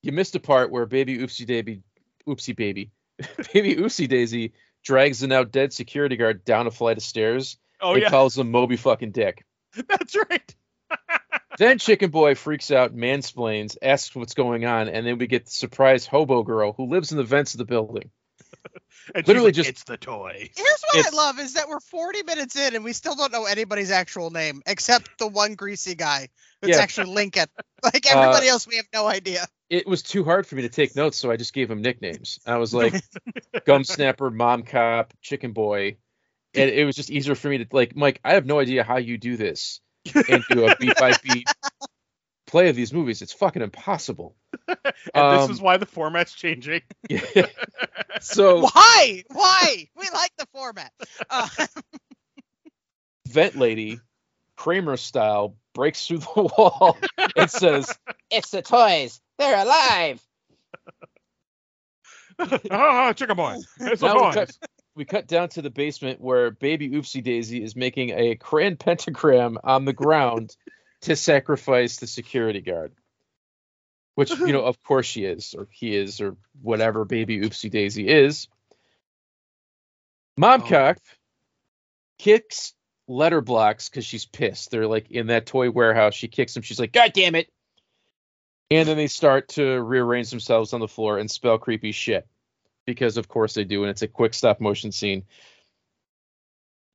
you 0.02 0.12
missed 0.12 0.34
a 0.36 0.40
part 0.40 0.70
where 0.70 0.84
baby 0.86 1.16
oopsie 1.18 1.46
baby 1.46 1.80
oopsie 2.28 2.54
baby 2.54 2.90
baby 3.54 3.74
oopsie 3.76 4.06
daisy 4.06 4.52
drags 4.84 5.20
the 5.20 5.26
now 5.26 5.42
dead 5.44 5.72
security 5.72 6.14
guard 6.16 6.44
down 6.44 6.66
a 6.66 6.70
flight 6.70 6.98
of 6.98 7.02
stairs 7.02 7.56
Oh 7.80 7.94
and 7.94 8.02
yeah, 8.02 8.10
calls 8.10 8.36
him 8.36 8.50
moby 8.50 8.76
fucking 8.76 9.12
dick 9.12 9.44
that's 9.88 10.16
right. 10.16 10.54
then 11.58 11.78
chicken 11.78 12.10
boy 12.10 12.34
freaks 12.34 12.70
out 12.70 12.94
mansplains 12.94 13.76
asks 13.82 14.14
what's 14.14 14.34
going 14.34 14.64
on 14.64 14.88
and 14.88 15.06
then 15.06 15.18
we 15.18 15.26
get 15.26 15.44
the 15.46 15.50
surprise 15.50 16.06
hobo 16.06 16.42
girl 16.42 16.72
who 16.76 16.86
lives 16.86 17.10
in 17.10 17.16
the 17.18 17.24
vents 17.24 17.54
of 17.54 17.58
the 17.58 17.64
building 17.64 18.10
And 19.14 19.26
Literally 19.28 19.48
like, 19.48 19.54
just- 19.54 19.68
it's 19.68 19.84
the 19.84 19.98
toy. 19.98 20.48
Here's 20.56 20.82
what 20.88 20.98
It's- 20.98 21.12
I 21.12 21.16
love 21.16 21.38
is 21.38 21.54
that 21.54 21.68
we're 21.68 21.80
40 21.80 22.22
minutes 22.22 22.56
in 22.56 22.74
and 22.74 22.82
we 22.84 22.94
still 22.94 23.14
don't 23.14 23.30
know 23.32 23.44
anybody's 23.44 23.90
actual 23.90 24.30
name 24.30 24.62
except 24.66 25.18
the 25.18 25.26
one 25.26 25.54
greasy 25.56 25.94
guy 25.94 26.28
who's 26.62 26.70
Yeah. 26.76 26.82
actually 26.82 27.12
Lincoln. 27.12 27.46
Like 27.82 28.06
uh, 28.06 28.18
everybody 28.18 28.48
else, 28.48 28.66
we 28.66 28.76
have 28.76 28.86
no 28.94 29.06
idea. 29.06 29.46
it 29.68 29.86
was 29.86 30.02
too 30.02 30.24
hard 30.24 30.46
for 30.46 30.54
me 30.54 30.62
to 30.62 30.70
take 30.70 30.96
notes 30.96 31.18
so 31.18 31.30
i 31.30 31.36
just 31.36 31.52
gave 31.52 31.70
him 31.70 31.82
nicknames 31.82 32.38
i 32.46 32.56
was 32.56 32.72
like 32.72 32.94
gum 33.66 33.84
snapper 33.84 34.30
mom 34.30 34.62
cop 34.62 35.12
chicken 35.20 35.52
boy 35.52 35.96
and 36.56 36.70
it 36.70 36.84
was 36.84 36.96
just 36.96 37.10
easier 37.10 37.34
for 37.34 37.48
me 37.48 37.58
to 37.58 37.66
like 37.72 37.96
mike 37.96 38.20
i 38.24 38.34
have 38.34 38.46
no 38.46 38.60
idea 38.60 38.84
how 38.84 38.96
you 38.96 39.18
do 39.18 39.36
this 39.36 39.80
and 40.14 40.44
do 40.50 40.66
a 40.66 40.76
beat 40.76 40.96
by 40.98 41.12
beat 41.22 41.48
play 42.46 42.68
of 42.68 42.76
these 42.76 42.92
movies 42.92 43.22
it's 43.22 43.32
fucking 43.32 43.62
impossible 43.62 44.36
And 45.14 45.24
Um, 45.24 45.40
this 45.40 45.56
is 45.56 45.62
why 45.62 45.76
the 45.76 45.86
format's 45.86 46.32
changing. 46.32 46.82
so 48.20 48.60
Why? 48.60 49.24
Why? 49.28 49.88
We 49.96 50.08
like 50.12 50.32
the 50.38 50.46
format. 50.52 50.92
Uh, 51.30 51.48
vent 53.28 53.56
lady 53.56 54.00
kramer 54.56 54.96
style 54.96 55.56
breaks 55.74 56.06
through 56.06 56.18
the 56.18 56.50
wall 56.56 56.96
and 57.36 57.50
says 57.50 57.98
It's 58.30 58.50
the 58.50 58.62
toys. 58.62 59.20
They're 59.38 59.62
alive. 59.62 60.22
oh, 62.70 63.12
chicken 63.12 63.36
boy. 63.36 63.56
It's 63.80 64.02
a 64.02 64.06
Now 64.06 64.28
we 64.28 64.34
cut, 64.34 64.56
we 64.96 65.04
cut 65.04 65.26
down 65.26 65.48
to 65.50 65.62
the 65.62 65.70
basement 65.70 66.20
where 66.20 66.50
baby 66.50 66.90
Oopsie 66.90 67.22
Daisy 67.22 67.62
is 67.62 67.74
making 67.74 68.10
a 68.10 68.36
crayon 68.36 68.76
pentagram 68.78 69.58
on 69.62 69.84
the 69.84 69.92
ground 69.92 70.56
to 71.02 71.16
sacrifice 71.16 71.96
the 71.96 72.06
security 72.06 72.60
guard. 72.60 72.92
Which, 74.14 74.30
you 74.30 74.52
know, 74.52 74.64
of 74.64 74.82
course 74.82 75.06
she 75.06 75.24
is, 75.24 75.54
or 75.56 75.66
he 75.70 75.96
is, 75.96 76.20
or 76.20 76.36
whatever 76.62 77.04
baby 77.04 77.40
Oopsie 77.40 77.70
Daisy 77.70 78.08
is. 78.08 78.48
Mom 80.36 80.62
Oh. 80.62 80.94
kicks 82.18 82.74
letter 83.06 83.40
blocks 83.40 83.88
because 83.88 84.06
she's 84.06 84.24
pissed. 84.24 84.70
They're 84.70 84.86
like 84.86 85.10
in 85.10 85.28
that 85.28 85.46
toy 85.46 85.70
warehouse. 85.70 86.14
She 86.14 86.28
kicks 86.28 86.54
them. 86.54 86.62
She's 86.62 86.80
like, 86.80 86.92
God 86.92 87.12
damn 87.12 87.34
it. 87.34 87.48
And 88.70 88.88
then 88.88 88.96
they 88.96 89.08
start 89.08 89.48
to 89.50 89.80
rearrange 89.80 90.30
themselves 90.30 90.72
on 90.72 90.80
the 90.80 90.88
floor 90.88 91.18
and 91.18 91.30
spell 91.30 91.58
creepy 91.58 91.92
shit 91.92 92.26
because 92.86 93.16
of 93.16 93.28
course 93.28 93.54
they 93.54 93.64
do, 93.64 93.82
and 93.82 93.90
it's 93.90 94.02
a 94.02 94.08
quick 94.08 94.34
stop 94.34 94.60
motion 94.60 94.92
scene. 94.92 95.24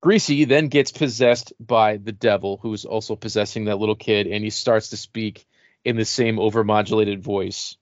Greasy 0.02 0.46
then 0.46 0.70
gets 0.70 0.92
possessed 0.92 1.52
by 1.60 1.98
the 1.98 2.14
devil, 2.14 2.58
who's 2.62 2.86
also 2.86 3.16
possessing 3.16 3.66
that 3.66 3.80
little 3.80 3.96
kid, 3.96 4.28
and 4.28 4.44
he 4.44 4.50
starts 4.50 4.90
to 4.90 4.98
speak 4.98 5.46
in 5.84 5.98
the 5.98 6.06
same 6.06 6.38
overmodulated 6.38 7.20
voice. 7.20 7.76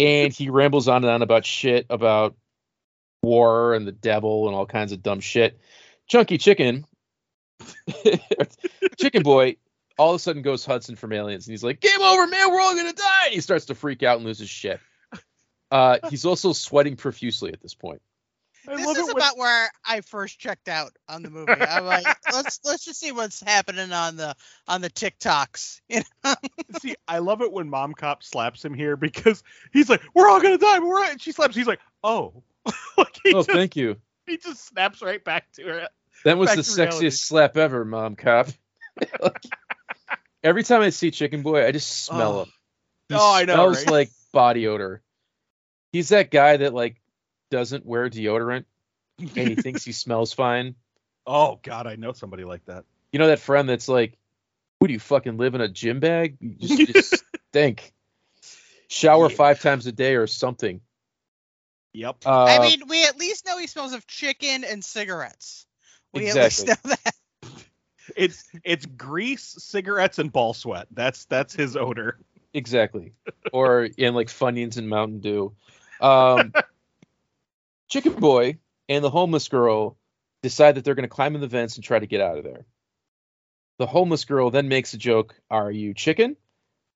And 0.00 0.32
he 0.32 0.50
rambles 0.50 0.88
on 0.88 1.04
and 1.04 1.12
on 1.12 1.22
about 1.22 1.46
shit 1.46 1.86
about 1.90 2.36
war 3.22 3.74
and 3.74 3.86
the 3.86 3.92
devil 3.92 4.48
and 4.48 4.56
all 4.56 4.66
kinds 4.66 4.90
of 4.90 5.02
dumb 5.02 5.20
shit. 5.20 5.60
Chunky 6.08 6.38
Chicken, 6.38 6.86
Chicken 8.98 9.22
Boy, 9.22 9.56
all 9.98 10.10
of 10.10 10.16
a 10.16 10.18
sudden 10.18 10.42
goes 10.42 10.64
Hudson 10.64 10.96
from 10.96 11.12
Aliens, 11.12 11.46
and 11.46 11.52
he's 11.52 11.62
like, 11.62 11.80
"Game 11.80 12.00
over, 12.00 12.26
man! 12.26 12.50
We're 12.50 12.60
all 12.60 12.74
gonna 12.74 12.92
die!" 12.92 13.26
And 13.26 13.34
he 13.34 13.40
starts 13.40 13.66
to 13.66 13.74
freak 13.74 14.02
out 14.02 14.16
and 14.16 14.26
lose 14.26 14.40
his 14.40 14.50
shit. 14.50 14.80
Uh, 15.72 15.98
he's 16.10 16.24
also 16.26 16.52
sweating 16.52 16.96
profusely 16.96 17.52
at 17.52 17.60
this 17.62 17.74
point. 17.74 18.02
I 18.68 18.76
this 18.76 18.86
love 18.86 18.96
is 18.96 19.08
it 19.08 19.14
when- 19.14 19.22
about 19.22 19.38
where 19.38 19.68
I 19.84 20.02
first 20.02 20.38
checked 20.38 20.68
out 20.68 20.92
on 21.08 21.22
the 21.24 21.30
movie. 21.30 21.50
I'm 21.60 21.84
like, 21.84 22.06
let's 22.32 22.60
let's 22.64 22.84
just 22.84 23.00
see 23.00 23.10
what's 23.10 23.40
happening 23.40 23.90
on 23.90 24.16
the 24.16 24.36
on 24.68 24.82
the 24.82 24.90
TikToks. 24.90 25.80
You 25.88 26.02
know? 26.24 26.34
See, 26.80 26.94
I 27.08 27.18
love 27.18 27.42
it 27.42 27.50
when 27.52 27.68
Mom 27.68 27.92
Cop 27.94 28.22
slaps 28.22 28.64
him 28.64 28.74
here 28.74 28.96
because 28.96 29.42
he's 29.72 29.88
like, 29.90 30.02
"We're 30.14 30.28
all 30.28 30.40
gonna 30.40 30.58
die." 30.58 30.78
But 30.78 30.86
we're 30.88 31.10
and 31.10 31.20
she 31.20 31.32
slaps. 31.32 31.56
He's 31.56 31.66
like, 31.66 31.80
"Oh," 32.04 32.42
like 32.96 33.18
he 33.24 33.30
Oh, 33.34 33.38
just 33.38 33.50
thank 33.50 33.74
you. 33.74 33.96
he 34.26 34.36
just 34.36 34.64
snaps 34.64 35.02
right 35.02 35.24
back 35.24 35.50
to 35.54 35.64
her. 35.64 35.88
That 36.24 36.38
was 36.38 36.54
the 36.54 36.62
sexiest 36.62 36.76
reality. 36.90 37.10
slap 37.10 37.56
ever, 37.56 37.84
Mom 37.84 38.14
Cop. 38.14 38.48
Like, 39.20 39.42
every 40.44 40.62
time 40.62 40.82
I 40.82 40.90
see 40.90 41.10
Chicken 41.10 41.42
Boy, 41.42 41.66
I 41.66 41.72
just 41.72 42.04
smell 42.04 42.32
Oh. 42.32 42.42
him. 42.42 42.52
He 43.08 43.14
Oh, 43.18 43.34
I 43.34 43.44
know, 43.44 43.54
smells 43.54 43.78
right? 43.86 43.90
like 43.90 44.10
body 44.32 44.68
odor. 44.68 45.02
He's 45.92 46.08
that 46.10 46.30
guy 46.30 46.56
that 46.58 46.72
like 46.74 47.00
doesn't 47.50 47.84
wear 47.86 48.08
deodorant 48.08 48.64
and 49.18 49.48
he 49.48 49.54
thinks 49.54 49.84
he 49.84 49.92
smells 49.92 50.32
fine. 50.32 50.74
oh 51.26 51.60
God, 51.62 51.86
I 51.86 51.96
know 51.96 52.12
somebody 52.12 52.44
like 52.44 52.64
that. 52.66 52.84
You 53.12 53.18
know 53.18 53.26
that 53.28 53.40
friend 53.40 53.68
that's 53.68 53.88
like, 53.88 54.16
"What 54.78 54.88
do 54.88 54.94
you 54.94 55.00
fucking 55.00 55.36
live 55.36 55.54
in 55.54 55.60
a 55.60 55.68
gym 55.68 56.00
bag? 56.00 56.38
You 56.40 56.54
just, 56.54 56.78
you 56.78 56.86
just 56.86 57.24
stink. 57.50 57.92
Shower 58.88 59.28
Yeah. 59.30 59.36
five 59.36 59.60
times 59.60 59.86
a 59.86 59.92
day 59.92 60.14
or 60.16 60.26
something." 60.26 60.80
Yep. 61.94 62.16
Uh, 62.24 62.44
I 62.44 62.58
mean, 62.60 62.82
we 62.88 63.04
at 63.04 63.18
least 63.18 63.44
know 63.44 63.58
he 63.58 63.66
smells 63.66 63.92
of 63.92 64.06
chicken 64.06 64.64
and 64.64 64.82
cigarettes. 64.82 65.66
We 66.14 66.28
at 66.28 66.36
least 66.36 66.66
know 66.66 66.74
that. 66.84 67.14
It's 68.16 68.44
it's 68.64 68.84
grease, 68.84 69.54
cigarettes, 69.58 70.18
and 70.18 70.32
ball 70.32 70.54
sweat. 70.54 70.88
That's 70.90 71.24
that's 71.26 71.54
his 71.54 71.76
odor. 71.76 72.18
Exactly. 72.52 73.12
Or 73.52 73.84
in 73.96 74.14
like 74.14 74.26
Funyuns 74.28 74.76
and 74.76 74.88
Mountain 74.88 75.20
Dew. 75.20 75.54
Um, 76.02 76.52
Chicken 77.88 78.14
Boy 78.14 78.58
and 78.88 79.04
the 79.04 79.10
homeless 79.10 79.48
girl 79.48 79.96
decide 80.42 80.74
that 80.74 80.84
they're 80.84 80.94
going 80.94 81.08
to 81.08 81.14
climb 81.14 81.34
in 81.34 81.40
the 81.40 81.46
vents 81.46 81.76
and 81.76 81.84
try 81.84 81.98
to 81.98 82.06
get 82.06 82.20
out 82.20 82.38
of 82.38 82.44
there. 82.44 82.66
The 83.78 83.86
homeless 83.86 84.24
girl 84.24 84.50
then 84.50 84.68
makes 84.68 84.92
a 84.94 84.98
joke, 84.98 85.34
Are 85.50 85.70
you 85.70 85.94
chicken? 85.94 86.36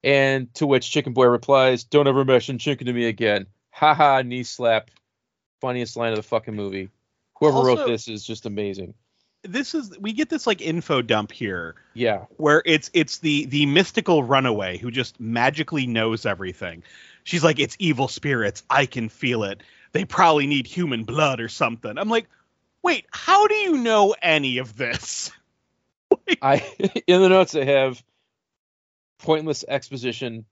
And 0.05 0.53
to 0.55 0.67
which 0.67 0.91
Chicken 0.91 1.15
Boy 1.15 1.27
replies, 1.27 1.85
Don't 1.85 2.07
ever 2.07 2.25
mention 2.25 2.59
chicken 2.59 2.87
to 2.87 2.93
me 2.93 3.07
again. 3.07 3.47
Ha 3.71 3.95
ha, 3.95 4.23
knee 4.23 4.43
slap. 4.43 4.91
Funniest 5.61 5.97
line 5.97 6.13
of 6.13 6.17
the 6.17 6.23
fucking 6.23 6.55
movie. 6.55 6.91
Whoever 7.39 7.63
wrote 7.63 7.87
this 7.87 8.09
is 8.09 8.25
just 8.25 8.47
amazing. 8.47 8.95
This 9.47 9.75
is 9.75 9.97
we 9.99 10.13
get 10.13 10.29
this 10.29 10.47
like 10.47 10.61
info 10.61 11.03
dump 11.03 11.33
here 11.33 11.75
Yeah. 11.95 12.25
where 12.37 12.63
it's 12.65 12.91
it's 12.95 13.19
the 13.19 13.47
the 13.47 13.67
mystical 13.67 14.23
runaway 14.23 14.79
who 14.79 14.91
just 14.91 15.19
magically 15.21 15.87
knows 15.87 16.27
everything. 16.27 16.83
She's 17.25 17.43
like, 17.43 17.59
it's 17.59 17.77
evil 17.79 18.09
spirits. 18.09 18.63
I 18.71 18.87
can 18.87 19.09
feel 19.09 19.45
it. 19.45 19.63
They 19.93 20.05
probably 20.05 20.47
need 20.47 20.67
human 20.67 21.05
blood 21.05 21.41
or 21.41 21.49
something. 21.49 21.99
I'm 21.99 22.09
like, 22.09 22.29
wait, 22.83 23.07
how 23.11 23.47
do 23.49 23.55
you 23.55 23.79
know 23.79 24.15
any 24.23 24.59
of 24.59 24.77
this? 24.77 25.33
I 26.43 26.65
in 27.07 27.21
the 27.23 27.29
notes 27.29 27.55
I 27.55 27.65
have 27.65 28.03
pointless 29.19 29.65
exposition 29.67 30.45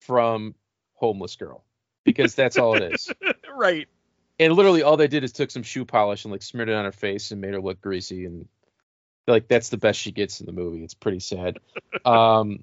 from 0.00 0.54
homeless 0.94 1.36
girl 1.36 1.64
because 2.04 2.34
that's 2.34 2.58
all 2.58 2.76
it 2.76 2.92
is. 2.94 3.12
right. 3.54 3.88
And 4.38 4.52
literally 4.52 4.82
all 4.82 4.96
they 4.96 5.08
did 5.08 5.24
is 5.24 5.32
took 5.32 5.50
some 5.50 5.62
shoe 5.62 5.84
polish 5.84 6.24
and 6.24 6.32
like 6.32 6.42
smeared 6.42 6.68
it 6.68 6.74
on 6.74 6.84
her 6.84 6.92
face 6.92 7.30
and 7.30 7.40
made 7.40 7.54
her 7.54 7.60
look 7.60 7.80
greasy 7.80 8.26
and 8.26 8.48
like 9.26 9.48
that's 9.48 9.70
the 9.70 9.76
best 9.78 9.98
she 9.98 10.12
gets 10.12 10.40
in 10.40 10.46
the 10.46 10.52
movie. 10.52 10.84
It's 10.84 10.94
pretty 10.94 11.20
sad. 11.20 11.58
Um 12.04 12.62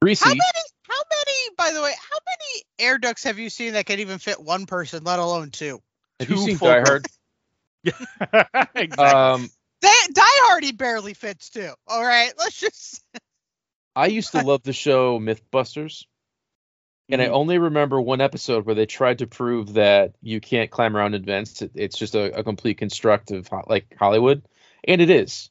Greasy 0.00 0.24
How 0.24 0.30
many? 0.30 0.40
How 0.88 1.02
many? 1.10 1.54
By 1.56 1.72
the 1.72 1.82
way, 1.82 1.92
how 1.92 2.18
many 2.26 2.64
air 2.78 2.98
ducts 2.98 3.24
have 3.24 3.38
you 3.38 3.50
seen 3.50 3.74
that 3.74 3.86
can 3.86 4.00
even 4.00 4.18
fit 4.18 4.40
one 4.40 4.66
person, 4.66 5.04
let 5.04 5.18
alone 5.18 5.50
two? 5.50 5.80
have 6.20 6.30
you 6.30 6.36
two 6.36 6.42
seen 6.42 6.56
full- 6.56 6.68
Die 6.68 6.80
Hard? 6.80 7.06
exactly. 8.74 9.04
Um 9.04 9.50
That 9.82 10.08
Die 10.12 10.22
Hard 10.24 10.64
he 10.64 10.72
barely 10.72 11.14
fits 11.14 11.50
too. 11.50 11.72
All 11.88 12.02
right, 12.02 12.32
let's 12.38 12.58
just. 12.58 13.02
I 13.94 14.06
used 14.06 14.32
to 14.32 14.42
love 14.42 14.62
the 14.62 14.72
show 14.72 15.18
Mythbusters. 15.18 16.04
And 17.12 17.22
I 17.22 17.28
Mhm. 17.28 17.32
only 17.32 17.58
remember 17.58 18.00
one 18.00 18.22
episode 18.22 18.66
where 18.66 18.74
they 18.74 18.86
tried 18.86 19.20
to 19.20 19.28
prove 19.28 19.74
that 19.74 20.16
you 20.22 20.40
can't 20.40 20.70
climb 20.72 20.96
around 20.96 21.14
in 21.14 21.24
vents. 21.24 21.62
It- 21.62 21.72
It's 21.76 21.98
just 21.98 22.16
a, 22.16 22.38
a 22.38 22.44
complete 22.44 22.78
construct 22.78 23.30
of 23.32 23.48
ho- 23.48 23.64
like 23.68 23.94
Hollywood, 23.98 24.42
and 24.84 25.00
it 25.02 25.10
is. 25.10 25.50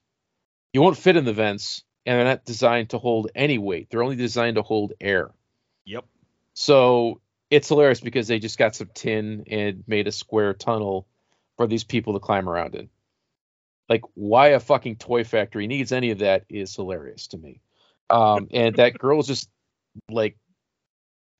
You 0.73 0.81
won't 0.81 0.97
fit 0.97 1.17
in 1.17 1.25
the 1.25 1.33
vents, 1.33 1.83
and 2.05 2.17
they're 2.17 2.25
not 2.25 2.45
designed 2.45 2.91
to 2.91 2.99
hold 2.99 3.31
any 3.35 3.59
weight. 3.59 3.89
They're 3.91 4.03
only 4.03 4.17
designed 4.17 4.55
to 4.57 4.63
hold 4.63 4.93
air. 5.01 5.31
Yep. 5.85 6.05
So 6.55 7.21
it's 7.51 7.69
hilarious 7.69 8.01
because 8.01 8.27
they 8.27 8.39
just 8.39 8.57
got 8.57 8.75
some 8.75 8.89
tin 8.93 9.45
and 9.47 9.83
made 9.87 10.07
a 10.07 10.11
square 10.13 10.53
tunnel 10.53 11.07
for 11.57 11.67
these 11.67 11.83
people 11.85 12.13
to 12.13 12.19
climb 12.19 12.49
around 12.49 12.75
in. 12.75 12.89
Like 13.89 14.03
why 14.15 14.49
a 14.49 14.59
fucking 14.59 14.97
toy 14.97 15.23
factory 15.25 15.67
needs 15.67 15.91
any 15.91 16.11
of 16.11 16.19
that 16.19 16.45
is 16.49 16.75
hilarious 16.75 17.27
to 17.27 17.37
me. 17.37 17.61
Um, 18.09 18.47
and 18.51 18.75
that 18.77 18.97
girl's 18.97 19.27
just 19.27 19.49
like 20.09 20.37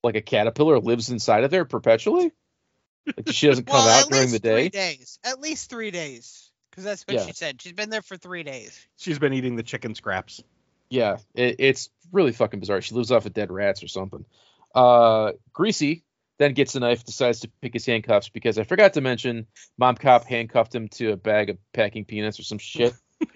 like 0.04 0.16
a 0.16 0.22
caterpillar 0.22 0.80
lives 0.80 1.10
inside 1.10 1.44
of 1.44 1.52
there 1.52 1.66
perpetually. 1.66 2.32
Like 3.06 3.30
she 3.32 3.48
doesn't 3.48 3.66
come 3.66 3.76
well, 3.84 3.88
out 4.04 4.10
during 4.10 4.32
the 4.32 4.40
day. 4.40 4.70
days. 4.70 5.20
At 5.24 5.40
least 5.40 5.70
three 5.70 5.92
days, 5.92 6.52
because 6.70 6.84
that's 6.84 7.04
what 7.08 7.16
Yeah. 7.16 7.26
she 7.26 7.34
said. 7.34 7.62
She's 7.62 7.74
been 7.74 7.90
there 7.90 8.02
for 8.02 8.18
three 8.18 8.44
days. 8.44 8.80
She's 8.98 9.20
been 9.20 9.34
eating 9.34 9.56
the 9.56 9.64
chicken 9.64 9.96
scraps. 9.96 10.44
Yeah, 10.90 11.18
it, 11.34 11.56
it's 11.60 11.90
really 12.12 12.32
fucking 12.32 12.60
bizarre. 12.60 12.82
She 12.82 12.94
lives 12.96 13.12
off 13.12 13.26
of 13.26 13.34
dead 13.34 13.52
rats 13.52 13.82
or 13.82 13.88
something. 13.88 14.26
Uh, 14.76 15.32
Greasy 15.54 16.04
then 16.38 16.54
gets 16.54 16.76
a 16.76 16.80
knife, 16.80 17.04
decides 17.04 17.42
to 17.42 17.50
pick 17.62 17.74
his 17.74 17.86
handcuffs 17.86 18.30
because 18.30 18.58
I 18.58 18.64
forgot 18.64 18.94
to 18.94 19.02
mention 19.02 19.48
Mom 19.78 19.96
Cop 19.96 20.26
handcuffed 20.26 20.74
him 20.76 20.88
to 20.90 21.12
a 21.14 21.18
bag 21.18 21.50
of 21.50 21.58
packing 21.74 22.06
peanuts 22.06 22.40
or 22.40 22.44
some 22.44 22.58
shit. 22.58 22.94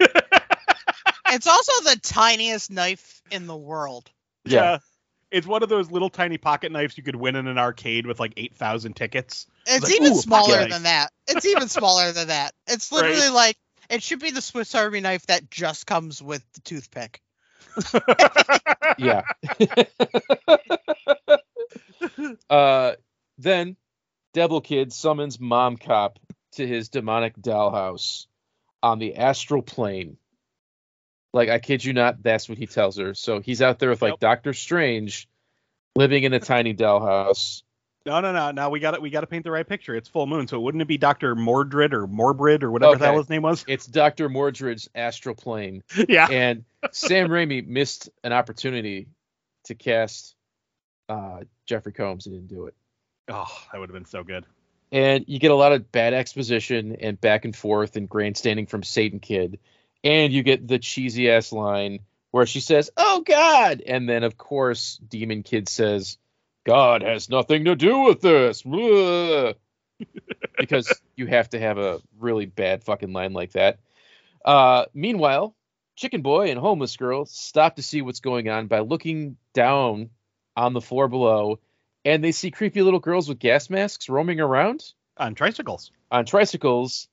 It's 1.28 1.46
also 1.46 1.90
the 1.90 1.98
tiniest 2.00 2.70
knife 2.70 3.20
in 3.30 3.46
the 3.46 3.56
world. 3.56 4.10
Yeah. 4.44 4.78
It's 5.30 5.46
one 5.46 5.62
of 5.62 5.68
those 5.68 5.90
little 5.90 6.08
tiny 6.08 6.38
pocket 6.38 6.72
knives 6.72 6.96
you 6.96 7.02
could 7.02 7.16
win 7.16 7.36
in 7.36 7.46
an 7.46 7.58
arcade 7.58 8.06
with 8.06 8.20
like 8.20 8.34
8,000 8.36 8.94
tickets. 8.94 9.46
It's 9.66 9.84
like, 9.84 9.94
even 9.94 10.14
smaller 10.14 10.54
pocket 10.54 10.70
than 10.70 10.84
that. 10.84 11.12
It's 11.26 11.46
even 11.46 11.68
smaller 11.68 12.12
than 12.12 12.28
that. 12.28 12.52
It's 12.66 12.92
Right. 12.92 13.10
literally 13.10 13.30
like 13.30 13.56
it 13.90 14.02
should 14.02 14.20
be 14.20 14.30
the 14.30 14.40
Swiss 14.40 14.74
Army 14.74 15.00
knife 15.00 15.26
that 15.26 15.50
just 15.50 15.86
comes 15.86 16.22
with 16.22 16.44
the 16.54 16.60
toothpick. 16.60 17.20
yeah. 18.98 19.22
uh, 22.50 22.92
then 23.38 23.76
Devil 24.32 24.60
Kid 24.60 24.92
summons 24.92 25.40
Mom 25.40 25.76
Cop 25.76 26.18
to 26.52 26.66
his 26.66 26.88
demonic 26.88 27.36
dollhouse 27.36 28.26
on 28.82 28.98
the 28.98 29.16
astral 29.16 29.62
plane. 29.62 30.16
Like 31.32 31.48
I 31.48 31.58
kid 31.58 31.84
you 31.84 31.92
not, 31.92 32.22
that's 32.22 32.48
what 32.48 32.58
he 32.58 32.66
tells 32.66 32.96
her. 32.98 33.14
So 33.14 33.40
he's 33.40 33.60
out 33.62 33.78
there 33.78 33.90
with 33.90 34.00
like 34.02 34.12
Yep. 34.14 34.20
Doctor 34.20 34.52
Strange, 34.54 35.28
living 35.94 36.24
in 36.24 36.32
a 36.32 36.40
tiny 36.40 36.74
dollhouse. 36.74 37.62
No, 38.06 38.20
no, 38.20 38.32
no. 38.32 38.52
Now 38.52 38.70
we 38.70 38.78
got 38.78 38.94
it. 38.94 39.02
we 39.02 39.10
got 39.10 39.22
to 39.22 39.26
paint 39.26 39.42
the 39.44 39.50
right 39.50 39.68
picture. 39.68 39.94
It's 39.96 40.08
full 40.08 40.26
moon, 40.28 40.46
so 40.46 40.60
wouldn't 40.60 40.80
it 40.80 40.86
be 40.88 40.96
Doctor 40.96 41.34
Mordrid 41.34 41.92
or 41.92 42.06
Morbrid 42.06 42.62
or 42.62 42.70
whatever 42.70 42.92
the 42.92 42.96
Okay. 42.98 43.04
hell 43.06 43.18
his 43.18 43.28
name 43.28 43.42
was? 43.42 43.64
It's 43.66 43.84
Doctor 43.86 44.28
Mordrid's 44.30 44.88
astral 44.94 45.34
plane, 45.34 45.82
yeah. 46.08 46.28
and 46.30 46.64
Sam 46.92 47.28
Raimi 47.28 47.66
missed 47.66 48.08
an 48.22 48.32
opportunity 48.32 49.08
to 49.64 49.74
cast 49.74 50.36
uh, 51.08 51.40
Jeffrey 51.66 51.92
Combs. 51.92 52.24
He 52.26 52.30
didn't 52.30 52.46
do 52.46 52.66
it. 52.66 52.74
Oh, 53.28 53.44
that 53.72 53.78
would 53.80 53.88
have 53.88 53.94
been 53.94 54.04
so 54.04 54.22
good. 54.22 54.46
and 54.92 55.24
you 55.26 55.40
get 55.40 55.50
a 55.50 55.56
lot 55.56 55.72
of 55.72 55.90
bad 55.90 56.14
exposition 56.14 56.96
and 57.00 57.20
back 57.20 57.44
and 57.44 57.56
forth 57.56 57.96
and 57.96 58.08
grandstanding 58.08 58.66
from 58.66 58.84
Satan 58.84 59.18
Kid, 59.18 59.58
and 60.04 60.32
you 60.32 60.42
get 60.42 60.66
the 60.66 60.78
cheesy 60.78 61.30
ass 61.30 61.52
line 61.52 62.00
where 62.30 62.46
she 62.46 62.60
says, 62.60 62.90
"Oh 62.96 63.22
God," 63.26 63.82
and 63.86 64.08
then 64.08 64.22
of 64.22 64.36
course 64.36 64.98
Demon 65.08 65.42
Kid 65.42 65.68
says, 65.68 66.18
"God 66.64 67.02
has 67.02 67.28
nothing 67.28 67.64
to 67.64 67.76
do 67.76 68.00
with 68.00 68.20
this," 68.20 68.62
because 70.58 71.00
you 71.16 71.26
have 71.26 71.48
to 71.50 71.58
have 71.58 71.78
a 71.78 72.00
really 72.18 72.46
bad 72.46 72.84
fucking 72.84 73.12
line 73.12 73.32
like 73.32 73.52
that. 73.52 73.78
Uh, 74.44 74.84
meanwhile, 74.94 75.54
Chicken 75.96 76.22
Boy 76.22 76.50
and 76.50 76.58
Homeless 76.60 76.96
Girl 76.96 77.24
stop 77.24 77.76
to 77.76 77.82
see 77.82 78.02
what's 78.02 78.20
going 78.20 78.48
on 78.48 78.66
by 78.66 78.80
looking 78.80 79.36
down 79.54 80.10
on 80.56 80.72
the 80.72 80.80
floor 80.80 81.08
below, 81.08 81.58
and 82.04 82.22
they 82.22 82.32
see 82.32 82.50
creepy 82.50 82.82
little 82.82 83.00
girls 83.00 83.28
with 83.28 83.38
gas 83.38 83.70
masks 83.70 84.08
roaming 84.08 84.40
around 84.40 84.92
On 85.16 85.34
tricycles. 85.34 85.90
on 86.10 86.24
tricycles. 86.26 87.08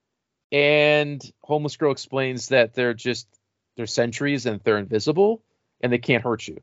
And 0.54 1.22
Homeless 1.42 1.76
Girl 1.78 1.92
explains 1.92 2.50
that 2.50 2.74
they're 2.76 2.94
just 2.94 3.28
they're 3.76 3.88
sentries 3.88 4.46
and 4.46 4.62
they're 4.64 4.78
invisible 4.78 5.42
and 5.82 5.92
they 5.92 5.98
can't 5.98 6.24
hurt 6.24 6.48
you. 6.48 6.62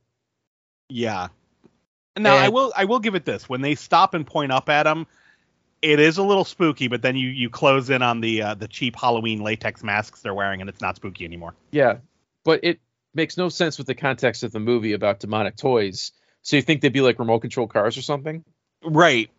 Yeah. 0.89 1.29
Now 2.17 2.37
I 2.37 2.49
will 2.49 2.73
I 2.77 2.85
will 2.85 3.01
give 3.01 3.15
it 3.17 3.25
this. 3.25 3.49
When 3.49 3.61
they 3.61 3.75
stop 3.75 4.15
and 4.15 4.27
point 4.27 4.53
up 4.53 4.69
at 4.69 4.87
him, 4.87 5.07
it 5.83 5.99
is 5.99 6.19
a 6.19 6.23
little 6.23 6.45
spooky, 6.45 6.89
but 6.89 7.03
then 7.03 7.17
you 7.17 7.29
you 7.29 7.51
close 7.51 7.91
in 7.91 8.03
on 8.03 8.21
the 8.21 8.43
uh, 8.43 8.55
the 8.55 8.69
cheap 8.69 8.97
Halloween 8.97 9.41
latex 9.43 9.83
masks 9.83 10.21
they're 10.23 10.35
wearing, 10.35 10.61
and 10.61 10.69
it's 10.71 10.81
not 10.81 10.97
spooky 10.97 11.25
anymore. 11.25 11.55
Yeah, 11.71 11.99
but 12.45 12.61
it 12.63 12.81
makes 13.15 13.37
no 13.37 13.49
sense 13.49 13.79
with 13.79 13.87
the 13.87 13.95
context 13.95 14.43
of 14.43 14.53
the 14.53 14.61
movie 14.61 14.93
about 14.93 15.21
demonic 15.21 15.57
toys. 15.57 16.13
So 16.43 16.57
you 16.57 16.63
think 16.63 16.81
they'd 16.81 16.93
be 16.93 17.01
like 17.01 17.19
remote 17.19 17.41
control 17.41 17.67
cars 17.67 17.97
or 17.97 18.03
something? 18.03 18.45
Right. 18.85 19.31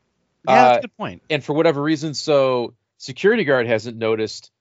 Yeah, 0.48 0.52
Uh, 0.52 0.56
that's 0.64 0.78
a 0.78 0.82
good 0.82 0.98
point. 0.98 1.22
and 1.30 1.44
for 1.44 1.54
whatever 1.54 1.82
reason, 1.82 2.14
so 2.14 2.74
security 3.02 3.44
guard 3.44 3.66
hasn't 3.68 3.98
noticed 3.98 4.52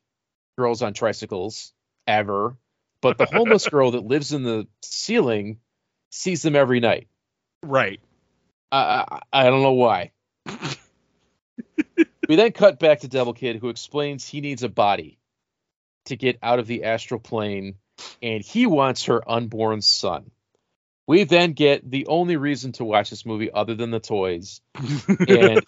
girls 0.59 0.83
on 0.83 0.95
tricycles 0.95 1.73
ever, 2.07 2.57
but 3.03 3.19
the 3.19 3.27
homeless 3.27 3.69
girl 3.71 3.93
that 3.93 4.05
lives 4.05 4.33
in 4.33 4.43
the 4.43 4.67
ceiling 4.83 5.59
sees 6.11 6.43
them 6.43 6.57
every 6.57 6.81
night. 6.81 7.07
Right. 7.63 8.01
I, 8.73 9.05
I, 9.09 9.21
I 9.33 9.51
don't 9.51 9.63
know 9.63 9.75
why. 9.75 10.13
we 12.29 12.37
then 12.37 12.53
cut 12.53 12.79
back 12.79 13.01
to 13.01 13.09
Devil 13.09 13.35
Kid, 13.35 13.57
who 13.57 13.69
explains 13.69 14.27
he 14.27 14.41
needs 14.41 14.63
a 14.63 14.69
body 14.69 15.19
to 16.07 16.17
get 16.17 16.39
out 16.43 16.59
of 16.59 16.67
the 16.67 16.85
astral 16.85 17.21
plane, 17.21 17.75
and 18.23 18.43
he 18.43 18.65
wants 18.67 19.05
her 19.05 19.29
unborn 19.31 19.83
son. 19.83 20.31
We 21.07 21.25
then 21.25 21.53
get 21.53 21.89
the 21.91 22.07
only 22.07 22.37
reason 22.37 22.73
to 22.73 22.85
watch 22.85 23.11
this 23.11 23.27
movie 23.27 23.51
other 23.53 23.75
than 23.75 23.91
the 23.91 24.01
toys, 24.01 24.63
and 25.29 25.63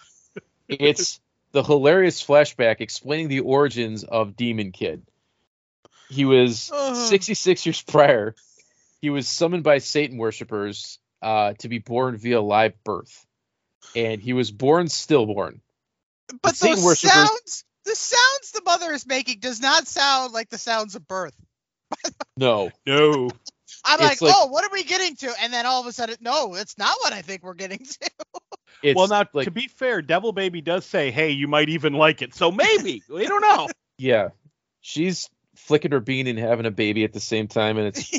it's 0.69 1.21
the 1.53 1.63
hilarious 1.63 2.25
flashback 2.25 2.81
explaining 2.81 3.29
the 3.29 3.41
origins 3.41 4.05
of 4.05 4.37
Demon 4.37 4.73
Kid. 4.73 5.03
He 6.09 6.25
was 6.25 6.71
Ugh. 6.73 7.09
66 7.09 7.67
years 7.67 7.83
prior. 7.83 8.35
He 9.01 9.11
was 9.11 9.29
summoned 9.29 9.65
by 9.65 9.79
Satan 9.79 10.19
worshippers 10.19 10.99
uh, 11.23 11.55
to 11.59 11.69
be 11.69 11.79
born 11.79 12.17
via 12.17 12.41
live 12.41 12.83
birth, 12.85 13.27
and 13.97 14.21
he 14.21 14.33
was 14.33 14.51
born 14.51 14.89
stillborn. 14.89 15.61
But 16.43 16.57
Satan 16.57 16.77
those 16.77 16.85
worshippers- 16.85 17.13
sounds, 17.13 17.65
the 17.85 17.95
sounds 17.95 18.53
the 18.53 18.63
mother 18.65 18.93
is 18.93 19.07
making, 19.07 19.41
does 19.41 19.61
not 19.61 19.87
sound 19.87 20.33
like 20.33 20.51
the 20.51 20.59
sounds 20.59 20.95
of 20.95 21.07
birth. 21.07 21.35
No, 22.37 22.71
no. 22.87 23.29
I'm 23.85 24.01
like, 24.01 24.21
like- 24.23 24.35
oh, 24.35 24.47
what 24.47 24.65
are 24.65 24.73
we 24.73 24.85
getting 24.85 25.17
to? 25.17 25.33
And 25.41 25.53
then 25.53 25.67
all 25.67 25.81
of 25.81 25.87
a 25.87 25.93
sudden, 25.93 26.17
no, 26.21 26.55
it's 26.55 26.79
not 26.79 26.97
what 27.01 27.13
I 27.13 27.23
think 27.23 27.43
we're 27.43 27.55
getting 27.55 27.85
to. 27.85 28.11
it's 28.83 28.97
well, 28.97 29.09
now 29.09 29.25
like 29.33 29.45
to 29.45 29.51
be 29.51 29.69
fair, 29.69 30.03
Devil 30.03 30.33
Baby 30.33 30.61
does 30.61 30.85
say, 30.85 31.11
"Hey, 31.11 31.31
you 31.31 31.49
might 31.49 31.69
even 31.69 31.93
like 31.93 32.23
it." 32.23 32.35
So 32.35 32.51
maybe 32.51 33.03
we 33.09 33.27
don't 33.27 33.41
know. 33.43 33.69
yeah, 33.99 34.29
she's 34.81 35.29
flicking 35.57 35.93
her 35.93 36.01
bean 36.01 36.27
and 36.27 36.39
having 36.39 36.67
a 36.67 36.71
baby 36.71 37.05
at 37.05 37.13
the 37.13 37.21
same 37.21 37.49
time, 37.49 37.79
and 37.79 37.89
it's 37.89 38.11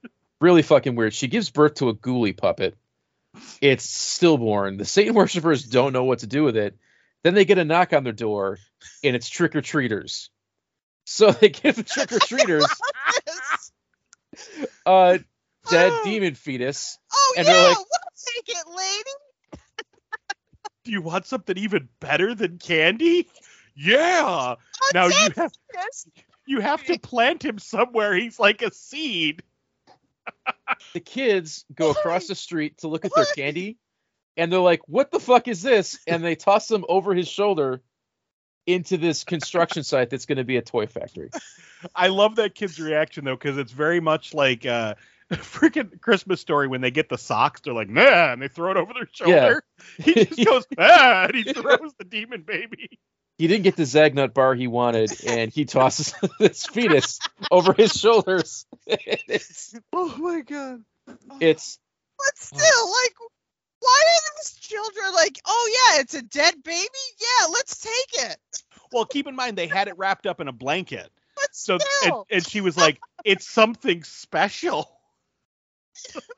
really 0.40 0.62
fucking 0.62 0.94
weird. 0.96 1.14
She 1.14 1.28
gives 1.28 1.50
birth 1.50 1.74
to 1.74 1.88
a 1.88 1.94
ghoulie 1.94 2.36
puppet. 2.36 2.76
It's 3.60 3.84
stillborn. 3.84 4.76
The 4.76 4.84
Satan 4.84 5.14
worshippers 5.14 5.64
don't 5.64 5.92
know 5.92 6.04
what 6.04 6.20
to 6.20 6.26
do 6.26 6.42
with 6.42 6.56
it. 6.56 6.76
Then 7.22 7.34
they 7.34 7.44
get 7.44 7.58
a 7.58 7.64
knock 7.64 7.92
on 7.92 8.02
their 8.02 8.12
door, 8.12 8.58
and 9.04 9.14
it's 9.14 9.28
trick 9.28 9.54
or 9.54 9.60
treaters. 9.62 10.30
So 11.04 11.30
they 11.32 11.48
give 11.50 11.76
the 11.76 11.82
trick 11.84 12.10
or 12.12 12.18
treaters 12.18 12.66
a 14.86 14.88
uh, 14.88 15.18
dead 15.70 15.92
Oh. 15.92 16.00
demon 16.04 16.34
fetus. 16.34 16.98
oh 17.12 17.34
And 17.36 17.46
yeah, 17.46 17.52
like- 17.68 17.76
we'll 17.76 17.86
take 18.34 18.48
it, 18.48 18.64
lady. 18.76 19.10
Do 20.90 20.94
you 20.94 21.02
want 21.02 21.24
something 21.24 21.56
even 21.56 21.88
better 22.00 22.34
than 22.34 22.58
candy? 22.58 23.28
Yeah. 23.76 24.56
A 24.56 24.92
Now 24.92 25.06
you 25.06 25.30
have 25.36 25.52
fetus. 25.72 26.08
you 26.48 26.58
have 26.58 26.82
to 26.82 26.98
plant 26.98 27.44
him 27.44 27.60
somewhere. 27.60 28.12
He's 28.12 28.40
like 28.40 28.60
a 28.62 28.72
seed. 28.74 29.44
The 30.92 30.98
kids 30.98 31.64
go 31.72 31.92
across 31.92 32.26
the 32.26 32.34
street 32.34 32.78
to 32.78 32.88
look 32.88 33.04
at 33.04 33.12
their 33.14 33.24
candy, 33.36 33.78
and 34.36 34.52
they're 34.52 34.58
like, 34.58 34.80
"What 34.88 35.12
the 35.12 35.20
fuck 35.20 35.46
is 35.46 35.62
this?" 35.62 35.96
And 36.08 36.24
they 36.24 36.34
toss 36.34 36.66
them 36.66 36.84
over 36.88 37.14
his 37.14 37.28
shoulder 37.28 37.82
into 38.66 38.96
this 38.96 39.22
construction 39.22 39.84
site 39.84 40.10
that's 40.10 40.26
going 40.26 40.38
to 40.38 40.44
be 40.44 40.56
a 40.56 40.62
toy 40.62 40.88
factory. 40.88 41.30
I 41.94 42.08
love 42.08 42.34
that 42.36 42.56
kid's 42.56 42.80
reaction 42.80 43.24
though, 43.24 43.36
because 43.36 43.58
it's 43.58 43.70
very 43.70 44.00
much 44.00 44.34
like 44.34 44.66
uh 44.66 44.96
freaking 45.36 46.00
Christmas 46.00 46.40
story 46.40 46.66
when 46.66 46.80
they 46.80 46.90
get 46.90 47.08
the 47.08 47.18
socks, 47.18 47.60
they're 47.60 47.72
like, 47.72 47.88
nah, 47.88 48.32
and 48.32 48.42
they 48.42 48.48
throw 48.48 48.72
it 48.72 48.76
over 48.76 48.92
their 48.92 49.08
shoulder. 49.12 49.62
Yeah. 49.98 50.04
He 50.04 50.24
just 50.24 50.44
goes, 50.44 50.66
ah, 50.78 51.24
and 51.24 51.34
he 51.34 51.52
throws 51.52 51.92
the 51.98 52.04
demon 52.04 52.42
baby. 52.42 52.98
He 53.38 53.46
didn't 53.46 53.64
get 53.64 53.76
the 53.76 53.84
Zagnut 53.84 54.34
bar 54.34 54.54
he 54.54 54.66
wanted, 54.66 55.24
and 55.24 55.50
he 55.50 55.64
tosses 55.64 56.12
this 56.38 56.66
fetus 56.66 57.18
over 57.50 57.72
his 57.72 57.92
shoulders. 57.92 58.66
it's 58.86 59.74
Oh 59.92 60.14
my 60.18 60.42
god. 60.42 60.82
it's 61.40 61.78
But 62.18 62.36
still, 62.36 62.90
like, 62.90 63.14
why 63.78 64.02
are 64.06 64.36
these 64.36 64.52
children 64.60 65.14
like, 65.14 65.40
oh 65.46 65.70
yeah, 65.72 66.00
it's 66.02 66.14
a 66.14 66.22
dead 66.22 66.62
baby? 66.62 66.88
Yeah, 67.18 67.46
let's 67.50 67.78
take 67.78 68.24
it. 68.24 68.38
Well, 68.92 69.06
keep 69.06 69.26
in 69.26 69.34
mind 69.34 69.56
they 69.56 69.68
had 69.68 69.88
it 69.88 69.96
wrapped 69.96 70.26
up 70.26 70.40
in 70.40 70.48
a 70.48 70.52
blanket. 70.52 71.10
But 71.36 71.48
So 71.52 71.74
and, 71.74 71.82
still, 71.82 72.26
and 72.30 72.46
she 72.46 72.60
was 72.60 72.76
like, 72.76 73.00
it's 73.24 73.48
something 73.48 74.04
special. 74.04 74.99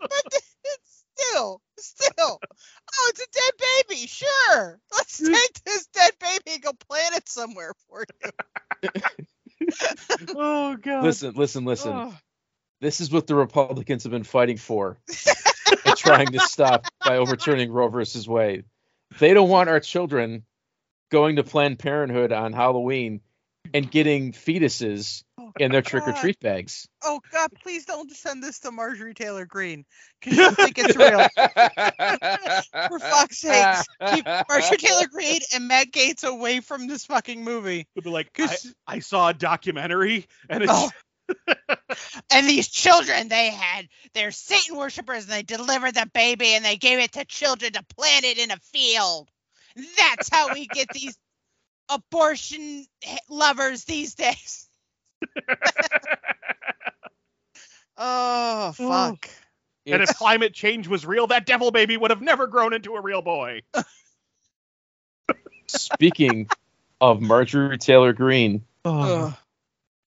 But 0.01 0.11
it's 0.33 1.05
still, 1.17 1.61
still. 1.79 2.41
Oh, 2.41 3.11
it's 3.11 3.21
a 3.21 3.27
dead 3.33 3.69
baby. 3.89 4.07
Sure, 4.07 4.79
let's 4.95 5.19
take 5.19 5.65
this 5.65 5.87
dead 5.87 6.13
baby 6.21 6.55
and 6.55 6.63
go 6.63 6.73
plant 6.89 7.17
it 7.17 7.29
somewhere 7.29 7.73
for 7.89 8.05
you. 8.25 8.91
Oh 10.37 10.77
god. 10.77 11.05
listen, 11.05 11.35
listen, 11.35 11.65
listen. 11.65 11.93
Oh. 11.93 12.15
This 12.81 13.01
is 13.01 13.13
what 13.13 13.29
the 13.29 13.37
Republicans 13.37 14.03
have 14.03 14.11
been 14.11 14.25
fighting 14.25 14.57
for 14.57 14.99
and 15.87 15.97
trying 15.97 16.33
to 16.33 16.41
stop 16.41 16.87
by 17.05 17.19
overturning 17.19 17.71
Roe 17.71 17.89
versus 17.89 18.29
Wade. 18.29 18.65
They 19.21 19.35
don't 19.35 19.49
want 19.49 19.69
our 19.69 19.79
children 19.79 20.45
going 21.11 21.37
to 21.37 21.45
Planned 21.45 21.79
Parenthood 21.79 22.33
on 22.33 22.53
Halloween 22.53 23.21
and 23.73 23.91
getting 23.91 24.33
fetuses 24.33 25.23
in 25.59 25.71
their 25.71 25.79
oh, 25.81 25.83
trick 25.83 26.07
or 26.07 26.13
treat 26.13 26.41
bags. 26.41 26.89
Oh 27.03 27.21
God, 27.31 27.51
please 27.63 27.85
don't 27.85 28.11
send 28.11 28.43
this 28.43 28.61
to 28.61 28.71
Marjorie 28.71 29.15
Taylor 29.15 29.45
Greene 29.47 29.85
because 30.21 30.39
you 30.39 30.51
think 30.53 30.79
it's 30.79 30.97
real. 30.97 31.27
For 32.89 32.99
fuck's 32.99 33.39
sakes, 33.39 33.87
keep 34.13 34.25
Marjorie 34.49 34.77
Taylor 34.79 35.07
Greene 35.11 35.41
and 35.55 35.69
Matt 35.69 35.93
Gaetz 35.93 36.25
away 36.25 36.61
from 36.61 36.87
this 36.87 37.07
fucking 37.07 37.45
movie. 37.45 37.87
They'll 37.95 38.03
be 38.03 38.11
like, 38.11 38.31
I, 38.39 38.47
'Cause- 38.47 38.75
I 38.87 38.99
saw 39.01 39.29
a 39.29 39.35
documentary 39.35 40.27
and 40.49 40.63
it's 40.65 40.73
Oh. 40.75 40.91
and 42.31 42.47
these 42.47 42.69
children, 42.69 43.29
they 43.29 43.51
had 43.51 43.89
they're 44.13 44.33
Satan 44.33 44.77
worshippers, 44.77 45.25
and 45.25 45.33
they 45.33 45.43
delivered 45.43 45.95
the 45.95 46.09
baby 46.13 46.55
and 46.55 46.65
they 46.65 46.77
gave 46.77 46.99
it 46.99 47.13
to 47.13 47.25
children 47.25 47.73
to 47.73 47.85
plant 47.97 48.25
it 48.25 48.39
in 48.39 48.51
a 48.51 48.57
field. 48.73 49.29
That's 49.97 50.29
how 50.29 50.53
we 50.53 50.67
get 50.67 50.89
these 50.93 51.17
abortion 51.89 52.87
lovers 53.29 53.85
these 53.85 54.15
days. 54.15 54.69
oh 57.97 58.73
fuck. 58.73 59.29
and 59.87 60.03
if 60.03 60.17
climate 60.17 60.55
change 60.55 60.89
was 60.89 61.05
real, 61.07 61.27
that 61.29 61.47
devil 61.47 61.71
baby 61.71 61.97
would 61.97 62.11
have 62.11 62.23
never 62.23 62.47
grown 62.47 62.73
into 62.73 62.95
a 62.95 63.01
real 63.01 63.23
boy. 63.23 63.63
speaking 65.67 66.49
of 67.01 67.21
Marjorie 67.21 67.79
Taylor 67.79 68.13
Greene, 68.13 68.65
Ugh. 68.85 69.35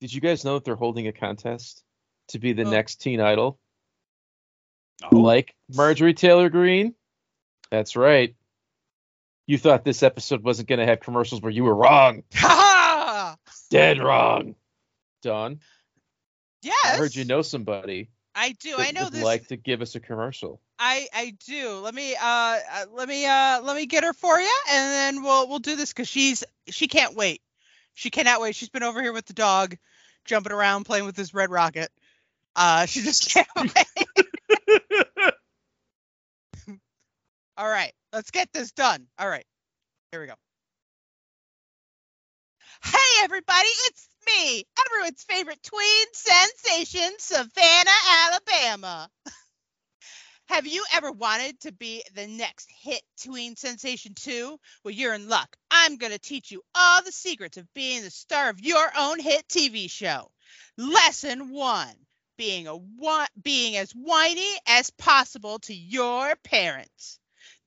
did 0.02 0.14
you 0.14 0.22
guys 0.22 0.46
know 0.46 0.56
that 0.56 0.66
they're 0.66 0.76
holding 0.76 1.08
a 1.08 1.12
contest 1.14 1.84
to 2.30 2.40
be 2.40 2.54
the 2.54 2.64
Oh. 2.64 2.70
next 2.72 3.02
teen 3.02 3.20
idol? 3.22 3.60
Oh. 5.12 5.18
Like 5.18 5.56
Marjorie 5.74 6.14
Taylor 6.14 6.50
Greene? 6.50 6.96
That's 7.70 7.96
right. 7.96 8.36
You 9.48 9.58
thought 9.58 9.84
this 9.84 10.02
episode 10.04 10.44
wasn't 10.44 10.70
going 10.70 10.80
to 10.80 10.86
have 10.86 11.02
commercials 11.02 11.42
where 11.42 11.52
you 11.52 11.64
were 11.66 11.76
wrong. 11.76 12.24
Ha! 12.36 13.36
Dead 13.70 14.00
wrong. 14.02 14.56
Don, 15.26 15.60
Yes. 16.62 16.76
I 16.84 16.98
heard 16.98 17.16
you 17.16 17.26
know 17.26 17.42
somebody 17.42 18.10
I 18.36 18.52
do. 18.60 18.76
I 18.78 18.92
know 18.92 19.06
would 19.06 19.14
this. 19.14 19.24
like 19.24 19.48
to 19.48 19.56
give 19.56 19.82
us 19.82 19.96
a 19.96 20.00
commercial. 20.00 20.62
I 20.78 21.08
I 21.14 21.36
do. 21.48 21.80
Let 21.80 21.96
me 21.96 22.16
uh 22.16 22.20
uh, 22.22 22.86
let 22.92 23.08
me 23.08 23.26
uh 23.26 23.62
let 23.62 23.76
me 23.76 23.86
get 23.86 24.04
her 24.04 24.14
for 24.14 24.40
you, 24.40 24.54
and 24.70 24.92
then 24.92 25.24
we'll 25.24 25.48
we'll 25.48 25.60
do 25.60 25.76
this 25.76 25.94
because 25.94 26.08
she's 26.08 26.44
she 26.68 26.88
can't 26.88 27.16
wait. 27.16 27.42
She 27.94 28.10
cannot 28.10 28.42
wait. 28.42 28.56
She's 28.56 28.70
been 28.70 28.84
over 28.84 29.02
here 29.02 29.14
with 29.14 29.26
the 29.26 29.34
dog, 29.34 29.78
jumping 30.26 30.52
around 30.52 30.84
playing 30.84 31.06
with 31.06 31.16
this 31.16 31.34
red 31.34 31.50
rocket. 31.50 31.90
Uh, 32.56 32.86
she 32.86 33.02
just 33.02 33.30
can't 33.34 33.48
wait. 33.56 34.08
All 37.58 37.70
right, 37.70 37.94
let's 38.12 38.32
get 38.32 38.52
this 38.54 38.72
done. 38.74 39.08
All 39.18 39.30
right, 39.30 39.46
here 40.12 40.22
we 40.22 40.28
go. 40.28 40.34
Hey 42.84 43.24
everybody, 43.24 43.70
it's 43.88 44.08
me, 44.26 44.66
everyone's 44.86 45.24
favorite 45.24 45.62
tween 45.64 46.06
sensation, 46.14 47.12
Savannah, 47.20 47.92
Alabama. 48.10 49.10
Have 50.48 50.68
you 50.68 50.86
ever 50.94 51.12
wanted 51.12 51.60
to 51.62 51.72
be 51.72 52.04
the 52.14 52.28
next 52.28 52.70
hit 52.82 53.02
tween 53.24 53.56
sensation 53.56 54.14
too? 54.14 54.60
Well, 54.84 54.94
you're 54.94 55.16
in 55.16 55.28
luck. 55.28 55.56
I'm 55.72 55.98
going 55.98 56.12
to 56.12 56.20
teach 56.20 56.52
you 56.52 56.62
all 56.76 57.02
the 57.02 57.12
secrets 57.12 57.58
of 57.58 57.74
being 57.74 58.04
the 58.04 58.12
star 58.12 58.50
of 58.50 58.60
your 58.60 58.92
own 58.98 59.20
hit 59.20 59.48
TV 59.48 59.90
show. 59.90 60.32
Lesson 60.78 61.50
1: 61.50 61.88
Being 62.38 62.68
a 62.68 62.78
being 63.42 63.76
as 63.78 63.92
whiny 63.92 64.60
as 64.68 64.92
possible 64.92 65.60
to 65.60 65.74
your 65.74 66.36
parents. 66.44 67.20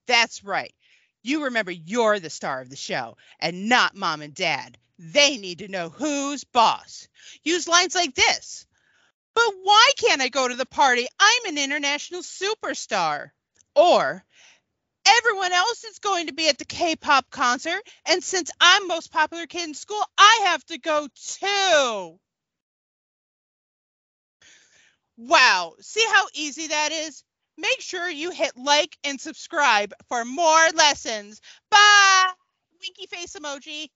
That's 0.07 0.43
right. 0.43 0.73
You 1.21 1.45
remember 1.45 1.71
you're 1.71 2.19
the 2.19 2.29
star 2.29 2.61
of 2.61 2.69
the 2.69 2.77
show 2.77 3.17
and 3.41 3.67
not 3.67 3.95
mom 3.95 4.21
and 4.21 4.33
dad. 4.33 4.77
They 4.99 5.37
need 5.37 5.59
to 5.59 5.69
know 5.69 5.87
who's 5.87 6.43
boss. 6.43 7.07
Use 7.43 7.69
lines 7.69 7.95
like 7.95 8.13
this. 8.13 8.65
But 9.33 9.53
why 9.63 9.91
can't 9.97 10.21
I 10.21 10.27
go 10.27 10.45
to 10.45 10.55
the 10.55 10.65
party? 10.65 11.07
I'm 11.17 11.45
an 11.45 11.57
international 11.57 12.21
superstar. 12.21 13.29
Or 13.75 14.25
everyone 15.07 15.53
else 15.53 15.85
is 15.85 15.99
going 15.99 16.27
to 16.27 16.33
be 16.33 16.49
at 16.49 16.57
the 16.57 16.65
K-pop 16.65 17.31
concert 17.31 17.81
and 18.05 18.21
since 18.21 18.51
I'm 18.59 18.87
most 18.87 19.11
popular 19.11 19.47
kid 19.47 19.69
in 19.69 19.73
school, 19.73 20.03
I 20.17 20.41
have 20.47 20.65
to 20.65 20.77
go 20.77 21.07
too. 21.15 22.19
Wow, 25.15 25.75
see 25.79 26.05
how 26.11 26.27
easy 26.33 26.67
that 26.67 26.91
is? 26.91 27.23
Make 27.57 27.79
sure 27.79 28.09
you 28.09 28.31
hit 28.31 28.51
like 28.57 28.97
and 29.05 29.19
subscribe 29.19 29.93
for 30.09 30.25
more 30.25 30.69
lessons. 30.75 31.39
Bye. 31.69 32.27
Winky 32.81 33.07
face 33.07 33.35
emoji. 33.35 33.87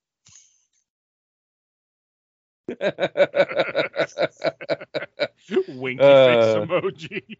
Winky 5.67 6.03
Uh. 6.03 6.25
face 6.25 6.55
emoji. 6.55 7.37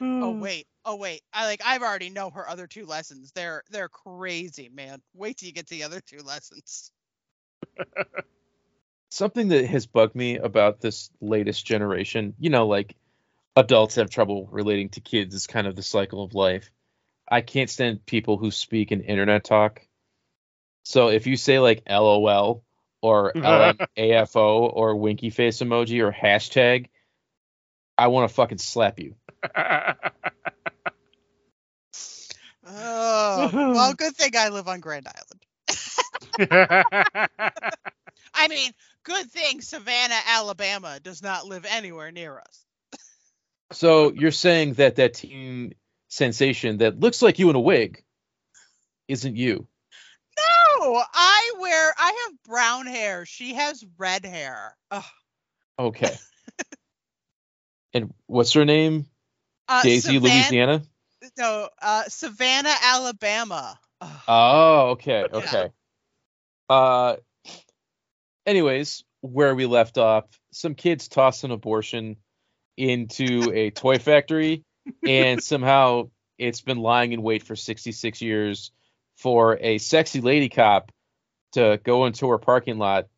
Oh 0.00 0.32
wait, 0.40 0.66
oh 0.84 0.96
wait. 0.96 1.22
I 1.32 1.46
like 1.46 1.60
I've 1.64 1.82
already 1.82 2.10
know 2.10 2.30
her 2.30 2.48
other 2.48 2.66
two 2.66 2.86
lessons. 2.86 3.30
They're 3.32 3.62
they're 3.70 3.88
crazy, 3.88 4.68
man. 4.72 5.00
Wait 5.14 5.38
till 5.38 5.46
you 5.46 5.52
get 5.52 5.68
to 5.68 5.74
the 5.74 5.84
other 5.84 6.00
two 6.00 6.22
lessons. 6.24 6.90
Something 9.10 9.48
that 9.48 9.66
has 9.66 9.86
bugged 9.86 10.16
me 10.16 10.38
about 10.38 10.80
this 10.80 11.10
latest 11.20 11.64
generation, 11.64 12.34
you 12.40 12.50
know, 12.50 12.66
like 12.66 12.96
adults 13.54 13.94
have 13.94 14.10
trouble 14.10 14.48
relating 14.50 14.88
to 14.90 15.00
kids 15.00 15.34
is 15.34 15.46
kind 15.46 15.68
of 15.68 15.76
the 15.76 15.82
cycle 15.82 16.24
of 16.24 16.34
life. 16.34 16.70
I 17.28 17.40
can't 17.40 17.70
stand 17.70 18.04
people 18.04 18.36
who 18.36 18.50
speak 18.50 18.92
in 18.92 19.00
internet 19.02 19.44
talk. 19.44 19.80
So 20.84 21.08
if 21.08 21.26
you 21.26 21.36
say 21.36 21.58
like 21.58 21.82
LOL 21.88 22.62
or 23.02 23.36
uh, 23.36 23.72
LMAFO 23.98 24.70
or 24.72 24.96
winky 24.96 25.30
face 25.30 25.58
emoji 25.58 26.00
or 26.00 26.12
hashtag, 26.12 26.86
I 27.98 28.08
want 28.08 28.28
to 28.28 28.34
fucking 28.34 28.58
slap 28.58 29.00
you. 29.00 29.14
Oh, 32.66 33.50
well, 33.52 33.94
good 33.98 34.14
thing 34.16 34.32
I 34.36 34.48
live 34.48 34.68
on 34.68 34.80
Grand 34.80 35.06
Island. 35.06 35.40
I 38.34 38.48
mean, 38.48 38.72
good 39.04 39.30
thing 39.30 39.60
Savannah, 39.60 40.20
Alabama 40.26 40.98
does 41.00 41.22
not 41.22 41.46
live 41.46 41.64
anywhere 41.68 42.10
near 42.10 42.38
us. 42.38 42.64
So 43.72 44.12
you're 44.12 44.30
saying 44.30 44.74
that 44.74 44.96
that 44.96 45.14
teen 45.14 45.74
sensation 46.08 46.78
that 46.78 47.00
looks 47.00 47.22
like 47.22 47.38
you 47.38 47.50
in 47.50 47.56
a 47.56 47.60
wig 47.60 48.04
isn't 49.08 49.36
you? 49.36 49.66
I 50.92 51.52
wear 51.58 51.94
I 51.98 52.26
have 52.26 52.42
brown 52.44 52.86
hair. 52.86 53.26
She 53.26 53.54
has 53.54 53.84
red 53.98 54.24
hair. 54.24 54.76
Ugh. 54.90 55.04
Okay. 55.78 56.16
and 57.94 58.12
what's 58.26 58.52
her 58.52 58.64
name? 58.64 59.06
Uh, 59.68 59.82
Daisy, 59.82 60.14
Savan- 60.14 60.22
Louisiana. 60.22 60.82
No, 61.38 61.68
uh, 61.80 62.04
Savannah, 62.08 62.74
Alabama. 62.82 63.78
Ugh. 64.00 64.20
Oh, 64.28 64.88
okay, 64.90 65.20
Yeah. 65.20 65.38
okay. 65.38 65.68
Uh, 66.68 67.16
anyways, 68.46 69.04
where 69.20 69.54
we 69.54 69.66
left 69.66 69.96
off, 69.98 70.24
some 70.52 70.74
kids 70.74 71.08
toss 71.08 71.44
an 71.44 71.50
abortion 71.50 72.16
into 72.76 73.52
a 73.54 73.70
toy 73.70 73.98
factory, 73.98 74.64
and 75.06 75.42
somehow 75.42 76.10
it's 76.38 76.60
been 76.60 76.78
lying 76.78 77.12
in 77.12 77.22
wait 77.22 77.42
for 77.42 77.56
66 77.56 78.20
years 78.20 78.70
for 79.16 79.58
a 79.60 79.78
sexy 79.78 80.20
lady 80.20 80.48
cop 80.48 80.92
to 81.52 81.80
go 81.82 82.06
into 82.06 82.28
her 82.30 82.38
parking 82.38 82.78
lot. 82.78 83.08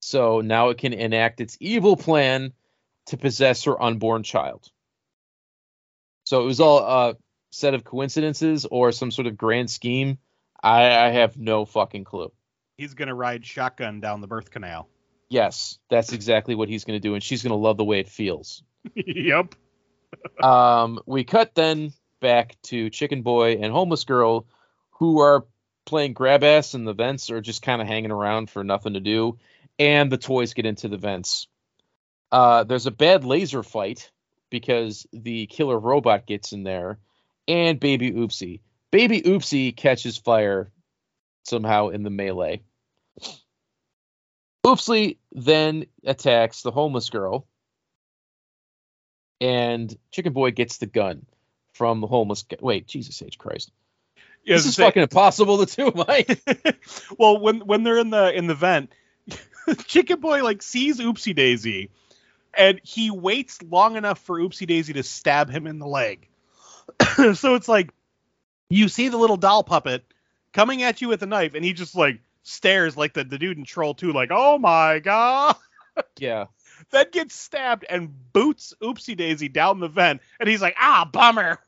So 0.00 0.40
now 0.40 0.68
it 0.68 0.78
can 0.78 0.92
enact 0.92 1.40
its 1.40 1.56
evil 1.60 1.96
plan 1.96 2.52
to 3.06 3.16
possess 3.16 3.64
her 3.64 3.80
unborn 3.80 4.22
child. 4.22 4.70
So 6.24 6.42
it 6.42 6.46
was 6.46 6.60
all 6.60 6.78
a 6.78 7.16
set 7.50 7.74
of 7.74 7.84
coincidences 7.84 8.66
or 8.66 8.92
some 8.92 9.10
sort 9.10 9.26
of 9.26 9.36
grand 9.36 9.70
scheme. 9.70 10.18
I, 10.62 11.06
I 11.06 11.10
have 11.10 11.36
no 11.36 11.64
fucking 11.64 12.04
clue. 12.04 12.32
He's 12.76 12.94
gonna 12.94 13.14
ride 13.14 13.44
shotgun 13.44 14.00
down 14.00 14.20
the 14.20 14.26
birth 14.26 14.50
canal. 14.50 14.88
Yes, 15.28 15.78
that's 15.90 16.12
exactly 16.12 16.54
what 16.54 16.68
he's 16.68 16.84
going 16.84 16.96
to 16.96 17.00
do, 17.00 17.14
and 17.14 17.22
she's 17.22 17.42
going 17.42 17.50
to 17.50 17.56
love 17.56 17.76
the 17.76 17.84
way 17.84 17.98
it 17.98 18.08
feels. 18.08 18.62
yep. 18.94 19.54
Um, 20.40 21.00
we 21.06 21.24
cut 21.24 21.54
then 21.54 21.92
back 22.20 22.56
to 22.64 22.90
Chicken 22.90 23.22
Boy 23.22 23.54
and 23.54 23.72
Homeless 23.72 24.04
Girl, 24.04 24.46
who 24.94 25.20
are 25.20 25.44
playing 25.84 26.12
grab 26.12 26.42
ass 26.44 26.74
in 26.74 26.84
the 26.84 26.94
vents 26.94 27.30
or 27.30 27.40
just 27.40 27.62
kind 27.62 27.82
of 27.82 27.88
hanging 27.88 28.10
around 28.10 28.50
for 28.50 28.64
nothing 28.64 28.94
to 28.94 29.00
do, 29.00 29.38
and 29.78 30.10
the 30.10 30.18
toys 30.18 30.54
get 30.54 30.66
into 30.66 30.88
the 30.88 30.96
vents. 30.96 31.46
Uh, 32.32 32.64
there's 32.64 32.86
a 32.86 32.90
bad 32.90 33.24
laser 33.24 33.62
fight 33.62 34.10
because 34.50 35.06
the 35.12 35.46
killer 35.46 35.78
robot 35.78 36.26
gets 36.26 36.52
in 36.52 36.62
there, 36.62 36.98
and 37.46 37.80
Baby 37.80 38.12
Oopsie. 38.12 38.60
Baby 38.90 39.22
Oopsie 39.22 39.76
catches 39.76 40.16
fire 40.16 40.70
somehow 41.44 41.88
in 41.88 42.02
the 42.02 42.10
melee. 42.10 42.62
Oopsie 44.64 45.18
then 45.32 45.86
attacks 46.04 46.62
the 46.62 46.70
homeless 46.70 47.10
girl, 47.10 47.46
and 49.40 49.94
Chicken 50.10 50.32
Boy 50.32 50.52
gets 50.52 50.78
the 50.78 50.86
gun 50.86 51.26
from 51.72 52.00
the 52.00 52.06
homeless. 52.06 52.44
Wait, 52.60 52.86
Jesus 52.86 53.20
H 53.20 53.36
Christ! 53.36 53.70
Yeah, 54.44 54.56
this 54.56 54.66
is 54.66 54.76
say- 54.76 54.84
fucking 54.84 55.02
impossible 55.02 55.64
to 55.64 55.76
do, 55.76 55.92
Mike. 55.94 56.40
well, 57.18 57.38
when 57.38 57.60
when 57.60 57.82
they're 57.82 57.98
in 57.98 58.10
the 58.10 58.32
in 58.32 58.46
the 58.46 58.54
vent, 58.54 58.92
Chicken 59.86 60.20
Boy 60.20 60.42
like 60.42 60.62
sees 60.62 61.00
Oopsie 61.00 61.34
Daisy, 61.34 61.90
and 62.56 62.80
he 62.82 63.10
waits 63.10 63.62
long 63.62 63.96
enough 63.96 64.18
for 64.20 64.38
Oopsie 64.38 64.66
Daisy 64.66 64.92
to 64.94 65.02
stab 65.02 65.50
him 65.50 65.66
in 65.66 65.78
the 65.78 65.86
leg. 65.86 66.28
so 67.34 67.54
it's 67.54 67.68
like 67.68 67.90
you 68.68 68.88
see 68.88 69.08
the 69.08 69.16
little 69.18 69.36
doll 69.36 69.62
puppet 69.62 70.04
coming 70.52 70.82
at 70.82 71.00
you 71.00 71.08
with 71.08 71.22
a 71.22 71.26
knife, 71.26 71.54
and 71.54 71.64
he 71.64 71.72
just 71.72 71.94
like 71.94 72.20
stares 72.42 72.96
like 72.96 73.14
the, 73.14 73.24
the 73.24 73.38
dude 73.38 73.58
in 73.58 73.64
Troll 73.64 73.94
2, 73.94 74.12
like, 74.12 74.30
oh 74.30 74.58
my 74.58 74.98
god. 74.98 75.56
yeah, 76.18 76.46
Then 76.90 77.06
gets 77.10 77.34
stabbed 77.34 77.84
and 77.88 78.10
boots 78.32 78.74
Oopsie 78.82 79.16
Daisy 79.16 79.48
down 79.48 79.80
the 79.80 79.88
vent, 79.88 80.20
and 80.38 80.48
he's 80.48 80.62
like, 80.62 80.76
ah, 80.78 81.08
bummer. 81.10 81.58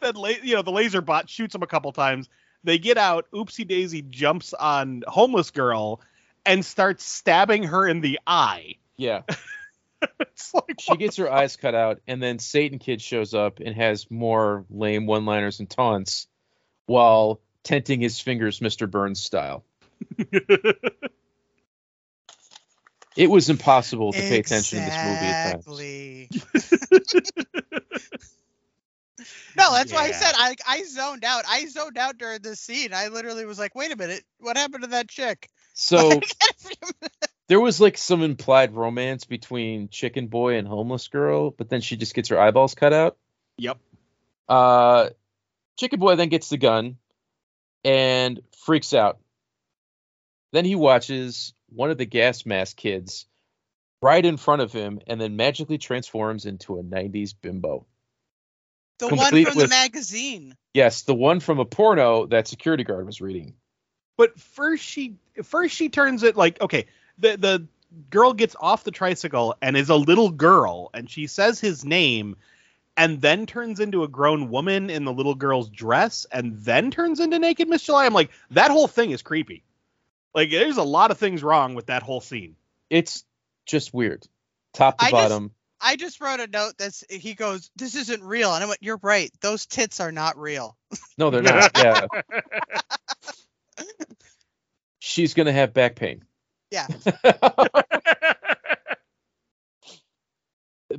Then 0.00 0.14
la- 0.14 0.28
you 0.42 0.54
know 0.54 0.62
the 0.62 0.70
laser 0.72 1.00
bot 1.00 1.28
shoots 1.28 1.54
him 1.54 1.62
a 1.62 1.66
couple 1.66 1.92
times. 1.92 2.28
They 2.64 2.78
get 2.78 2.98
out. 2.98 3.26
Oopsie 3.32 3.66
Daisy 3.66 4.02
jumps 4.02 4.52
on 4.54 5.04
homeless 5.06 5.50
girl 5.50 6.00
and 6.44 6.64
starts 6.64 7.04
stabbing 7.04 7.64
her 7.64 7.86
in 7.86 8.00
the 8.00 8.18
eye. 8.26 8.76
yeah. 8.96 9.22
It's 10.20 10.52
like 10.52 10.78
She 10.78 10.96
gets 10.98 11.16
her 11.16 11.32
eyes 11.32 11.56
cut 11.56 11.74
out, 11.74 12.00
and 12.06 12.22
then 12.22 12.38
Satan 12.38 12.78
Kid 12.78 13.00
shows 13.00 13.32
up 13.32 13.60
and 13.60 13.74
has 13.74 14.10
more 14.10 14.66
lame 14.70 15.06
one-liners 15.06 15.58
and 15.58 15.68
taunts, 15.70 16.26
while 16.84 17.40
tenting 17.64 18.00
his 18.02 18.20
fingers, 18.20 18.60
Mr. 18.60 18.88
Burns 18.88 19.20
style. 19.20 19.64
It 23.16 23.30
was 23.30 23.48
impossible 23.48 24.12
to 24.12 24.18
pay 24.18 24.38
attention 24.40 24.78
to 24.78 24.84
this 24.84 24.94
movie 25.04 25.26
at 25.26 25.64
times. 25.64 25.66
Exactly. 29.18 29.62
no, 29.62 29.72
that's 29.72 29.92
why 29.92 30.04
I 30.04 30.10
said 30.12 30.34
I 30.36 30.56
I 30.66 30.84
zoned 30.84 31.24
out. 31.24 31.44
I 31.48 31.66
zoned 31.66 31.98
out 31.98 32.18
during 32.18 32.40
this 32.42 32.60
scene. 32.60 32.92
I 32.92 33.08
literally 33.08 33.46
was 33.46 33.58
like, 33.58 33.74
wait 33.74 33.92
a 33.92 33.96
minute, 33.96 34.22
what 34.38 34.56
happened 34.56 34.84
to 34.84 34.90
that 34.90 35.08
chick? 35.08 35.48
So 35.78 36.22
there 37.48 37.60
was 37.60 37.82
like 37.82 37.98
some 37.98 38.22
implied 38.22 38.74
romance 38.74 39.26
between 39.26 39.90
Chicken 39.90 40.28
Boy 40.28 40.56
and 40.56 40.66
Homeless 40.66 41.08
Girl, 41.08 41.50
but 41.50 41.68
then 41.68 41.82
she 41.82 41.98
just 41.98 42.14
gets 42.14 42.30
her 42.30 42.40
eyeballs 42.40 42.74
cut 42.74 42.94
out. 42.94 43.18
Yep. 43.58 43.76
Uh, 44.48 45.10
Chicken 45.78 46.00
Boy 46.00 46.16
then 46.16 46.30
gets 46.30 46.48
the 46.48 46.56
gun 46.56 46.96
and 47.84 48.40
freaks 48.64 48.94
out. 48.94 49.18
Then 50.52 50.64
he 50.64 50.76
watches 50.76 51.52
one 51.68 51.90
of 51.90 51.98
the 51.98 52.06
gas 52.06 52.46
mask 52.46 52.76
kids 52.76 53.26
right 54.00 54.24
in 54.24 54.36
front 54.36 54.62
of 54.62 54.72
him 54.72 55.00
and 55.06 55.20
then 55.20 55.36
magically 55.36 55.78
transforms 55.78 56.46
into 56.46 56.78
a 56.78 56.82
90s 56.82 57.34
bimbo. 57.40 57.86
The 58.98 59.08
one 59.08 59.28
from 59.30 59.44
with- 59.44 59.54
the 59.54 59.68
magazine. 59.68 60.56
Yes, 60.74 61.02
the 61.02 61.14
one 61.14 61.40
from 61.40 61.58
a 61.58 61.64
porno 61.64 62.26
that 62.26 62.48
security 62.48 62.84
guard 62.84 63.06
was 63.06 63.20
reading. 63.20 63.54
But 64.16 64.38
first 64.40 64.84
she 64.84 65.16
first 65.42 65.74
she 65.74 65.88
turns 65.88 66.22
it 66.22 66.36
like 66.36 66.60
okay, 66.60 66.86
the 67.18 67.36
the 67.36 67.66
girl 68.10 68.32
gets 68.32 68.56
off 68.60 68.84
the 68.84 68.90
tricycle 68.90 69.56
and 69.62 69.76
is 69.76 69.88
a 69.90 69.96
little 69.96 70.30
girl 70.30 70.90
and 70.92 71.08
she 71.08 71.26
says 71.26 71.60
his 71.60 71.84
name 71.84 72.36
and 72.96 73.20
then 73.20 73.46
turns 73.46 73.78
into 73.80 74.02
a 74.02 74.08
grown 74.08 74.50
woman 74.50 74.90
in 74.90 75.04
the 75.04 75.12
little 75.12 75.34
girl's 75.34 75.68
dress 75.68 76.26
and 76.32 76.56
then 76.58 76.90
turns 76.90 77.20
into 77.20 77.38
naked 77.38 77.68
Miss 77.68 77.82
July. 77.82 78.06
I'm 78.06 78.14
like, 78.14 78.30
that 78.50 78.70
whole 78.70 78.88
thing 78.88 79.10
is 79.10 79.22
creepy. 79.22 79.62
Like 80.34 80.50
there's 80.50 80.78
a 80.78 80.82
lot 80.82 81.10
of 81.10 81.18
things 81.18 81.42
wrong 81.42 81.74
with 81.74 81.86
that 81.86 82.02
whole 82.02 82.20
scene. 82.20 82.56
It's 82.90 83.24
just 83.66 83.92
weird. 83.94 84.26
Top 84.72 84.98
to 84.98 85.04
I 85.04 85.10
just- 85.10 85.22
bottom. 85.22 85.50
I 85.80 85.96
just 85.96 86.20
wrote 86.20 86.40
a 86.40 86.46
note 86.46 86.74
that's 86.78 87.04
he 87.08 87.34
goes, 87.34 87.70
This 87.76 87.94
isn't 87.94 88.22
real. 88.22 88.54
And 88.54 88.64
I 88.64 88.66
went, 88.66 88.82
You're 88.82 89.00
right. 89.02 89.30
Those 89.40 89.66
tits 89.66 90.00
are 90.00 90.12
not 90.12 90.38
real. 90.38 90.76
No, 91.18 91.30
they're 91.30 91.42
not. 91.42 91.72
Yeah. 91.76 92.06
She's 94.98 95.34
going 95.34 95.46
to 95.46 95.52
have 95.52 95.72
back 95.72 95.94
pain. 95.94 96.24
Yeah. 96.70 96.86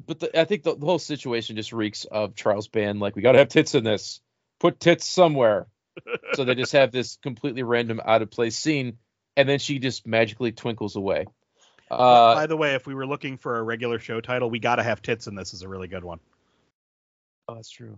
but 0.06 0.20
the, 0.20 0.40
I 0.40 0.46
think 0.46 0.64
the, 0.64 0.76
the 0.76 0.86
whole 0.86 1.00
situation 1.00 1.56
just 1.56 1.74
reeks 1.74 2.06
of 2.06 2.36
Charles 2.36 2.68
Band. 2.68 3.00
Like 3.00 3.16
we 3.16 3.22
got 3.22 3.34
to 3.34 3.40
have 3.40 3.50
tits 3.50 3.76
in 3.76 3.84
this. 3.84 4.22
Put 4.60 4.80
tits 4.80 5.08
somewhere. 5.08 5.68
so 6.34 6.46
they 6.46 6.56
just 6.56 6.72
have 6.72 6.92
this 6.92 7.18
completely 7.22 7.64
random, 7.64 8.00
out 8.04 8.22
of 8.22 8.32
place 8.32 8.58
scene, 8.58 8.98
and 9.36 9.50
then 9.50 9.60
she 9.60 9.80
just 9.80 10.08
magically 10.08 10.52
twinkles 10.52 10.96
away. 10.96 11.26
Uh, 11.90 12.36
By 12.36 12.48
the 12.48 12.58
way, 12.58 12.76
if 12.76 12.86
we 12.86 12.94
were 12.94 13.06
looking 13.08 13.38
for 13.38 13.58
a 13.58 13.64
regular 13.64 14.00
show 14.00 14.20
title, 14.22 14.50
we 14.50 14.60
gotta 14.60 14.84
have 14.84 15.02
tits 15.02 15.28
and 15.28 15.38
this 15.38 15.54
is 15.54 15.62
a 15.62 15.68
really 15.70 15.88
good 15.88 16.04
one. 16.04 16.20
oh, 17.48 17.56
that's 17.56 17.70
true. 17.70 17.98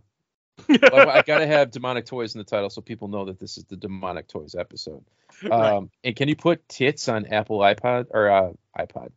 Well, 0.92 1.10
I 1.10 1.22
got 1.22 1.40
to 1.40 1.48
have 1.48 1.72
demonic 1.72 2.06
toys 2.06 2.36
in 2.36 2.40
the 2.40 2.44
title 2.44 2.70
so 2.70 2.82
people 2.82 3.08
know 3.08 3.24
that 3.26 3.40
this 3.40 3.58
is 3.58 3.64
the 3.64 3.78
demonic 3.78 4.28
toys 4.28 4.56
episode. 4.56 5.04
Um, 5.44 5.50
Right. 5.52 5.84
And 6.04 6.16
can 6.18 6.28
you 6.28 6.36
put 6.36 6.68
tits 6.68 7.08
on 7.08 7.28
Apple 7.28 7.60
iPod 7.60 8.08
or 8.12 8.30
uh, 8.30 8.52
iPod 8.78 9.12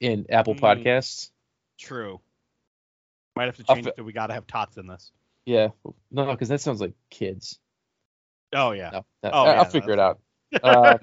in 0.00 0.26
Apple 0.28 0.54
Mm. 0.54 0.60
Podcasts? 0.60 1.30
True. 1.78 2.20
Might 3.34 3.46
have 3.46 3.56
to 3.56 3.64
I'll 3.68 3.74
change 3.76 3.86
fi- 3.86 3.90
it 3.92 3.96
to 3.96 4.04
we 4.04 4.12
gotta 4.12 4.34
have 4.34 4.46
tots 4.46 4.76
in 4.76 4.86
this. 4.86 5.10
Yeah, 5.46 5.68
no, 6.10 6.26
because 6.30 6.48
that 6.50 6.60
sounds 6.60 6.80
like 6.82 6.92
kids. 7.10 7.58
Oh 8.54 8.72
yeah. 8.72 8.90
No, 8.92 9.04
no, 9.22 9.30
Oh, 9.32 9.44
I- 9.44 9.50
I'll 9.52 9.56
yeah, 9.56 9.64
figure 9.64 9.92
it 9.92 9.98
out. 9.98 10.20
Uh, 10.62 10.98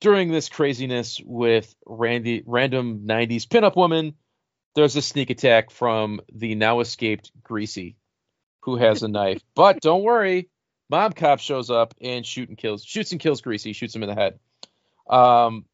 during 0.00 0.30
this 0.30 0.48
craziness 0.48 1.20
with 1.24 1.74
Randy, 1.86 2.42
random 2.46 3.06
90s 3.06 3.46
pinup 3.46 3.76
woman, 3.76 4.14
there's 4.74 4.96
a 4.96 5.02
sneak 5.02 5.30
attack 5.30 5.70
from 5.70 6.20
the 6.32 6.54
now 6.54 6.80
escaped 6.80 7.32
Greasy, 7.42 7.96
who 8.60 8.76
has 8.76 9.02
a 9.02 9.08
knife. 9.08 9.42
But 9.54 9.80
don't 9.80 10.02
worry, 10.02 10.48
Mob 10.90 11.16
Cop 11.16 11.40
shows 11.40 11.70
up 11.70 11.94
and 12.00 12.24
shoot 12.24 12.48
and 12.48 12.56
kills, 12.56 12.84
shoots 12.84 13.12
and 13.12 13.20
kills 13.20 13.40
Greasy, 13.40 13.72
shoots 13.72 13.94
him 13.94 14.02
in 14.02 14.08
the 14.08 14.14
head. 14.14 14.38
Um, 15.08 15.64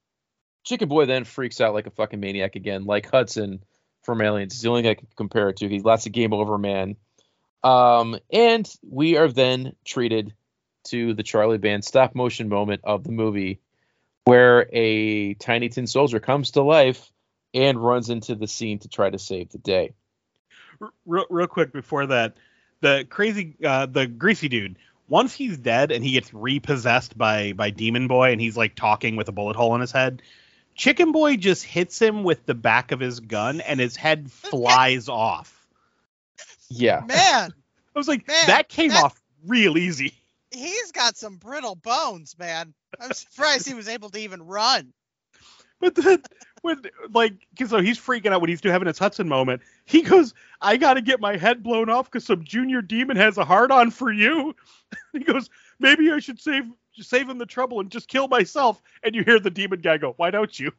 Chicken 0.65 0.89
Boy 0.89 1.07
then 1.07 1.25
freaks 1.25 1.61
out 1.61 1.75
like 1.75 1.87
a 1.87 1.91
fucking 1.91 2.21
maniac 2.21 2.57
again, 2.57 2.87
like 2.87 3.11
Hudson 3.11 3.63
from 4.03 4.23
Aliens. 4.23 4.55
He's 4.55 4.63
the 4.63 4.71
only 4.71 4.83
guy 4.83 4.91
I 4.91 4.95
can 4.95 5.09
compare 5.17 5.51
it 5.51 5.57
to. 5.59 5.69
He's 5.69 5.85
lots 5.85 6.07
of 6.07 6.13
game 6.13 6.33
over 6.33 6.57
man. 6.57 6.97
Um, 7.63 8.19
and 8.31 8.71
we 8.83 9.17
are 9.17 9.29
then 9.29 9.75
treated 9.85 10.35
to 10.85 11.15
the 11.15 11.23
Charlie 11.23 11.59
Band 11.59 11.85
stop 11.85 12.15
motion 12.15 12.49
moment 12.49 12.83
of 12.85 13.05
the 13.05 13.13
movie 13.13 13.61
where 14.25 14.69
a 14.73 15.35
Tiny 15.35 15.69
Tin 15.69 15.87
Soldier 15.87 16.21
comes 16.21 16.53
to 16.53 16.63
life 16.63 17.11
and 17.53 17.79
runs 17.83 18.11
into 18.11 18.35
the 18.35 18.47
scene 18.49 18.79
to 18.81 18.89
try 18.89 19.11
to 19.11 19.19
save 19.19 19.51
the 19.51 19.59
day. 19.59 19.93
Real, 21.07 21.27
real 21.31 21.47
quick 21.47 21.73
before 21.73 22.07
that, 22.07 22.37
the 22.81 23.07
crazy, 23.09 23.55
uh, 23.65 23.87
the 23.87 24.07
greasy 24.07 24.49
dude. 24.49 24.77
Once 25.09 25.35
he's 25.35 25.59
dead 25.59 25.93
and 25.93 26.03
he 26.03 26.13
gets 26.13 26.33
repossessed 26.33 27.17
by 27.17 27.53
by 27.53 27.71
Demon 27.71 28.09
Boy 28.09 28.33
and 28.33 28.41
he's 28.41 28.57
like 28.57 28.75
talking 28.75 29.17
with 29.17 29.29
a 29.29 29.33
bullet 29.33 29.55
hole 29.55 29.75
in 29.75 29.83
his 29.83 29.93
head, 29.93 30.23
Chicken 30.75 31.13
Boy 31.13 31.37
just 31.37 31.63
hits 31.63 32.01
him 32.01 32.25
with 32.25 32.47
the 32.47 32.55
back 32.55 32.91
of 32.91 33.01
his 33.01 33.21
gun 33.21 33.61
and 33.61 33.79
his 33.79 33.97
head 33.97 34.33
flies 34.33 35.09
off. 35.09 35.69
Yeah. 36.71 37.03
Man, 37.07 37.53
I 37.95 37.99
was 37.99 38.09
like, 38.09 38.27
Man, 38.27 38.47
that 38.47 38.69
came 38.71 38.91
that- 38.91 39.05
off 39.05 39.23
real 39.47 39.77
easy. 39.77 40.15
He's 40.55 40.93
got 40.93 41.17
some 41.17 41.37
brittle 41.37 41.75
bones, 41.77 42.37
man. 42.39 42.75
I'm 43.01 43.13
surprised 43.13 43.67
he 43.67 43.75
was 43.75 43.89
able 43.89 44.11
to 44.11 44.19
even 44.19 44.43
run. 44.43 44.93
But 45.81 45.97
then, 45.97 46.23
when 46.63 46.83
like, 47.13 47.35
'cause 47.59 47.69
so 47.69 47.81
he's 47.81 47.99
freaking 47.99 48.33
out 48.33 48.41
when 48.41 48.49
he's 48.49 48.63
having 48.63 48.87
his 48.87 48.99
Hudson 48.99 49.29
moment. 49.29 49.61
He 49.85 50.01
goes, 50.03 50.33
"I 50.61 50.77
got 50.79 50.95
to 50.95 51.03
get 51.03 51.21
my 51.21 51.37
head 51.37 51.63
blown 51.63 51.91
off 51.91 52.11
because 52.11 52.25
some 52.25 52.45
junior 52.45 52.81
demon 52.81 53.17
has 53.19 53.37
a 53.37 53.45
hard 53.45 53.71
on 53.71 53.91
for 53.91 54.11
you." 54.11 54.55
he 55.13 55.19
goes, 55.19 55.51
"Maybe 55.79 56.11
I 56.11 56.21
should 56.21 56.41
save 56.41 56.65
save 56.95 57.29
him 57.29 57.37
the 57.39 57.45
trouble 57.45 57.81
and 57.81 57.91
just 57.91 58.09
kill 58.09 58.29
myself." 58.29 58.81
And 59.03 59.15
you 59.15 59.25
hear 59.25 59.39
the 59.41 59.51
demon 59.51 59.81
guy 59.81 59.99
go, 59.99 60.15
"Why 60.17 60.31
don't 60.31 60.59
you?" 60.59 60.73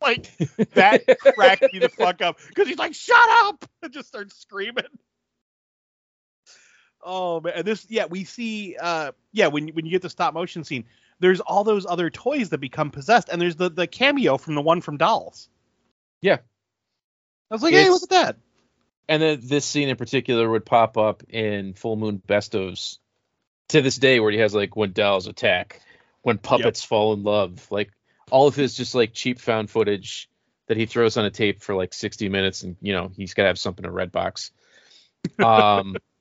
Like 0.00 0.26
that 0.74 1.04
cracked 1.34 1.72
me 1.72 1.78
the 1.78 1.88
fuck 1.90 2.20
up 2.22 2.38
because 2.48 2.66
he's 2.66 2.78
like, 2.78 2.94
"Shut 2.94 3.30
up!" 3.44 3.64
and 3.82 3.92
just 3.92 4.08
starts 4.08 4.36
screaming. 4.40 4.84
Oh 7.02 7.40
man, 7.40 7.54
and 7.56 7.64
this 7.64 7.86
yeah 7.88 8.06
we 8.06 8.24
see 8.24 8.76
uh 8.80 9.12
yeah 9.32 9.48
when 9.48 9.68
when 9.68 9.84
you 9.84 9.90
get 9.90 10.02
the 10.02 10.10
stop 10.10 10.34
motion 10.34 10.64
scene 10.64 10.84
there's 11.22 11.40
all 11.40 11.62
those 11.62 11.86
other 11.86 12.10
toys 12.10 12.50
that 12.50 12.58
become 12.58 12.90
possessed, 12.90 13.28
and 13.30 13.40
there's 13.40 13.54
the 13.56 13.70
the 13.70 13.86
cameo 13.86 14.36
from 14.36 14.56
the 14.56 14.60
one 14.60 14.80
from 14.80 14.96
Dolls. 14.96 15.48
Yeah. 16.20 16.38
I 17.50 17.54
was 17.54 17.62
like, 17.62 17.74
hey, 17.74 17.88
look 17.88 18.02
at 18.02 18.08
that. 18.10 18.36
And 19.08 19.22
then 19.22 19.40
this 19.42 19.64
scene 19.64 19.88
in 19.88 19.96
particular 19.96 20.50
would 20.50 20.66
pop 20.66 20.98
up 20.98 21.22
in 21.28 21.74
Full 21.74 21.96
Moon 21.96 22.16
Best 22.16 22.52
ofs 22.52 22.98
to 23.68 23.82
this 23.82 23.96
day, 23.96 24.18
where 24.18 24.32
he 24.32 24.38
has 24.38 24.54
like 24.54 24.74
when 24.74 24.92
dolls 24.92 25.28
attack, 25.28 25.80
when 26.22 26.38
puppets 26.38 26.82
fall 26.82 27.12
in 27.12 27.22
love, 27.22 27.66
like 27.70 27.90
all 28.30 28.48
of 28.48 28.56
his 28.56 28.74
just 28.74 28.94
like 28.94 29.12
cheap 29.12 29.38
found 29.38 29.70
footage 29.70 30.28
that 30.66 30.76
he 30.76 30.86
throws 30.86 31.16
on 31.16 31.24
a 31.24 31.30
tape 31.30 31.62
for 31.62 31.74
like 31.74 31.94
60 31.94 32.28
minutes, 32.30 32.62
and 32.62 32.76
you 32.80 32.94
know 32.94 33.12
he's 33.14 33.34
got 33.34 33.44
to 33.44 33.48
have 33.48 33.58
something 33.58 33.84
in 33.84 33.92
Redbox. 33.92 34.50
Um, 35.38 35.96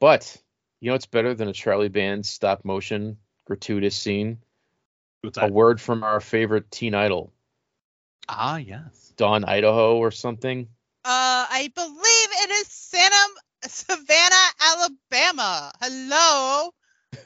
but 0.00 0.36
you 0.80 0.90
know 0.90 0.94
it's 0.94 1.06
better 1.06 1.34
than 1.34 1.48
a 1.48 1.52
Charlie 1.52 1.88
Band 1.88 2.26
stop 2.26 2.64
motion 2.64 3.18
gratuitous 3.46 3.96
scene. 3.96 4.38
What's 5.22 5.38
A 5.38 5.48
word 5.48 5.80
from 5.80 6.02
our 6.02 6.20
favorite 6.20 6.70
teen 6.70 6.94
idol, 6.94 7.32
Ah, 8.28 8.56
yes. 8.56 9.12
Dawn 9.16 9.44
Idaho 9.44 9.96
or 9.96 10.10
something. 10.10 10.68
Uh, 11.04 11.46
I 11.50 11.70
believe 11.74 11.94
it 11.94 12.50
is 12.50 12.68
Santa 12.68 13.26
Savannah, 13.64 14.50
Alabama. 14.60 15.72
Hello. 15.80 16.70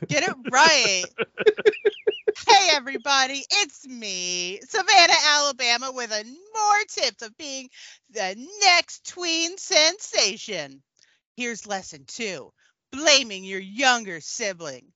Get 0.08 0.24
it 0.24 0.34
right. 0.50 1.06
hey 2.48 2.68
everybody, 2.72 3.44
it's 3.50 3.86
me, 3.86 4.60
Savannah, 4.62 5.12
Alabama, 5.26 5.92
with 5.92 6.10
a 6.10 6.24
more 6.24 6.84
tips 6.88 7.22
of 7.22 7.36
being 7.36 7.68
the 8.10 8.48
next 8.62 9.08
tween 9.08 9.56
sensation. 9.58 10.82
Here's 11.36 11.66
lesson 11.66 12.04
two: 12.06 12.52
blaming 12.96 13.44
your 13.44 13.60
younger 13.60 14.20
sibling. 14.20 14.92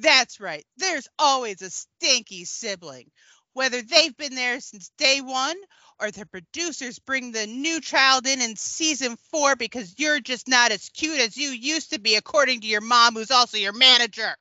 That's 0.00 0.40
right. 0.40 0.64
There's 0.78 1.08
always 1.18 1.62
a 1.62 1.70
stinky 1.70 2.44
sibling. 2.44 3.10
Whether 3.52 3.82
they've 3.82 4.16
been 4.16 4.34
there 4.34 4.60
since 4.60 4.90
day 4.96 5.20
one 5.20 5.56
or 6.00 6.10
the 6.10 6.26
producers 6.26 6.98
bring 7.00 7.32
the 7.32 7.46
new 7.46 7.80
child 7.80 8.26
in 8.26 8.40
in 8.40 8.56
season 8.56 9.16
four 9.30 9.56
because 9.56 9.94
you're 9.98 10.20
just 10.20 10.48
not 10.48 10.72
as 10.72 10.88
cute 10.90 11.20
as 11.20 11.36
you 11.36 11.50
used 11.50 11.92
to 11.92 12.00
be, 12.00 12.14
according 12.14 12.60
to 12.60 12.66
your 12.66 12.80
mom, 12.80 13.14
who's 13.14 13.30
also 13.30 13.58
your 13.58 13.72
manager. 13.72 14.34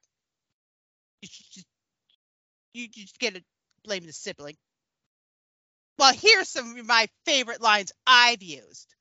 You 1.21 1.27
just, 1.27 1.65
you 2.73 2.87
just 2.87 3.19
get 3.19 3.35
to 3.35 3.43
blame 3.83 4.05
the 4.05 4.13
sibling. 4.13 4.55
Well, 5.97 6.13
here's 6.13 6.47
some 6.47 6.77
of 6.77 6.85
my 6.85 7.09
favorite 7.25 7.61
lines 7.61 7.91
I've 8.07 8.41
used. 8.41 8.95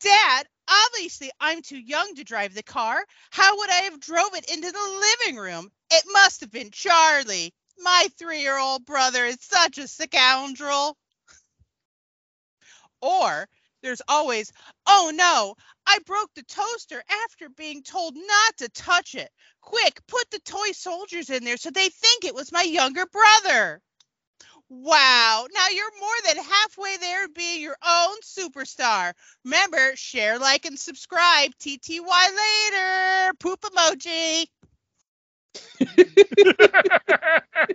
Dad, 0.00 0.46
obviously 0.68 1.30
I'm 1.40 1.62
too 1.62 1.78
young 1.78 2.14
to 2.16 2.24
drive 2.24 2.54
the 2.54 2.62
car. 2.62 3.04
How 3.30 3.56
would 3.56 3.70
I 3.70 3.82
have 3.82 4.00
drove 4.00 4.34
it 4.34 4.50
into 4.50 4.70
the 4.70 5.04
living 5.26 5.40
room? 5.40 5.70
It 5.90 6.04
must 6.12 6.40
have 6.40 6.50
been 6.50 6.70
Charlie. 6.70 7.52
My 7.78 8.06
three-year-old 8.18 8.84
brother 8.84 9.24
is 9.24 9.38
such 9.40 9.78
a 9.78 9.88
scoundrel. 9.88 10.96
Or 13.00 13.48
there's 13.82 14.02
always, 14.08 14.52
oh 14.86 15.12
no, 15.14 15.56
I 15.86 15.98
broke 16.06 16.32
the 16.34 16.42
toaster 16.44 17.02
after 17.24 17.48
being 17.50 17.82
told 17.82 18.16
not 18.16 18.56
to 18.58 18.68
touch 18.70 19.14
it. 19.14 19.30
Quick, 19.60 20.00
put 20.06 20.30
the 20.30 20.40
toy 20.40 20.72
soldiers 20.72 21.28
in 21.28 21.44
there 21.44 21.56
so 21.56 21.70
they 21.70 21.88
think 21.88 22.24
it 22.24 22.34
was 22.34 22.52
my 22.52 22.62
younger 22.62 23.04
brother. 23.06 23.82
Wow, 24.76 25.46
now 25.54 25.68
you're 25.68 26.00
more 26.00 26.10
than 26.26 26.42
halfway 26.42 26.96
there 26.96 27.28
being 27.28 27.60
your 27.60 27.76
own 27.86 28.16
superstar. 28.22 29.12
Remember, 29.44 29.94
share, 29.94 30.38
like, 30.38 30.66
and 30.66 30.76
subscribe. 30.78 31.52
TTY 31.60 32.00
later. 32.00 33.34
Poop 33.38 33.60
emoji. 33.60 34.46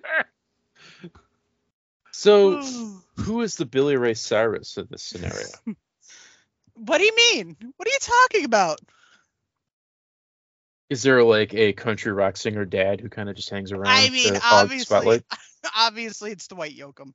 So, 2.19 2.61
who 3.15 3.41
is 3.41 3.55
the 3.55 3.65
Billy 3.65 3.95
Ray 3.95 4.13
Cyrus 4.13 4.77
in 4.77 4.87
this 4.89 5.03
scenario? 5.03 5.47
What 6.73 6.99
do 6.99 7.03
you 7.03 7.15
mean? 7.33 7.57
What 7.75 7.89
are 7.89 7.91
you 7.91 7.97
talking 7.99 8.45
about? 8.45 8.79
Is 10.89 11.03
there 11.03 11.21
like 11.23 11.53
a 11.53 11.73
country 11.73 12.13
rock 12.13 12.37
singer 12.37 12.63
dad 12.63 13.01
who 13.01 13.09
kind 13.09 13.29
of 13.29 13.35
just 13.35 13.49
hangs 13.49 13.73
around? 13.73 13.87
I 13.87 14.09
mean, 14.09 14.33
the 14.33 14.41
obviously, 14.41 14.85
spotlight? 14.85 15.23
obviously, 15.75 16.31
it's 16.31 16.47
Dwight 16.47 16.77
Yoakam 16.77 17.13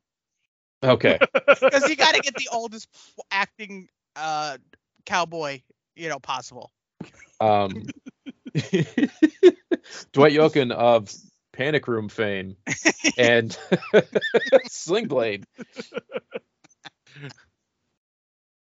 Okay. 0.84 1.18
because 1.46 1.88
you 1.88 1.96
got 1.96 2.14
to 2.14 2.20
get 2.20 2.34
the 2.34 2.48
oldest 2.52 2.88
acting 3.30 3.88
uh, 4.16 4.58
cowboy, 5.06 5.62
you 5.96 6.08
know, 6.08 6.18
possible. 6.18 6.70
Um, 7.40 7.86
Dwight 10.12 10.32
Yoakam 10.32 10.72
of 10.72 11.12
Panic 11.52 11.88
Room 11.88 12.08
fame 12.08 12.56
and 13.18 13.56
Sling 14.68 15.08
Blade. 15.08 15.44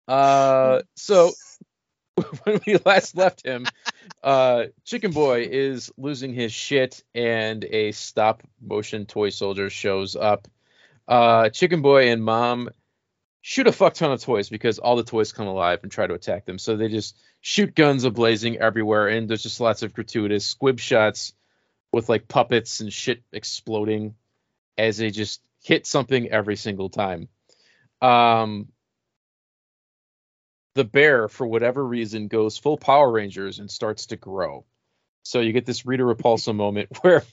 Uh, 0.07 0.82
so 0.95 1.32
when 2.43 2.59
we 2.65 2.77
last 2.86 3.15
left 3.15 3.45
him, 3.45 3.65
uh, 4.24 4.66
Chicken 4.84 5.12
Boy 5.12 5.47
is 5.49 5.91
losing 5.97 6.34
his 6.34 6.51
shit, 6.51 7.03
and 7.14 7.64
a 7.64 7.91
stop 7.91 8.43
motion 8.62 9.05
toy 9.05 9.30
soldier 9.30 9.70
shows 9.70 10.16
up. 10.16 10.47
Uh, 11.07 11.49
Chicken 11.49 11.82
Boy 11.82 12.10
and 12.12 12.24
Mom 12.24 12.70
shoot 13.41 13.68
a 13.68 13.72
fuck 13.72 13.93
ton 13.93 14.12
of 14.12 14.22
toys 14.22 14.49
because 14.49 14.80
all 14.80 14.95
the 14.95 15.03
toys 15.03 15.32
come 15.32 15.47
alive 15.47 15.80
and 15.84 15.91
try 15.91 16.05
to 16.05 16.14
attack 16.14 16.45
them. 16.45 16.60
So 16.60 16.76
they 16.76 16.89
just 16.89 17.16
shoot 17.41 17.74
guns 17.74 18.05
ablazing 18.05 18.57
everywhere, 18.57 19.07
and 19.07 19.30
there's 19.30 19.43
just 19.43 19.60
lots 19.60 19.84
of 19.84 19.93
gratuitous 19.93 20.45
squib 20.45 20.80
shots 20.80 21.34
with 21.91 22.10
like 22.10 22.28
puppets 22.28 22.82
and 22.82 22.91
shit 22.93 23.24
exploding 23.32 24.16
as 24.78 24.97
they 24.97 25.10
just 25.10 25.41
hit 25.64 25.88
something 25.88 26.30
every 26.30 26.55
single 26.55 26.89
time. 26.89 27.28
Um, 28.01 28.70
the 30.76 30.84
bear, 30.84 31.28
for 31.28 31.45
whatever 31.47 31.86
reason, 31.86 32.28
goes 32.28 32.57
full 32.57 32.78
Power 32.78 33.11
Rangers 33.11 33.59
and 33.59 33.70
starts 33.70 34.07
to 34.07 34.15
grow. 34.17 34.65
So 35.24 35.41
you 35.41 35.51
get 35.53 35.65
this 35.65 35.86
Rita 35.86 36.03
Repulsa 36.03 36.55
moment 36.55 36.89
where 37.01 37.24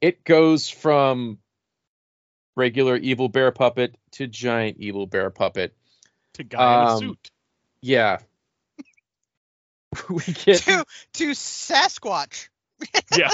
it 0.00 0.24
goes 0.24 0.68
from 0.68 1.38
regular 2.56 2.96
evil 2.96 3.28
bear 3.28 3.50
puppet 3.50 3.96
to 4.12 4.26
giant 4.26 4.76
evil 4.78 5.06
bear 5.06 5.30
puppet. 5.30 5.74
to 6.34 6.44
guy 6.44 6.82
in 6.82 6.88
a 6.88 6.92
Um, 6.92 6.98
suit. 6.98 7.30
Yeah. 7.80 8.18
we 10.08 10.22
get 10.22 10.62
to 10.62 10.84
to 11.14 11.30
Sasquatch. 11.30 12.48
Yeah. 13.16 13.30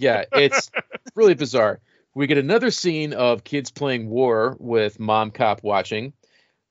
yeah, 0.00 0.24
it's 0.32 0.72
really 1.14 1.34
bizarre. 1.34 1.80
We 2.14 2.26
get 2.26 2.38
another 2.38 2.72
scene 2.72 3.12
of 3.12 3.44
kids 3.44 3.70
playing 3.70 4.08
war 4.08 4.56
with 4.58 4.98
mom 4.98 5.30
cop 5.30 5.62
watching. 5.62 6.14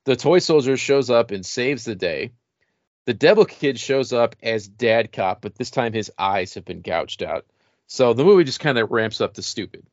The 0.08 0.16
toy 0.16 0.38
soldier 0.38 0.78
shows 0.78 1.10
up 1.10 1.32
and 1.32 1.44
saves 1.44 1.84
the 1.84 1.94
day. 1.94 2.32
The 3.04 3.12
devil 3.12 3.44
kid 3.44 3.78
shows 3.78 4.10
up 4.10 4.36
as 4.42 4.66
dad 4.66 5.12
cop, 5.12 5.42
but 5.42 5.54
this 5.54 5.70
time 5.70 5.92
his 5.92 6.10
eyes 6.18 6.54
have 6.54 6.64
been 6.64 6.80
gouged 6.80 7.22
out. 7.22 7.44
So 7.88 8.14
the 8.14 8.24
movie 8.24 8.44
just 8.44 8.58
kind 8.58 8.78
of 8.78 8.90
ramps 8.90 9.20
up 9.20 9.34
to 9.34 9.42
stupid 9.42 9.86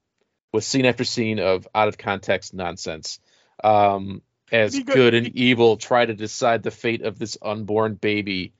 with 0.53 0.63
scene 0.63 0.85
after 0.85 1.03
scene 1.03 1.39
of 1.39 1.67
out 1.75 1.89
of 1.89 1.97
context 1.97 2.53
nonsense. 2.53 3.19
Um, 3.61 4.21
as 4.53 4.79
go- 4.79 4.93
good 4.93 5.15
and 5.15 5.35
evil 5.35 5.75
try 5.75 6.05
to 6.05 6.13
decide 6.13 6.63
the 6.63 6.71
fate 6.71 7.01
of 7.01 7.19
this 7.19 7.37
unborn 7.41 7.95
baby. 7.95 8.53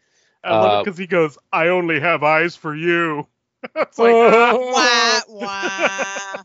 I 0.44 0.58
love 0.58 0.74
uh, 0.74 0.80
it 0.80 0.84
because 0.84 0.98
he 0.98 1.08
goes, 1.08 1.38
"I 1.54 1.70
only 1.70 2.02
have 2.02 2.22
eyes 2.22 2.58
for 2.58 2.76
you." 2.76 3.28
it's 3.76 3.98
like, 3.98 4.14
Wah, 4.14 5.22
wah. 5.30 6.44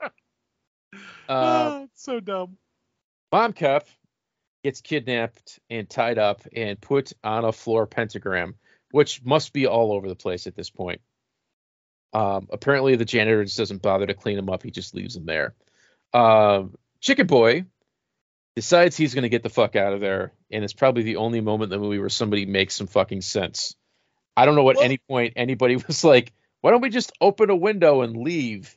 Uh, 0.00 0.08
oh, 1.28 1.82
it's 1.84 2.02
so 2.02 2.18
dumb. 2.18 2.56
Mom 3.30 3.52
Cup 3.52 3.86
gets 4.62 4.80
kidnapped 4.80 5.58
and 5.70 5.88
tied 5.88 6.18
up 6.18 6.42
and 6.54 6.80
put 6.80 7.12
on 7.22 7.44
a 7.44 7.52
floor 7.52 7.86
pentagram, 7.86 8.54
which 8.90 9.24
must 9.24 9.52
be 9.52 9.66
all 9.66 9.92
over 9.92 10.08
the 10.08 10.14
place 10.14 10.46
at 10.46 10.54
this 10.54 10.70
point. 10.70 11.00
Um, 12.12 12.48
apparently, 12.50 12.96
the 12.96 13.04
janitor 13.04 13.42
just 13.44 13.56
doesn't 13.56 13.82
bother 13.82 14.06
to 14.06 14.14
clean 14.14 14.38
him 14.38 14.50
up; 14.50 14.62
he 14.62 14.70
just 14.70 14.94
leaves 14.94 15.16
him 15.16 15.24
there. 15.26 15.54
Um, 16.12 16.74
Chicken 17.00 17.26
Boy 17.26 17.64
decides 18.54 18.96
he's 18.96 19.14
going 19.14 19.22
to 19.22 19.30
get 19.30 19.42
the 19.42 19.48
fuck 19.48 19.76
out 19.76 19.94
of 19.94 20.00
there, 20.00 20.32
and 20.50 20.62
it's 20.62 20.74
probably 20.74 21.02
the 21.04 21.16
only 21.16 21.40
moment 21.40 21.72
in 21.72 21.78
the 21.80 21.84
movie 21.84 21.98
where 21.98 22.10
somebody 22.10 22.44
makes 22.44 22.74
some 22.74 22.86
fucking 22.86 23.22
sense. 23.22 23.74
I 24.36 24.44
don't 24.44 24.54
know 24.54 24.68
at 24.70 24.76
Well- 24.76 24.84
any 24.84 24.98
point 24.98 25.34
anybody 25.36 25.76
was 25.86 26.04
like, 26.04 26.32
"Why 26.60 26.70
don't 26.70 26.82
we 26.82 26.90
just 26.90 27.12
open 27.20 27.50
a 27.50 27.56
window 27.56 28.02
and 28.02 28.16
leave?" 28.16 28.76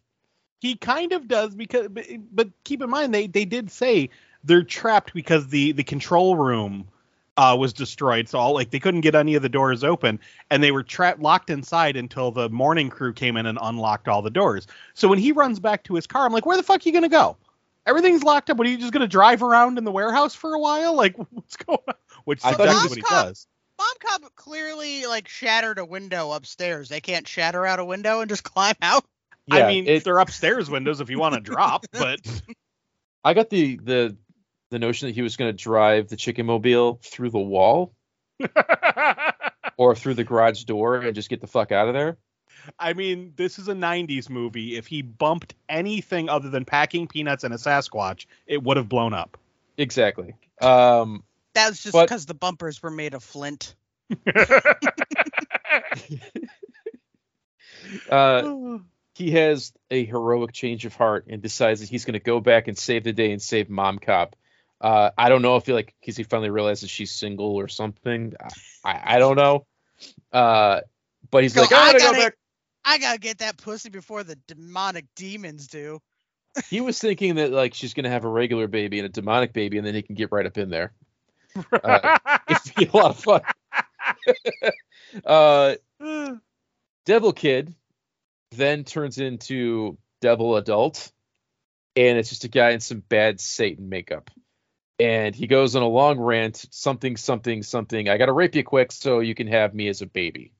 He 0.62 0.78
kind 0.78 1.12
of 1.12 1.28
does 1.28 1.54
because, 1.54 1.90
but, 1.90 2.06
but 2.32 2.50
keep 2.64 2.82
in 2.82 2.90
mind 2.90 3.14
they 3.14 3.28
they 3.28 3.46
did 3.46 3.70
say 3.70 4.10
they're 4.46 4.64
trapped 4.64 5.14
because 5.14 5.48
the 5.48 5.72
the 5.74 5.84
control 5.84 6.36
room 6.38 6.88
uh, 7.38 7.56
was 7.60 7.74
destroyed. 7.74 8.30
So 8.30 8.40
all 8.40 8.54
like 8.54 8.70
they 8.70 8.80
couldn't 8.80 9.02
get 9.02 9.16
any 9.16 9.36
of 9.36 9.42
the 9.42 9.50
doors 9.50 9.84
open, 9.84 10.20
and 10.50 10.64
they 10.64 10.72
were 10.72 10.84
trapped 10.84 11.20
locked 11.20 11.50
inside 11.50 11.98
until 11.98 12.32
the 12.32 12.50
morning 12.50 12.90
crew 12.90 13.12
came 13.12 13.36
in 13.38 13.46
and 13.46 13.58
unlocked 13.62 14.08
all 14.08 14.22
the 14.22 14.30
doors. 14.30 14.68
So 14.94 15.08
when 15.08 15.20
he 15.20 15.32
runs 15.34 15.60
back 15.60 15.84
to 15.84 15.96
his 15.96 16.08
car, 16.08 16.26
I'm 16.26 16.32
like, 16.34 16.46
where 16.46 16.58
the 16.58 16.64
fuck 16.64 16.86
are 16.86 16.90
you 16.90 16.94
gonna 16.94 17.10
go? 17.10 17.36
Everything's 17.86 18.24
locked 18.24 18.50
up. 18.50 18.58
What 18.58 18.66
are 18.68 18.70
you 18.70 18.78
just 18.78 18.94
gonna 18.94 19.08
drive 19.08 19.44
around 19.44 19.78
in 19.78 19.84
the 19.84 19.92
warehouse 19.92 20.34
for 20.34 20.54
a 20.54 20.60
while? 20.60 20.96
Like 20.96 21.16
what's 21.32 21.58
going 21.58 21.80
on? 21.88 21.96
Which 22.24 22.40
is 22.40 22.46
I 22.46 22.54
thought 22.54 22.70
he 22.70 22.74
exactly 22.76 22.84
was 22.84 22.90
what 22.92 22.98
he 22.98 23.04
cop. 23.04 23.26
does. 23.26 23.48
Mom 23.78 23.88
Cop 24.00 24.36
clearly 24.36 25.06
like 25.06 25.28
shattered 25.28 25.80
a 25.80 25.86
window 25.86 26.32
upstairs. 26.32 26.88
They 26.88 27.02
can't 27.02 27.28
shatter 27.28 27.66
out 27.66 27.80
a 27.80 27.86
window 27.86 28.22
and 28.22 28.30
just 28.30 28.44
climb 28.54 28.76
out. 28.82 29.04
I 29.52 29.68
mean, 29.68 29.86
it- 29.88 30.04
they're 30.06 30.18
upstairs 30.20 30.70
windows 30.70 31.02
if 31.02 31.10
you 31.10 31.20
want 31.20 31.36
to 31.36 31.42
drop, 31.42 31.86
but 31.92 32.20
I 33.26 33.34
got 33.34 33.50
the 33.50 33.78
the 33.84 34.16
the 34.76 34.80
notion 34.80 35.08
that 35.08 35.16
he 35.16 35.22
was 35.22 35.38
going 35.38 35.50
to 35.50 35.58
drive 35.58 36.10
the 36.10 36.18
chicken 36.18 36.46
mobile 36.46 37.00
through 37.02 37.30
the 37.30 37.40
wall 37.40 37.94
or 39.78 39.96
through 39.96 40.16
the 40.16 40.26
garage 40.26 40.66
door 40.66 40.98
and 40.98 41.16
just 41.16 41.30
get 41.30 41.40
the 41.40 41.48
fuck 41.48 41.72
out 41.72 41.88
of 41.88 41.94
there. 41.94 42.18
I 42.78 42.92
mean, 42.92 43.32
this 43.38 43.58
is 43.58 43.70
a 43.70 43.74
90s 43.74 44.30
movie. 44.30 44.76
If 44.76 44.86
he 44.88 45.02
bumped 45.02 45.56
anything 45.70 46.28
other 46.28 46.50
than 46.50 46.66
packing 46.66 47.08
peanuts 47.08 47.46
and 47.46 47.54
a 47.54 47.58
Sasquatch, 47.58 48.26
it 48.48 48.62
would 48.62 48.76
have 48.76 48.90
blown 48.90 49.14
up. 49.14 49.38
Exactly. 49.78 50.34
Um, 50.62 51.24
That 51.54 51.70
was 51.70 51.82
just 51.82 51.98
because 51.98 52.26
the 52.26 52.34
bumpers 52.34 52.84
were 52.84 52.92
made 52.92 53.14
of 53.14 53.24
flint. 53.24 53.76
uh, 58.10 58.78
he 59.14 59.32
has 59.32 59.72
a 59.90 60.04
heroic 60.04 60.52
change 60.52 60.86
of 60.86 60.94
heart 60.96 61.28
and 61.30 61.42
decides 61.42 61.80
that 61.80 61.88
he's 61.88 62.04
going 62.04 62.14
to 62.16 62.20
go 62.20 62.42
back 62.42 62.68
and 62.68 62.78
save 62.78 63.06
the 63.06 63.14
day 63.14 63.32
and 63.32 63.42
save 63.42 63.70
Mom 63.70 64.00
Cop. 64.00 64.36
Uh, 64.82 65.12
I 65.18 65.30
don't 65.30 65.42
know 65.42 65.56
if 65.56 65.66
he 65.66 65.74
like 65.74 65.96
because 66.00 66.18
he 66.18 66.24
finally 66.24 66.50
realizes 66.50 66.90
she's 66.90 67.12
single 67.12 67.56
or 67.56 67.68
something. 67.68 68.34
I, 68.84 69.16
I, 69.16 69.20
don't 69.20 69.38
know. 69.38 69.66
Uh, 70.32 70.82
but 71.32 71.44
he's 71.44 71.56
like, 71.56 71.72
"Oh, 71.72 71.76
I 71.76 71.80
I 71.80 71.92
gotta 71.94 72.04
go 72.04 72.12
back. 72.14 72.38
I 72.84 72.98
gotta 72.98 73.20
get 73.20 73.40
that 73.40 73.58
pussy 73.58 73.90
before 73.90 74.24
the 74.24 74.38
demonic 74.48 75.06
demons 75.16 75.68
do. 75.68 76.00
He 76.70 76.80
was 76.80 77.00
thinking 77.00 77.36
that 77.36 77.52
like 77.52 77.74
she's 77.74 77.94
gonna 77.94 78.10
have 78.10 78.24
a 78.24 78.30
regular 78.30 78.68
baby 78.68 79.00
and 79.00 79.06
a 79.06 79.10
demonic 79.10 79.52
baby, 79.52 79.78
and 79.78 79.86
then 79.86 79.94
he 79.94 80.02
can 80.02 80.16
get 80.16 80.32
right 80.32 80.46
up 80.46 80.58
in 80.58 80.70
there. 80.70 80.94
Uh, 81.72 82.18
It'd 82.50 82.76
be 82.76 82.86
a 82.86 82.98
lot 82.98 83.12
of 83.12 83.20
fun. 83.20 83.42
uh, 85.26 85.76
Devil 87.06 87.32
Kid 87.32 87.74
then 88.52 88.84
turns 88.84 89.18
into 89.20 89.98
Devil 90.22 90.58
Adult, 90.58 91.12
and 91.96 92.18
it's 92.18 92.30
just 92.30 92.44
a 92.44 92.50
guy 92.50 92.72
in 92.72 92.82
some 92.82 93.00
bad 93.00 93.40
Satan 93.40 93.88
makeup. 93.88 94.30
And 95.00 95.36
he 95.36 95.48
goes 95.48 95.76
on 95.76 95.84
a 95.84 95.88
long 95.88 96.20
rant, 96.20 96.66
something, 96.72 97.18
something, 97.18 97.64
something. 97.64 98.08
I 98.08 98.18
gotta 98.18 98.32
rape 98.32 98.56
you 98.56 98.64
quick 98.64 98.92
so 98.92 99.20
you 99.20 99.36
can 99.36 99.48
have 99.48 99.74
me 99.74 99.88
as 99.90 100.02
a 100.02 100.06
baby. 100.06 100.54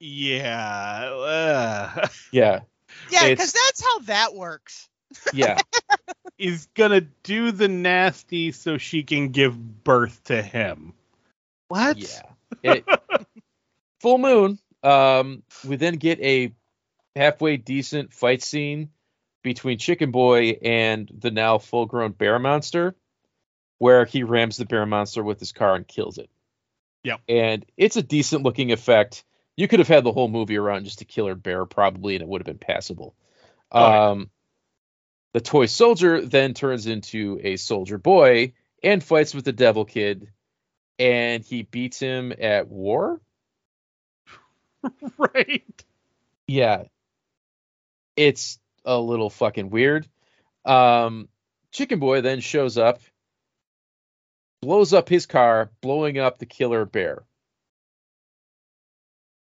yeah. 0.00 1.10
uh, 1.12 2.06
Yeah, 2.32 2.60
Yeah, 3.10 3.28
because 3.30 3.52
that's 3.52 3.82
how 3.84 3.98
that 4.00 4.34
works. 4.34 4.88
yeah, 5.32 5.58
is 6.38 6.68
gonna 6.74 7.00
do 7.22 7.50
the 7.52 7.68
nasty 7.68 8.52
so 8.52 8.78
she 8.78 9.02
can 9.02 9.28
give 9.30 9.56
birth 9.84 10.22
to 10.24 10.40
him. 10.42 10.92
What? 11.68 11.96
yeah. 11.98 12.22
It- 12.62 12.84
full 14.00 14.18
moon. 14.18 14.58
Um, 14.82 15.42
we 15.66 15.76
then 15.76 15.94
get 15.96 16.20
a 16.20 16.52
halfway 17.16 17.56
decent 17.56 18.12
fight 18.12 18.42
scene 18.42 18.90
between 19.42 19.78
Chicken 19.78 20.10
Boy 20.10 20.58
and 20.62 21.10
the 21.18 21.30
now 21.30 21.58
full-grown 21.58 22.12
bear 22.12 22.38
monster, 22.38 22.94
where 23.84 24.06
he 24.06 24.22
rams 24.22 24.56
the 24.56 24.64
bear 24.64 24.86
monster 24.86 25.22
with 25.22 25.38
his 25.38 25.52
car 25.52 25.74
and 25.74 25.86
kills 25.86 26.16
it. 26.16 26.30
Yep. 27.02 27.20
And 27.28 27.66
it's 27.76 27.96
a 27.96 28.02
decent 28.02 28.42
looking 28.42 28.72
effect. 28.72 29.24
You 29.56 29.68
could 29.68 29.78
have 29.78 29.88
had 29.88 30.04
the 30.04 30.10
whole 30.10 30.28
movie 30.28 30.56
around 30.56 30.86
just 30.86 31.02
a 31.02 31.04
killer 31.04 31.34
bear, 31.34 31.66
probably, 31.66 32.14
and 32.14 32.22
it 32.22 32.26
would 32.26 32.40
have 32.40 32.46
been 32.46 32.56
passable. 32.56 33.14
Oh, 33.70 33.80
yeah. 33.80 34.08
Um, 34.08 34.30
the 35.34 35.42
toy 35.42 35.66
soldier 35.66 36.22
then 36.22 36.54
turns 36.54 36.86
into 36.86 37.38
a 37.42 37.56
soldier 37.56 37.98
boy 37.98 38.54
and 38.82 39.04
fights 39.04 39.34
with 39.34 39.44
the 39.44 39.52
devil 39.52 39.84
kid, 39.84 40.32
and 40.98 41.44
he 41.44 41.64
beats 41.64 41.98
him 41.98 42.32
at 42.40 42.68
war. 42.68 43.20
right. 45.18 45.84
Yeah. 46.46 46.84
It's 48.16 48.58
a 48.86 48.98
little 48.98 49.28
fucking 49.28 49.68
weird. 49.68 50.08
Um, 50.64 51.28
Chicken 51.70 51.98
Boy 51.98 52.22
then 52.22 52.40
shows 52.40 52.78
up, 52.78 53.02
blows 54.64 54.94
up 54.94 55.10
his 55.10 55.26
car, 55.26 55.70
blowing 55.82 56.18
up 56.18 56.38
the 56.38 56.46
killer 56.46 56.86
bear. 56.86 57.22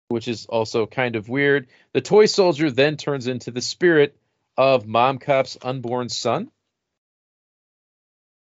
Which 0.09 0.29
is 0.29 0.45
also 0.45 0.87
kind 0.87 1.17
of 1.17 1.31
weird. 1.31 1.69
The 1.95 2.03
toy 2.03 2.27
soldier 2.27 2.71
then 2.71 2.99
turns 2.99 3.27
into 3.27 3.51
the 3.51 3.63
spirit 3.63 4.17
of 4.59 4.87
Mom 4.87 5.19
Cop's 5.19 5.57
unborn 5.63 6.11
son. 6.11 6.51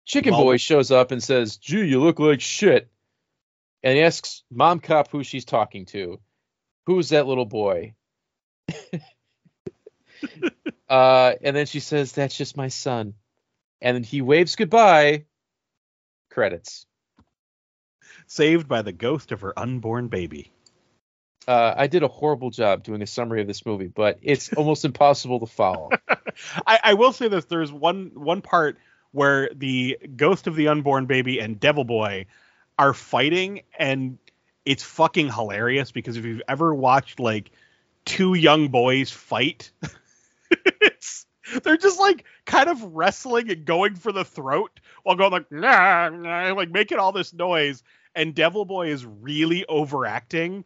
Chicken 0.06 0.32
Well- 0.34 0.44
Boy 0.44 0.56
shows 0.56 0.92
up 0.92 1.10
and 1.10 1.20
says, 1.22 1.56
Gee, 1.56 1.84
you 1.84 2.00
look 2.00 2.20
like 2.20 2.40
shit. 2.40 2.88
And 3.82 3.96
he 3.96 4.02
asks 4.04 4.44
Mom 4.48 4.78
Cop 4.78 5.10
who 5.10 5.24
she's 5.24 5.44
talking 5.44 5.86
to. 5.86 6.20
Who's 6.86 7.08
that 7.08 7.26
little 7.26 7.44
boy? 7.44 7.94
uh, 10.88 11.32
and 11.42 11.56
then 11.56 11.66
she 11.66 11.80
says, 11.80 12.12
That's 12.12 12.36
just 12.36 12.56
my 12.56 12.68
son. 12.68 13.14
And 13.80 13.96
then 13.96 14.04
he 14.04 14.22
waves 14.22 14.54
goodbye. 14.54 15.24
Credits. 16.32 16.86
Saved 18.26 18.66
by 18.66 18.82
the 18.82 18.92
ghost 18.92 19.32
of 19.32 19.42
her 19.42 19.58
unborn 19.58 20.08
baby. 20.08 20.50
Uh, 21.46 21.74
I 21.76 21.88
did 21.88 22.02
a 22.02 22.08
horrible 22.08 22.50
job 22.50 22.84
doing 22.84 23.02
a 23.02 23.06
summary 23.06 23.42
of 23.42 23.46
this 23.46 23.66
movie, 23.66 23.88
but 23.88 24.18
it's 24.22 24.52
almost 24.56 24.84
impossible 24.84 25.40
to 25.40 25.46
follow. 25.46 25.90
I, 26.66 26.80
I 26.82 26.94
will 26.94 27.12
say 27.12 27.28
this: 27.28 27.44
there's 27.46 27.72
one 27.72 28.12
one 28.14 28.40
part 28.40 28.78
where 29.10 29.50
the 29.54 29.98
ghost 30.16 30.46
of 30.46 30.56
the 30.56 30.68
unborn 30.68 31.06
baby 31.06 31.38
and 31.38 31.60
Devil 31.60 31.84
Boy 31.84 32.26
are 32.78 32.94
fighting, 32.94 33.62
and 33.78 34.18
it's 34.64 34.82
fucking 34.82 35.30
hilarious 35.30 35.92
because 35.92 36.16
if 36.16 36.24
you've 36.24 36.42
ever 36.48 36.74
watched 36.74 37.20
like 37.20 37.50
two 38.04 38.34
young 38.34 38.68
boys 38.68 39.10
fight, 39.10 39.70
it's 40.50 41.26
they're 41.62 41.76
just 41.76 41.98
like 41.98 42.24
kind 42.44 42.68
of 42.68 42.82
wrestling 42.82 43.50
and 43.50 43.64
going 43.64 43.94
for 43.94 44.12
the 44.12 44.24
throat 44.24 44.80
while 45.02 45.16
going 45.16 45.32
like 45.32 45.50
nah, 45.50 46.08
nah, 46.08 46.52
like 46.52 46.70
making 46.70 46.98
all 46.98 47.12
this 47.12 47.32
noise, 47.32 47.82
and 48.14 48.34
Devil 48.34 48.64
Boy 48.64 48.88
is 48.88 49.04
really 49.04 49.64
overacting, 49.66 50.64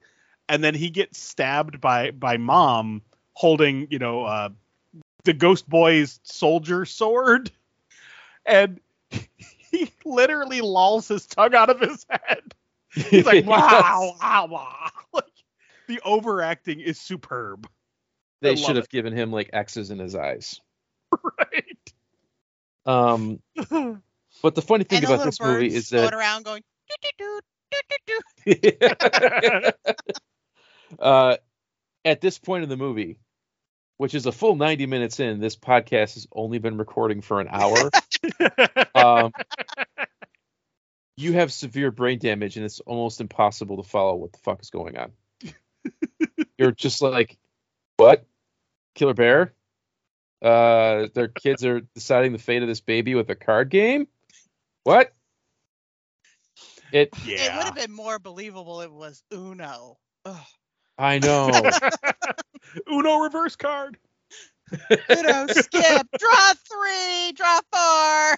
and 0.49 0.63
then 0.63 0.75
he 0.75 0.91
gets 0.91 1.19
stabbed 1.19 1.81
by 1.81 2.11
by 2.11 2.37
mom 2.37 3.03
holding 3.33 3.87
you 3.91 3.99
know 3.99 4.25
uh 4.25 4.49
the 5.25 5.33
ghost 5.33 5.69
boy's 5.69 6.21
soldier 6.23 6.85
sword 6.85 7.51
and 8.47 8.81
he 9.71 9.91
literally 10.05 10.61
lolls 10.61 11.09
his 11.09 11.27
tongue 11.27 11.55
out 11.55 11.69
of 11.69 11.81
his 11.81 12.07
head 12.09 12.55
he's 12.93 13.27
like 13.27 13.45
wow 13.47 14.15
wow 14.21 14.47
wow 14.47 14.91
like 15.13 15.25
the 15.89 16.01
overacting 16.05 16.81
is 16.81 17.01
superb 17.01 17.69
They 18.41 18.57
should 18.57 18.77
have 18.77 18.85
it. 18.85 18.91
given 18.91 19.13
him 19.13 19.33
like 19.33 19.51
X's 19.53 19.91
in 19.91 19.99
his 19.99 20.15
eyes. 20.15 20.61
Right 22.87 23.13
Um, 23.13 23.41
but 24.43 24.55
the 24.55 24.63
funny 24.63 24.85
thing 24.85 25.05
and 25.05 25.07
about 25.07 25.25
this 25.25 25.41
movie 25.41 25.75
is 25.75 25.91
that 25.91 26.13
around 26.15 26.45
going 26.45 26.63
doo 26.89 27.11
doo 27.19 27.41
doo. 28.47 29.71
uh, 30.99 31.37
at 32.05 32.21
this 32.21 32.39
point 32.39 32.63
in 32.63 32.69
the 32.69 32.77
movie, 32.77 33.19
which 33.97 34.15
is 34.15 34.27
a 34.27 34.33
full 34.33 34.57
90 34.57 34.87
minutes 34.87 35.21
in, 35.21 35.41
this 35.41 35.57
podcast 35.57 36.15
has 36.15 36.27
only 36.33 36.59
been 36.59 36.77
recording 36.77 37.23
for 37.23 37.41
an 37.41 37.49
hour. 37.51 37.91
um, 38.95 39.33
you 41.17 41.33
have 41.33 41.53
severe 41.53 41.91
brain 41.91 42.19
damage, 42.19 42.57
and 42.57 42.65
it's 42.65 42.81
almost 42.81 43.21
impossible 43.21 43.83
to 43.83 43.89
follow 43.89 44.15
what 44.17 44.33
the 44.33 44.39
fuck 44.39 44.61
is 44.61 44.71
going 44.71 44.97
on. 44.97 45.13
You're 46.59 46.73
just 46.73 47.01
like, 47.01 47.37
what? 47.97 48.25
Killer 48.95 49.15
Bear? 49.15 49.53
Uh, 50.43 51.09
their 51.15 51.29
kids 51.29 51.65
are 51.65 51.81
deciding 51.95 52.33
the 52.33 52.39
fate 52.39 52.63
of 52.63 52.69
this 52.69 52.81
baby 52.81 53.15
with 53.15 53.31
a 53.31 53.35
card 53.35 53.71
game? 53.71 54.07
What? 54.85 55.13
It. 56.93 57.11
yeah. 57.25 57.37
It 57.47 57.57
would 57.57 57.65
have 57.65 57.75
been 57.75 57.93
more 57.93 58.19
believable 58.19 58.81
if 58.81 58.87
it 58.87 58.93
was 58.93 59.23
Uno. 59.33 59.99
Ugh. 60.25 60.37
I 60.99 61.19
know. 61.19 61.51
uno 62.91 63.19
reverse 63.19 63.57
card 63.57 63.99
Uno, 64.91 65.47
skip, 65.49 66.07
draw 66.19 66.53
three, 66.69 67.33
draw 67.37 67.61
four. 67.73 68.37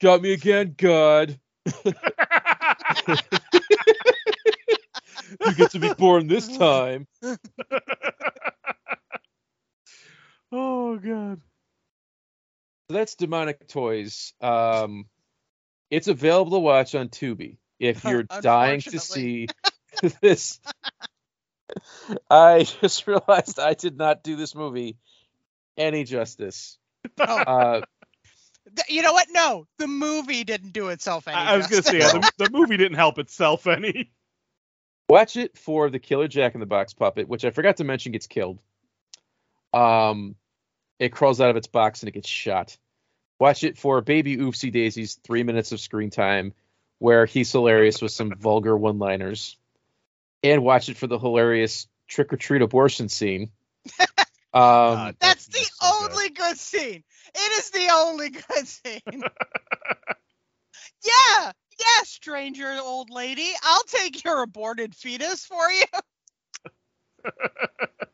Got 0.00 0.22
me 0.22 0.32
again, 0.34 0.74
God. 0.76 1.40
You 5.40 5.54
get 5.56 5.72
to 5.72 5.80
be 5.80 5.92
born 5.94 6.28
this 6.28 6.46
time. 6.56 7.08
Oh 10.54 10.96
god 10.96 11.40
So 12.88 12.94
that's 12.96 13.14
Demonic 13.16 13.66
Toys. 13.66 14.34
Um, 14.40 15.06
it's 15.90 16.08
available 16.08 16.52
to 16.52 16.58
watch 16.60 16.94
on 16.94 17.08
Tubi 17.08 17.56
if 17.80 18.04
you're 18.04 18.22
dying 18.22 18.80
to 18.82 18.98
see 19.00 19.48
this. 20.20 20.60
I 22.30 22.62
just 22.80 23.06
realized 23.06 23.58
I 23.58 23.74
did 23.74 23.96
not 23.96 24.22
do 24.22 24.36
this 24.36 24.54
movie 24.54 24.96
any 25.76 26.04
justice. 26.04 26.78
Oh, 27.18 27.24
Uh, 27.24 27.80
you 28.88 29.02
know 29.02 29.12
what? 29.12 29.26
No, 29.30 29.66
the 29.78 29.86
movie 29.86 30.44
didn't 30.44 30.72
do 30.72 30.88
itself 30.88 31.28
any 31.28 31.36
I, 31.36 31.54
I 31.54 31.56
was 31.56 31.66
gonna 31.66 31.82
say 31.82 31.98
yeah, 31.98 32.12
the, 32.12 32.32
the 32.38 32.50
movie 32.50 32.76
didn't 32.76 32.96
help 32.96 33.18
itself 33.18 33.66
any 33.66 34.10
watch 35.08 35.36
it 35.36 35.56
for 35.58 35.90
the 35.90 35.98
Killer 35.98 36.28
Jack 36.28 36.54
in 36.54 36.60
the 36.60 36.66
Box 36.66 36.92
puppet, 36.94 37.28
which 37.28 37.44
I 37.44 37.50
forgot 37.50 37.76
to 37.78 37.84
mention 37.84 38.12
gets 38.12 38.26
killed. 38.26 38.58
Um, 39.72 40.34
it 40.98 41.12
crawls 41.12 41.40
out 41.40 41.50
of 41.50 41.56
its 41.56 41.66
box 41.66 42.02
and 42.02 42.08
it 42.08 42.12
gets 42.12 42.28
shot. 42.28 42.76
Watch 43.38 43.64
it 43.64 43.78
for 43.78 44.00
Baby 44.00 44.36
Oopsy 44.36 44.72
Daisy's 44.72 45.14
three 45.14 45.42
minutes 45.42 45.72
of 45.72 45.80
screen 45.80 46.10
time, 46.10 46.54
where 46.98 47.26
he's 47.26 47.50
hilarious 47.50 48.00
with 48.00 48.12
some 48.12 48.32
vulgar 48.34 48.76
one-liners, 48.76 49.56
and 50.42 50.62
watch 50.62 50.88
it 50.88 50.96
for 50.96 51.06
the 51.06 51.18
hilarious 51.18 51.88
trick 52.06 52.32
or 52.32 52.36
treat 52.36 52.62
abortion 52.62 53.08
scene. 53.08 53.50
Um, 54.54 54.62
God. 54.62 55.16
That's 55.18 55.46
the 55.46 55.58
just 55.58 55.82
so 55.82 55.90
good. 55.90 56.12
only 56.12 56.30
good 56.30 56.56
scene. 56.56 57.02
It 57.34 57.58
is 57.58 57.70
the 57.70 57.88
only 57.92 58.30
good 58.30 58.68
scene. 58.68 59.00
yeah, 61.04 61.50
yeah, 61.80 62.02
stranger 62.04 62.78
old 62.80 63.10
lady. 63.10 63.50
I'll 63.64 63.82
take 63.82 64.22
your 64.22 64.42
aborted 64.42 64.94
fetus 64.94 65.44
for 65.44 65.72
you. 65.72 65.86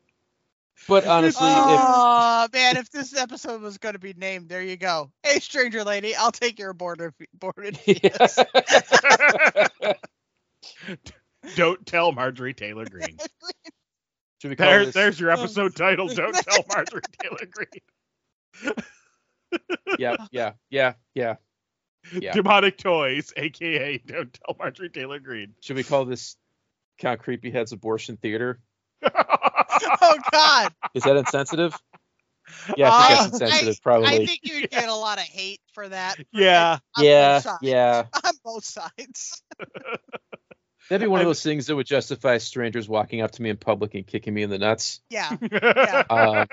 but 0.87 1.05
honestly, 1.05 1.47
if, 1.47 1.55
Oh 1.55 2.47
man, 2.53 2.77
if 2.77 2.89
this 2.91 3.15
episode 3.15 3.61
was 3.61 3.77
going 3.77 3.93
to 3.93 3.99
be 3.99 4.13
named, 4.13 4.49
there 4.49 4.61
you 4.61 4.77
go. 4.77 5.11
Hey, 5.23 5.39
stranger 5.39 5.83
lady, 5.83 6.15
I'll 6.15 6.31
take 6.31 6.59
your 6.59 6.71
aborted 6.71 7.13
fe- 7.15 7.27
aborted 7.33 7.77
fetus. 7.77 8.39
don't 11.55 11.85
tell 11.85 12.11
Marjorie 12.11 12.53
Taylor 12.53 12.85
Greene 12.85 13.17
should 14.41 14.49
we 14.49 14.55
call 14.55 14.67
there, 14.67 14.85
this? 14.85 14.93
there's 14.93 15.19
your 15.19 15.31
oh. 15.31 15.33
episode 15.33 15.75
title 15.75 16.07
don't 16.07 16.33
tell 16.47 16.63
Marjorie 16.73 17.01
Taylor 17.21 17.47
Greene 17.51 18.75
Yeah, 19.99 20.15
yeah, 20.31 20.53
yeah, 20.69 20.93
yeah. 21.13 21.35
Yeah. 22.11 22.33
demonic 22.33 22.77
toys 22.77 23.31
aka 23.37 23.99
don't 23.99 24.33
tell 24.33 24.55
Marjorie 24.57 24.89
Taylor 24.89 25.19
Greene 25.19 25.53
Should 25.61 25.75
we 25.75 25.83
call 25.83 26.05
this 26.05 26.35
Count 26.97 27.19
Creepy 27.19 27.51
Head's 27.51 27.71
abortion 27.71 28.17
theater? 28.17 28.59
oh 30.01 30.17
God, 30.31 30.73
Is 30.93 31.03
that 31.03 31.15
insensitive? 31.17 31.75
Yeah, 32.75 32.89
I 32.91 33.07
think 33.07 33.19
Uh, 33.19 33.23
that's 33.23 33.33
insensitive, 33.41 33.75
I 33.75 33.83
probably. 33.83 34.25
think 34.25 34.39
you'd 34.43 34.69
get 34.69 34.89
a 34.89 34.93
lot 34.95 35.17
of 35.17 35.23
hate 35.23 35.61
for 35.73 35.87
that. 35.87 36.17
yeah 36.31 36.79
on 36.97 37.03
yeah, 37.05 37.41
yeah. 37.61 38.05
on 38.25 38.33
both 38.43 38.65
sides. 38.65 39.41
That'd 40.89 41.05
be 41.05 41.07
one 41.07 41.21
of 41.21 41.25
those 41.27 41.41
things 41.41 41.67
that 41.67 41.75
would 41.75 41.85
justify 41.85 42.37
strangers 42.39 42.89
walking 42.89 43.21
up 43.21 43.31
to 43.31 43.41
me 43.41 43.49
in 43.49 43.55
public 43.57 43.93
and 43.95 44.05
kicking 44.05 44.33
me 44.33 44.43
in 44.43 44.49
the 44.49 44.57
nuts. 44.59 44.99
Yeah, 45.09 45.37
Uh, 46.09 46.45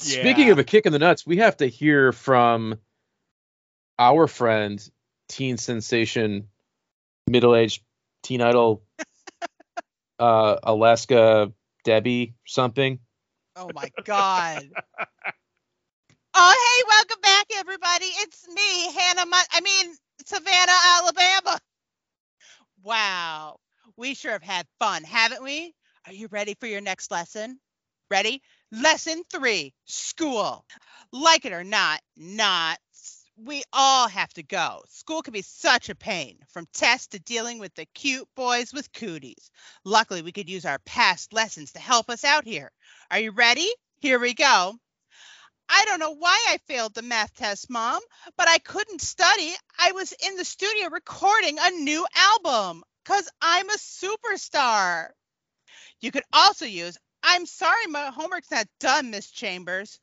Speaking 0.00 0.50
of 0.50 0.58
a 0.58 0.64
kick 0.64 0.86
in 0.86 0.92
the 0.92 0.98
nuts, 0.98 1.26
we 1.26 1.38
have 1.38 1.56
to 1.56 1.66
hear 1.66 2.12
from 2.12 2.78
our 3.98 4.26
friend, 4.28 4.86
teen 5.28 5.56
sensation, 5.56 6.48
middle-aged 7.26 7.82
teen 8.22 8.40
idol, 8.42 8.82
uh, 10.18 10.56
Alaska 10.62 11.52
Debbie 11.84 12.34
something. 12.46 12.98
Oh 13.56 13.72
my 13.74 13.90
God. 14.04 14.68
Oh, 16.34 16.76
hey, 16.76 16.84
welcome 16.88 17.20
back, 17.22 17.46
everybody. 17.56 18.04
It's 18.04 18.46
me, 18.46 18.92
Hannah. 18.92 19.26
Mon- 19.26 19.44
I 19.52 19.60
mean, 19.60 19.94
Savannah, 20.24 20.72
Alabama. 20.86 21.58
Wow. 22.84 23.56
We 23.96 24.14
sure 24.14 24.32
have 24.32 24.42
had 24.42 24.66
fun, 24.78 25.02
haven't 25.02 25.42
we? 25.42 25.74
Are 26.06 26.12
you 26.12 26.28
ready 26.30 26.54
for 26.60 26.66
your 26.66 26.80
next 26.80 27.10
lesson? 27.10 27.58
Ready? 28.10 28.40
Lesson 28.70 29.22
three 29.32 29.74
school. 29.86 30.64
Like 31.12 31.44
it 31.44 31.52
or 31.52 31.64
not, 31.64 32.00
not. 32.16 32.78
We 33.44 33.62
all 33.72 34.08
have 34.08 34.34
to 34.34 34.42
go. 34.42 34.82
School 34.88 35.22
can 35.22 35.32
be 35.32 35.42
such 35.42 35.90
a 35.90 35.94
pain, 35.94 36.38
from 36.48 36.66
tests 36.72 37.06
to 37.08 37.20
dealing 37.20 37.60
with 37.60 37.72
the 37.76 37.86
cute 37.94 38.26
boys 38.34 38.72
with 38.72 38.92
cooties. 38.92 39.52
Luckily, 39.84 40.22
we 40.22 40.32
could 40.32 40.50
use 40.50 40.66
our 40.66 40.80
past 40.80 41.32
lessons 41.32 41.72
to 41.72 41.78
help 41.78 42.10
us 42.10 42.24
out 42.24 42.44
here. 42.44 42.72
Are 43.12 43.20
you 43.20 43.30
ready? 43.30 43.70
Here 44.00 44.18
we 44.18 44.34
go. 44.34 44.74
I 45.68 45.84
don't 45.84 46.00
know 46.00 46.16
why 46.16 46.36
I 46.48 46.58
failed 46.66 46.94
the 46.94 47.02
math 47.02 47.32
test, 47.34 47.70
Mom, 47.70 48.00
but 48.36 48.48
I 48.48 48.58
couldn't 48.58 49.02
study. 49.02 49.54
I 49.78 49.92
was 49.92 50.12
in 50.26 50.36
the 50.36 50.44
studio 50.44 50.88
recording 50.88 51.58
a 51.60 51.70
new 51.70 52.04
album 52.16 52.82
because 53.04 53.30
I'm 53.40 53.68
a 53.68 53.74
superstar. 53.74 55.10
You 56.00 56.10
could 56.10 56.24
also 56.32 56.66
use, 56.66 56.98
I'm 57.22 57.46
sorry, 57.46 57.86
my 57.88 58.06
homework's 58.06 58.50
not 58.50 58.66
done, 58.80 59.10
Miss 59.10 59.30
Chambers. 59.30 60.00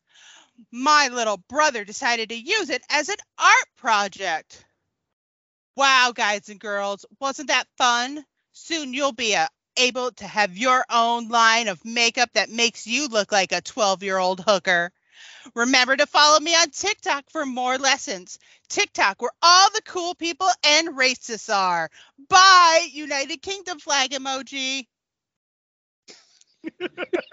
My 0.71 1.09
little 1.09 1.37
brother 1.37 1.85
decided 1.85 2.29
to 2.29 2.35
use 2.35 2.69
it 2.69 2.83
as 2.89 3.09
an 3.09 3.17
art 3.37 3.67
project. 3.77 4.65
Wow, 5.75 6.13
guys 6.15 6.49
and 6.49 6.59
girls, 6.59 7.05
wasn't 7.19 7.49
that 7.49 7.67
fun? 7.77 8.25
Soon 8.53 8.93
you'll 8.93 9.11
be 9.11 9.35
uh, 9.35 9.47
able 9.77 10.11
to 10.13 10.27
have 10.27 10.57
your 10.57 10.85
own 10.89 11.27
line 11.27 11.67
of 11.67 11.83
makeup 11.83 12.29
that 12.33 12.49
makes 12.49 12.87
you 12.87 13.07
look 13.07 13.31
like 13.31 13.51
a 13.51 13.61
12 13.61 14.03
year 14.03 14.17
old 14.17 14.39
hooker. 14.39 14.91
Remember 15.55 15.95
to 15.95 16.05
follow 16.07 16.39
me 16.39 16.55
on 16.55 16.69
TikTok 16.71 17.25
for 17.29 17.45
more 17.45 17.77
lessons. 17.77 18.39
TikTok, 18.69 19.21
where 19.21 19.31
all 19.41 19.69
the 19.71 19.81
cool 19.83 20.15
people 20.15 20.49
and 20.63 20.89
racists 20.89 21.53
are. 21.53 21.89
Bye, 22.29 22.87
United 22.91 23.41
Kingdom 23.41 23.79
flag 23.79 24.11
emoji. 24.11 24.87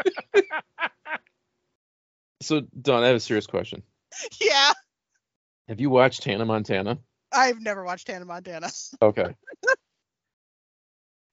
So, 2.42 2.62
Don, 2.80 3.02
I 3.02 3.06
have 3.08 3.16
a 3.16 3.20
serious 3.20 3.46
question. 3.46 3.82
Yeah, 4.40 4.72
Have 5.68 5.80
you 5.80 5.90
watched 5.90 6.24
Hannah 6.24 6.44
Montana? 6.44 6.98
I've 7.32 7.60
never 7.60 7.84
watched 7.84 8.08
Hannah 8.08 8.26
Montana. 8.26 8.70
Okay. 9.02 9.34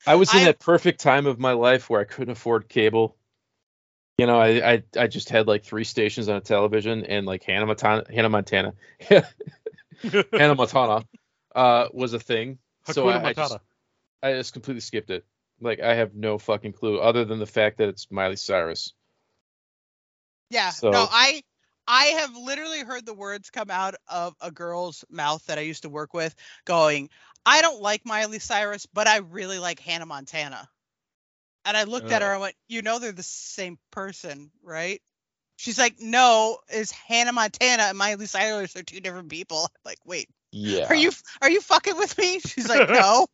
I 0.08 0.16
was 0.16 0.34
in 0.34 0.42
I- 0.42 0.46
that 0.46 0.60
perfect 0.60 1.02
time 1.02 1.26
of 1.26 1.40
my 1.40 1.52
life 1.52 1.90
where 1.90 2.00
I 2.00 2.06
couldn't 2.06 2.32
afford 2.32 2.70
cable. 2.70 3.18
You 4.18 4.26
know, 4.28 4.40
I 4.40 4.74
I, 4.74 4.84
I 4.98 5.08
just 5.08 5.30
had 5.30 5.48
like 5.48 5.64
three 5.64 5.84
stations 5.84 6.30
on 6.30 6.38
a 6.38 6.42
television, 6.42 7.06
and 7.06 7.26
like 7.26 7.44
Hannah 7.44 7.66
Montana, 7.66 8.04
Hannah 8.14 8.30
Montana, 8.30 8.74
Hannah 10.34 10.56
Montana, 10.56 11.06
uh, 11.56 11.88
was 11.94 12.14
a 12.14 12.20
thing. 12.20 12.58
so 12.86 13.08
I, 13.10 13.28
I 13.28 13.34
just 13.34 13.58
I 14.24 14.34
just 14.34 14.54
completely 14.54 14.82
skipped 14.82 15.10
it. 15.10 15.26
Like 15.62 15.80
I 15.80 15.96
have 15.96 16.16
no 16.16 16.38
fucking 16.38 16.74
clue 16.74 17.00
other 17.00 17.24
than 17.26 17.40
the 17.40 17.46
fact 17.46 17.78
that 17.78 17.90
it's 17.90 18.10
Miley 18.12 18.36
Cyrus. 18.36 18.94
Yeah, 20.50 20.72
So- 20.72 20.92
no, 20.92 21.08
I 21.10 21.44
I 21.88 22.06
have 22.06 22.38
literally 22.38 22.82
heard 22.82 23.06
the 23.06 23.16
words 23.16 23.50
come 23.50 23.72
out 23.72 23.96
of 24.08 24.36
a 24.42 24.52
girl's 24.52 25.04
mouth 25.10 25.44
that 25.48 25.58
I 25.58 25.62
used 25.62 25.82
to 25.82 25.90
work 25.90 26.14
with 26.14 26.36
going, 26.64 27.10
I 27.48 27.64
don't 27.64 27.82
like 27.82 28.06
Miley 28.06 28.38
Cyrus, 28.38 28.86
but 28.86 29.08
I 29.08 29.18
really 29.18 29.58
like 29.58 29.80
Hannah 29.80 30.06
Montana. 30.06 30.70
And 31.66 31.76
I 31.76 31.84
looked 31.86 32.12
at 32.12 32.22
her 32.22 32.30
oh. 32.30 32.34
and 32.34 32.42
went, 32.42 32.56
You 32.68 32.84
know 32.84 33.00
they're 33.00 33.12
the 33.12 33.24
same 33.24 33.80
person, 33.92 34.52
right? 34.62 35.02
She's 35.56 35.80
like, 35.80 35.96
No, 36.00 36.60
is 36.72 36.92
Hannah 36.92 37.34
Montana 37.34 37.84
and 37.84 37.98
Miley 37.98 38.28
Cyrus 38.28 38.76
are 38.76 38.84
two 38.84 39.02
different 39.02 39.30
people. 39.30 39.64
I'm 39.64 39.82
like, 39.84 40.00
wait, 40.06 40.30
Yeah. 40.52 40.86
are 40.90 40.96
you 40.96 41.12
are 41.42 41.50
you 41.50 41.60
fucking 41.60 41.98
with 41.98 42.18
me? 42.20 42.40
She's 42.40 42.70
like, 42.70 42.88
No. 42.90 43.28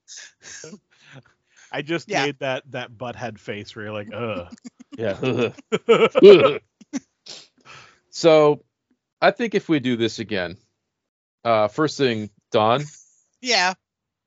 I 1.75 1.81
just 1.81 2.07
Yeah. 2.07 2.23
made 2.25 2.39
that 2.39 2.63
that 2.71 2.91
butthead 2.91 3.37
face 3.37 3.75
where 3.75 3.85
you're 3.85 3.93
like, 3.93 4.13
ugh. 4.13 4.47
Yeah. 4.97 5.49
so, 8.09 8.63
I 9.21 9.31
think 9.31 9.55
if 9.55 9.67
we 9.67 9.81
do 9.81 9.97
this 9.97 10.19
again, 10.19 10.55
uh, 11.43 11.67
first 11.67 11.97
thing, 11.97 12.29
Don, 12.51 12.81
yeah, 13.41 13.73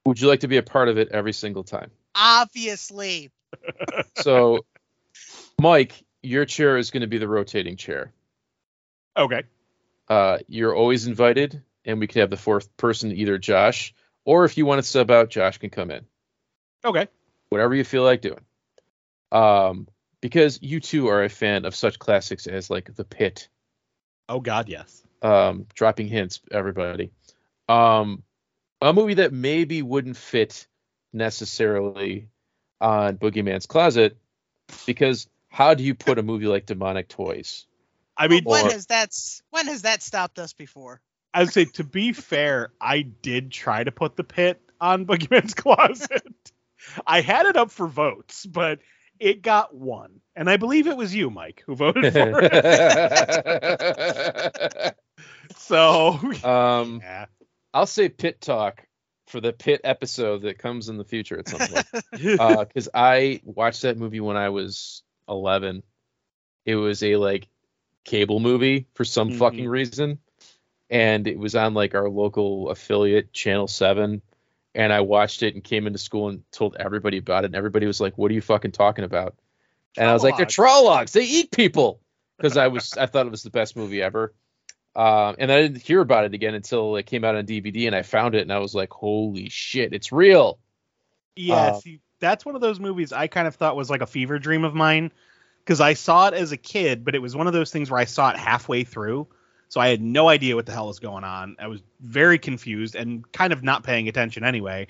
would 0.05 0.20
you 0.20 0.28
like 0.28 0.40
to 0.40 0.49
be 0.49 0.59
a 0.59 0.62
part 0.62 0.88
of 0.90 0.99
it 0.99 1.09
every 1.11 1.32
single 1.32 1.64
time? 1.64 1.90
obviously. 2.14 3.30
So, 4.16 4.66
Mike, 5.59 5.94
your 6.22 6.44
chair 6.44 6.76
is 6.76 6.90
going 6.90 7.01
to 7.01 7.07
be 7.07 7.16
the 7.18 7.28
rotating 7.28 7.76
chair. 7.78 8.12
okay. 9.16 9.44
Uh, 10.07 10.38
you're 10.49 10.74
always 10.74 11.07
invited, 11.07 11.62
and 11.86 11.99
we 11.99 12.07
can 12.09 12.20
have 12.20 12.30
the 12.30 12.36
fourth 12.36 12.76
person, 12.76 13.12
either 13.12 13.38
Josh, 13.38 13.94
or 14.26 14.44
if 14.44 14.59
you 14.59 14.66
want 14.66 14.80
to 14.80 14.82
sub 14.82 15.11
out, 15.11 15.30
Josh 15.30 15.57
can 15.59 15.70
come 15.70 15.90
in. 15.90 16.05
Okay. 16.84 17.07
Whatever 17.51 17.74
you 17.74 17.84
feel 17.84 18.03
like 18.03 18.20
doing. 18.20 18.40
Um, 19.32 19.88
because 20.20 20.59
you 20.62 20.80
too 20.80 21.09
are 21.09 21.24
a 21.24 21.28
fan 21.28 21.64
of 21.64 21.74
such 21.74 21.99
classics 21.99 22.46
as 22.46 22.70
like 22.70 22.94
The 22.94 23.05
Pit, 23.05 23.49
Oh 24.28 24.40
God, 24.40 24.68
yes. 24.68 25.03
um, 25.22 25.66
dropping 25.74 26.09
hints, 26.09 26.40
everybody. 26.51 27.11
Um, 27.68 28.22
a 28.80 28.92
movie 28.92 29.14
that 29.14 29.32
maybe 29.32 29.82
wouldn't 29.82 30.16
fit 30.16 30.66
necessarily 31.12 32.28
on 32.80 33.16
Boogeyman's 33.16 33.66
Closet, 33.66 34.16
because 34.86 35.28
how 35.49 35.74
do 35.74 35.82
you 35.82 35.94
put 35.94 36.18
a 36.18 36.22
movie 36.22 36.46
like 36.46 36.66
Demonic 36.66 37.09
Toys? 37.09 37.66
I 38.16 38.28
mean, 38.28 38.44
when 38.44 38.66
or- 38.66 38.70
has 38.70 38.86
that 38.86 39.14
when 39.51 39.66
has 39.66 39.82
that 39.82 40.03
stopped 40.03 40.38
us 40.38 40.53
before? 40.53 41.01
I 41.32 41.40
would 41.42 41.53
say 41.53 41.66
to 41.66 41.84
be 41.84 42.12
fair, 42.12 42.72
I 42.80 43.03
did 43.03 43.51
try 43.53 43.84
to 43.84 43.92
put 43.92 44.16
the 44.16 44.24
pit 44.24 44.61
on 44.80 45.07
Boogeyman's 45.07 45.55
Closet. 45.55 46.24
I 47.07 47.20
had 47.20 47.47
it 47.47 47.57
up 47.57 47.70
for 47.70 47.87
votes, 47.87 48.45
but 48.47 48.81
it 49.18 49.43
got 49.43 49.74
one, 49.74 50.20
and 50.37 50.49
I 50.49 50.57
believe 50.59 50.87
it 50.87 50.97
was 50.97 51.14
you, 51.14 51.31
Mike, 51.31 51.62
who 51.66 51.74
voted 51.74 52.12
for 52.12 52.41
it. 52.43 52.55
So 55.57 56.18
um, 56.45 57.01
yeah, 57.03 57.26
I'll 57.74 57.87
say 57.87 58.09
Pit 58.09 58.41
Talk 58.41 58.87
for 59.26 59.41
the 59.41 59.53
Pit 59.53 59.81
episode 59.85 60.43
that 60.43 60.59
comes 60.59 60.89
in 60.89 60.97
the 60.97 61.05
future 61.05 61.39
at 61.39 61.49
some 61.49 61.61
point. 61.61 61.87
Uh, 62.41 62.64
because 62.64 62.89
I 62.95 63.41
watched 63.45 63.83
that 63.83 63.99
movie 63.99 64.20
when 64.20 64.37
I 64.37 64.49
was 64.51 65.03
11. 65.29 65.83
It 66.64 66.76
was 66.76 67.03
a 67.03 67.16
like 67.16 67.49
cable 68.05 68.41
movie 68.41 68.87
for 68.95 69.05
some 69.05 69.31
Mhm. 69.31 69.39
fucking 69.39 69.68
reason, 69.68 70.18
and 70.91 71.26
it 71.26 71.39
was 71.39 71.55
on 71.55 71.74
like 71.74 71.95
our 71.95 72.09
local 72.09 72.70
affiliate, 72.70 73.33
Channel 73.33 73.68
Seven. 73.68 74.22
And 74.75 74.93
I 74.93 75.01
watched 75.01 75.43
it 75.43 75.55
and 75.55 75.64
came 75.64 75.87
into 75.87 75.99
school 75.99 76.29
and 76.29 76.43
told 76.53 76.77
everybody 76.79 77.19
about 77.19 77.45
it, 77.45 77.47
and 77.47 77.57
everybody 77.57 77.86
was 77.86 78.01
like, 78.01 78.16
"What 78.16 78.31
are 78.31 78.35
you 78.35 78.40
fucking 78.40 78.73
talking 78.73 79.05
about?" 79.05 79.35
And 79.97 80.09
I 80.09 80.12
was 80.12 80.23
like, 80.23 80.36
"They're 80.36 80.47
Trollocs. 80.47 81.12
They 81.12 81.24
eat 81.24 81.51
people." 81.51 82.01
Because 82.36 82.57
I 82.57 82.69
was, 82.69 82.97
I 82.97 83.07
thought 83.07 83.27
it 83.27 83.31
was 83.31 83.43
the 83.43 83.51
best 83.51 83.77
movie 83.77 84.01
ever. 84.01 84.32
Um, 84.95 85.35
and 85.39 85.51
I 85.51 85.62
didn't 85.62 85.82
hear 85.82 86.01
about 86.01 86.24
it 86.24 86.35
again 86.35 86.55
until 86.55 86.95
it 86.97 87.07
came 87.07 87.24
out 87.24 87.35
on 87.35 87.47
DVD, 87.47 87.86
and 87.86 87.97
I 87.97 88.03
found 88.03 88.35
it, 88.35 88.43
and 88.43 88.53
I 88.53 88.59
was 88.59 88.74
like, 88.74 88.93
"Holy 88.93 89.49
shit, 89.49 89.93
it's 89.93 90.12
real!" 90.12 90.59
yeah. 91.39 91.55
uh, 91.55 91.81
see, 91.81 92.01
that's 92.20 92.45
one 92.45 92.55
of 92.55 92.61
those 92.61 92.81
movies 92.81 93.12
I 93.12 93.27
kind 93.27 93.47
of 93.47 93.55
thought 93.55 93.77
was 93.77 93.90
like 93.90 94.03
a 94.03 94.07
fever 94.07 94.39
dream 94.39 94.65
of 94.65 94.74
mine 94.74 95.12
because 95.65 95.81
I 95.81 95.95
saw 95.95 96.28
it 96.28 96.35
as 96.35 96.53
a 96.53 96.57
kid, 96.57 97.05
but 97.05 97.15
it 97.15 97.20
was 97.20 97.36
one 97.36 97.47
of 97.47 97.53
those 97.53 97.70
things 97.70 97.90
where 97.90 98.01
I 98.01 98.05
saw 98.05 98.31
it 98.31 98.36
halfway 98.36 98.85
through, 98.85 99.28
so 99.69 99.81
I 99.81 99.89
had 99.89 100.01
no 100.01 100.28
idea 100.28 100.57
what 100.57 100.66
the 100.66 100.73
hell 100.73 100.86
was 100.86 100.99
going 100.99 101.24
on. 101.24 101.57
I 101.59 101.66
was 101.69 101.82
very 102.01 102.39
confused 102.39 102.95
and 102.95 103.31
kind 103.32 103.53
of 103.53 103.62
not 103.62 103.85
paying 103.85 104.09
attention 104.09 104.45
anyway. 104.45 104.86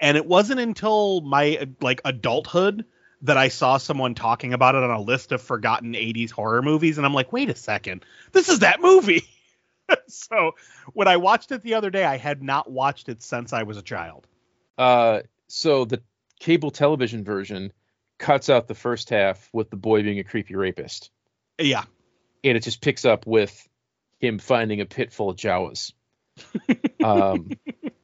And 0.00 0.16
it 0.16 0.26
wasn't 0.26 0.60
until 0.60 1.20
my 1.20 1.68
like 1.80 2.00
adulthood 2.04 2.84
that 3.22 3.36
I 3.36 3.48
saw 3.48 3.78
someone 3.78 4.14
talking 4.14 4.52
about 4.54 4.76
it 4.76 4.82
on 4.84 4.90
a 4.90 5.00
list 5.00 5.32
of 5.32 5.42
forgotten 5.42 5.94
80s 5.94 6.30
horror 6.30 6.62
movies 6.62 6.98
and 6.98 7.06
I'm 7.06 7.14
like, 7.14 7.32
"Wait 7.32 7.50
a 7.50 7.54
second. 7.56 8.04
This 8.32 8.48
is 8.48 8.60
that 8.60 8.80
movie." 8.80 9.22
so, 10.06 10.52
when 10.92 11.08
I 11.08 11.16
watched 11.16 11.50
it 11.50 11.62
the 11.62 11.74
other 11.74 11.90
day, 11.90 12.04
I 12.04 12.16
had 12.16 12.42
not 12.42 12.70
watched 12.70 13.08
it 13.08 13.22
since 13.22 13.52
I 13.52 13.64
was 13.64 13.76
a 13.76 13.82
child. 13.82 14.26
Uh, 14.76 15.22
so 15.48 15.84
the 15.84 16.00
cable 16.38 16.70
television 16.70 17.24
version 17.24 17.72
cuts 18.18 18.48
out 18.48 18.68
the 18.68 18.74
first 18.74 19.10
half 19.10 19.48
with 19.52 19.70
the 19.70 19.76
boy 19.76 20.02
being 20.02 20.18
a 20.18 20.24
creepy 20.24 20.54
rapist, 20.54 21.10
Yeah. 21.58 21.84
and 22.44 22.56
it 22.56 22.62
just 22.62 22.80
picks 22.80 23.04
up 23.04 23.26
with 23.26 23.67
him 24.18 24.38
finding 24.38 24.80
a 24.80 24.86
pit 24.86 25.12
full 25.12 25.30
of 25.30 25.36
Jawas, 25.36 25.92
um, 27.04 27.50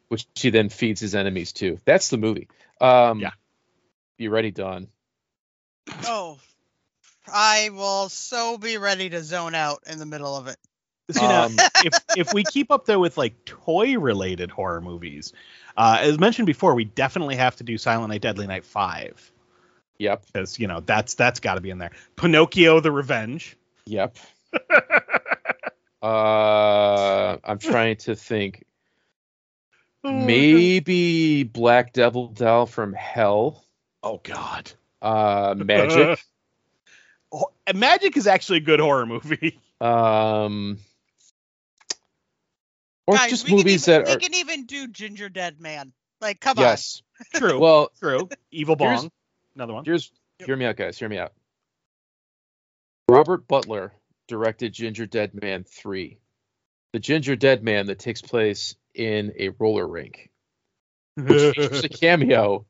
which 0.08 0.26
he 0.34 0.50
then 0.50 0.68
feeds 0.68 1.00
his 1.00 1.14
enemies 1.14 1.52
to. 1.54 1.78
That's 1.84 2.08
the 2.08 2.18
movie. 2.18 2.48
Um, 2.80 3.20
Yeah. 3.20 3.30
You 4.18 4.30
ready, 4.30 4.50
Don? 4.52 4.88
Oh, 6.06 6.38
I 7.32 7.70
will 7.72 8.08
so 8.08 8.58
be 8.58 8.76
ready 8.78 9.10
to 9.10 9.22
zone 9.22 9.54
out 9.54 9.82
in 9.86 9.98
the 9.98 10.06
middle 10.06 10.36
of 10.36 10.46
it. 10.46 10.56
So, 11.10 11.20
you 11.20 11.28
know, 11.28 11.42
Um, 11.44 11.56
if 11.84 11.92
if 12.16 12.32
we 12.32 12.44
keep 12.44 12.70
up 12.70 12.86
though 12.86 13.00
with 13.00 13.18
like 13.18 13.44
toy 13.44 13.98
related 13.98 14.50
horror 14.50 14.80
movies, 14.80 15.32
uh, 15.76 15.98
as 16.00 16.18
mentioned 16.18 16.46
before, 16.46 16.74
we 16.74 16.84
definitely 16.84 17.36
have 17.36 17.56
to 17.56 17.64
do 17.64 17.76
Silent 17.76 18.08
Night, 18.10 18.22
Deadly 18.22 18.46
Night 18.46 18.64
Five 18.64 19.30
Yep. 19.98 20.24
because 20.32 20.58
you 20.58 20.66
know 20.66 20.80
that's 20.80 21.14
that's 21.14 21.40
got 21.40 21.56
to 21.56 21.60
be 21.60 21.68
in 21.70 21.78
there. 21.78 21.90
Pinocchio: 22.16 22.80
The 22.80 22.90
Revenge. 22.92 23.56
Yep. 23.86 24.16
uh, 26.04 27.38
I'm 27.42 27.58
trying 27.58 27.96
to 27.96 28.14
think. 28.14 28.64
maybe 30.04 31.44
Black 31.44 31.92
Devil 31.94 32.28
Doll 32.28 32.66
from 32.66 32.92
Hell. 32.92 33.64
Oh 34.02 34.20
God. 34.22 34.70
Uh, 35.00 35.54
Magic. 35.64 36.22
Magic 37.74 38.16
is 38.16 38.26
actually 38.26 38.58
a 38.58 38.62
good 38.62 38.80
horror 38.80 39.06
movie. 39.06 39.58
um, 39.80 40.78
or 43.06 43.16
Guys, 43.16 43.30
just 43.30 43.44
we 43.44 43.50
can 43.50 43.56
movies 43.58 43.88
even, 43.88 44.02
that 44.02 44.08
we 44.08 44.14
are 44.14 44.18
can 44.18 44.34
even 44.34 44.66
do 44.66 44.88
Ginger 44.88 45.28
Dead 45.28 45.60
Man. 45.60 45.92
Like, 46.20 46.40
come 46.40 46.58
on. 46.58 46.64
yes. 46.64 47.02
True. 47.34 47.58
Well, 47.58 47.90
True. 47.98 48.28
Evil 48.50 48.76
Here's- 48.78 49.02
Bong. 49.02 49.10
Another 49.54 49.72
one. 49.72 49.84
here's 49.84 50.10
Yep. 50.40 50.46
hear 50.48 50.56
me 50.56 50.64
out, 50.64 50.76
guys. 50.76 50.98
Hear 50.98 51.08
me 51.08 51.16
out. 51.18 51.32
Robert 53.08 53.46
Butler 53.46 53.92
directed 54.28 54.72
Ginger 54.72 55.06
Dead 55.06 55.34
Man 55.34 55.64
three, 55.64 56.18
the 56.92 56.98
Ginger 56.98 57.36
Dead 57.36 57.62
Man 57.62 57.86
that 57.86 57.98
takes 57.98 58.22
place 58.22 58.76
in 58.94 59.32
a 59.38 59.50
roller 59.50 59.86
rink. 59.86 60.30
which 61.16 61.56
features 61.56 61.84
a 61.84 61.88
cameo 61.88 62.66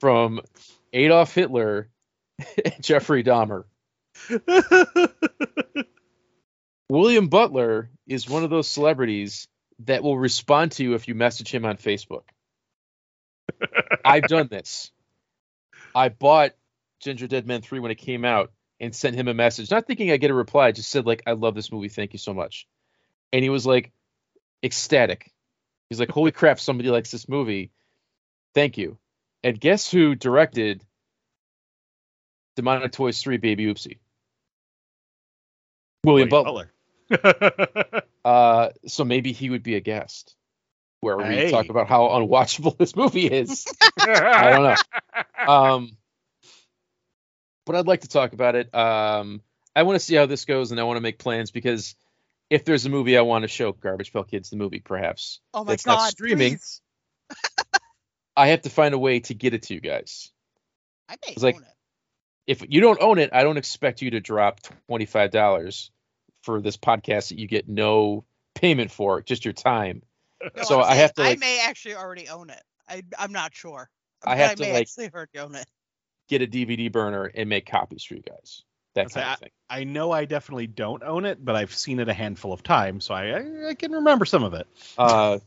from 0.00 0.40
Adolf 0.92 1.34
Hitler 1.34 1.88
and 2.64 2.82
Jeffrey 2.82 3.24
Dahmer. 3.24 3.64
William 6.88 7.28
Butler 7.28 7.90
is 8.06 8.28
one 8.28 8.44
of 8.44 8.50
those 8.50 8.68
celebrities 8.68 9.48
that 9.80 10.02
will 10.02 10.18
respond 10.18 10.72
to 10.72 10.82
you 10.82 10.94
if 10.94 11.08
you 11.08 11.14
message 11.14 11.52
him 11.52 11.64
on 11.64 11.76
Facebook. 11.76 12.22
I've 14.04 14.24
done 14.28 14.48
this. 14.48 14.90
I 15.94 16.08
bought 16.08 16.52
Ginger 17.00 17.26
Dead 17.26 17.46
Man 17.46 17.62
3 17.62 17.80
when 17.80 17.90
it 17.90 17.96
came 17.96 18.24
out 18.24 18.52
and 18.80 18.94
sent 18.94 19.16
him 19.16 19.28
a 19.28 19.34
message, 19.34 19.70
not 19.70 19.86
thinking 19.86 20.10
I'd 20.10 20.20
get 20.20 20.30
a 20.30 20.34
reply, 20.34 20.72
just 20.72 20.90
said, 20.90 21.06
like, 21.06 21.22
I 21.26 21.32
love 21.32 21.54
this 21.54 21.72
movie. 21.72 21.88
Thank 21.88 22.12
you 22.12 22.18
so 22.18 22.34
much. 22.34 22.66
And 23.32 23.42
he 23.42 23.48
was 23.50 23.66
like 23.66 23.92
ecstatic. 24.62 25.32
He's 25.90 26.00
like, 26.00 26.10
holy 26.10 26.30
crap, 26.32 26.60
somebody 26.60 26.90
likes 26.90 27.10
this 27.10 27.28
movie. 27.28 27.70
Thank 28.54 28.78
you. 28.78 28.98
And 29.42 29.58
guess 29.60 29.90
who 29.90 30.14
directed 30.14 30.82
Demonic 32.56 32.92
Toys 32.92 33.20
3 33.22 33.36
Baby 33.36 33.66
Oopsy? 33.66 33.98
William 36.04 36.28
Butler. 36.28 36.70
Butler. 37.10 38.02
Uh, 38.24 38.70
so 38.88 39.04
maybe 39.04 39.30
he 39.30 39.50
would 39.50 39.62
be 39.62 39.76
a 39.76 39.80
guest 39.80 40.34
where 40.98 41.16
we 41.16 41.22
Hey. 41.22 41.48
talk 41.52 41.68
about 41.68 41.86
how 41.88 42.08
unwatchable 42.08 42.76
this 42.78 42.96
movie 42.96 43.26
is. 43.28 43.64
I 44.00 44.50
don't 44.50 44.64
know. 44.64 45.52
Um, 45.52 45.96
but 47.66 47.74
I'd 47.76 47.86
like 47.86 48.00
to 48.02 48.08
talk 48.08 48.32
about 48.32 48.54
it. 48.54 48.74
Um, 48.74 49.42
I 49.74 49.82
want 49.82 49.96
to 49.96 50.04
see 50.04 50.14
how 50.14 50.24
this 50.26 50.44
goes, 50.46 50.70
and 50.70 50.80
I 50.80 50.84
want 50.84 50.96
to 50.96 51.02
make 51.02 51.18
plans 51.18 51.50
because 51.50 51.94
if 52.48 52.64
there's 52.64 52.86
a 52.86 52.88
movie 52.90 53.18
I 53.18 53.22
want 53.22 53.42
to 53.42 53.48
show, 53.48 53.72
Garbage 53.72 54.12
Pail 54.12 54.24
Kids, 54.24 54.48
the 54.50 54.56
movie, 54.56 54.78
perhaps. 54.80 55.40
Oh 55.52 55.64
my 55.64 55.72
It's 55.74 55.84
not 55.84 56.08
streaming. 56.10 56.58
I 58.36 58.48
have 58.48 58.62
to 58.62 58.70
find 58.70 58.94
a 58.94 58.98
way 58.98 59.20
to 59.20 59.34
get 59.34 59.54
it 59.54 59.64
to 59.64 59.74
you 59.74 59.80
guys. 59.80 60.30
I 61.08 61.16
may 61.26 61.32
It's 61.32 61.42
like- 61.42 61.56
own 61.56 61.62
it. 61.62 61.68
If 62.46 62.62
you 62.68 62.80
don't 62.80 63.02
own 63.02 63.18
it, 63.18 63.30
I 63.32 63.42
don't 63.42 63.56
expect 63.56 64.02
you 64.02 64.10
to 64.12 64.20
drop 64.20 64.60
twenty 64.86 65.04
five 65.04 65.32
dollars 65.32 65.90
for 66.42 66.60
this 66.60 66.76
podcast 66.76 67.30
that 67.30 67.40
you 67.40 67.48
get 67.48 67.68
no 67.68 68.24
payment 68.54 68.92
for, 68.92 69.20
just 69.20 69.44
your 69.44 69.52
time. 69.52 70.02
No, 70.56 70.62
so 70.62 70.76
I'm 70.80 70.84
I 70.84 70.88
saying 70.90 71.00
have 71.00 71.14
to, 71.14 71.22
I 71.24 71.34
may 71.36 71.60
actually 71.66 71.96
already 71.96 72.28
own 72.28 72.50
it. 72.50 72.62
I 72.88 73.02
I'm 73.18 73.32
not 73.32 73.52
sure. 73.52 73.90
I 74.24 74.36
have 74.36 74.52
I 74.52 74.54
to, 74.54 74.62
may 74.62 74.72
like- 74.74 74.82
actually 74.82 75.10
already 75.12 75.38
own 75.40 75.56
it. 75.56 75.66
Get 76.28 76.42
a 76.42 76.46
DVD 76.46 76.90
burner 76.90 77.24
and 77.24 77.48
make 77.48 77.66
copies 77.66 78.04
for 78.04 78.14
you 78.14 78.22
guys. 78.22 78.62
That 78.94 79.02
I'll 79.02 79.10
kind 79.10 79.26
say, 79.26 79.32
of 79.32 79.38
thing. 79.38 79.50
I 79.68 79.84
know 79.84 80.10
I 80.10 80.24
definitely 80.24 80.66
don't 80.66 81.02
own 81.02 81.24
it, 81.24 81.44
but 81.44 81.54
I've 81.54 81.74
seen 81.74 82.00
it 82.00 82.08
a 82.08 82.14
handful 82.14 82.52
of 82.52 82.62
times, 82.62 83.04
so 83.04 83.14
I 83.14 83.26
I, 83.30 83.68
I 83.70 83.74
can 83.74 83.92
remember 83.92 84.24
some 84.24 84.42
of 84.42 84.54
it. 84.54 84.66
uh, 84.98 85.38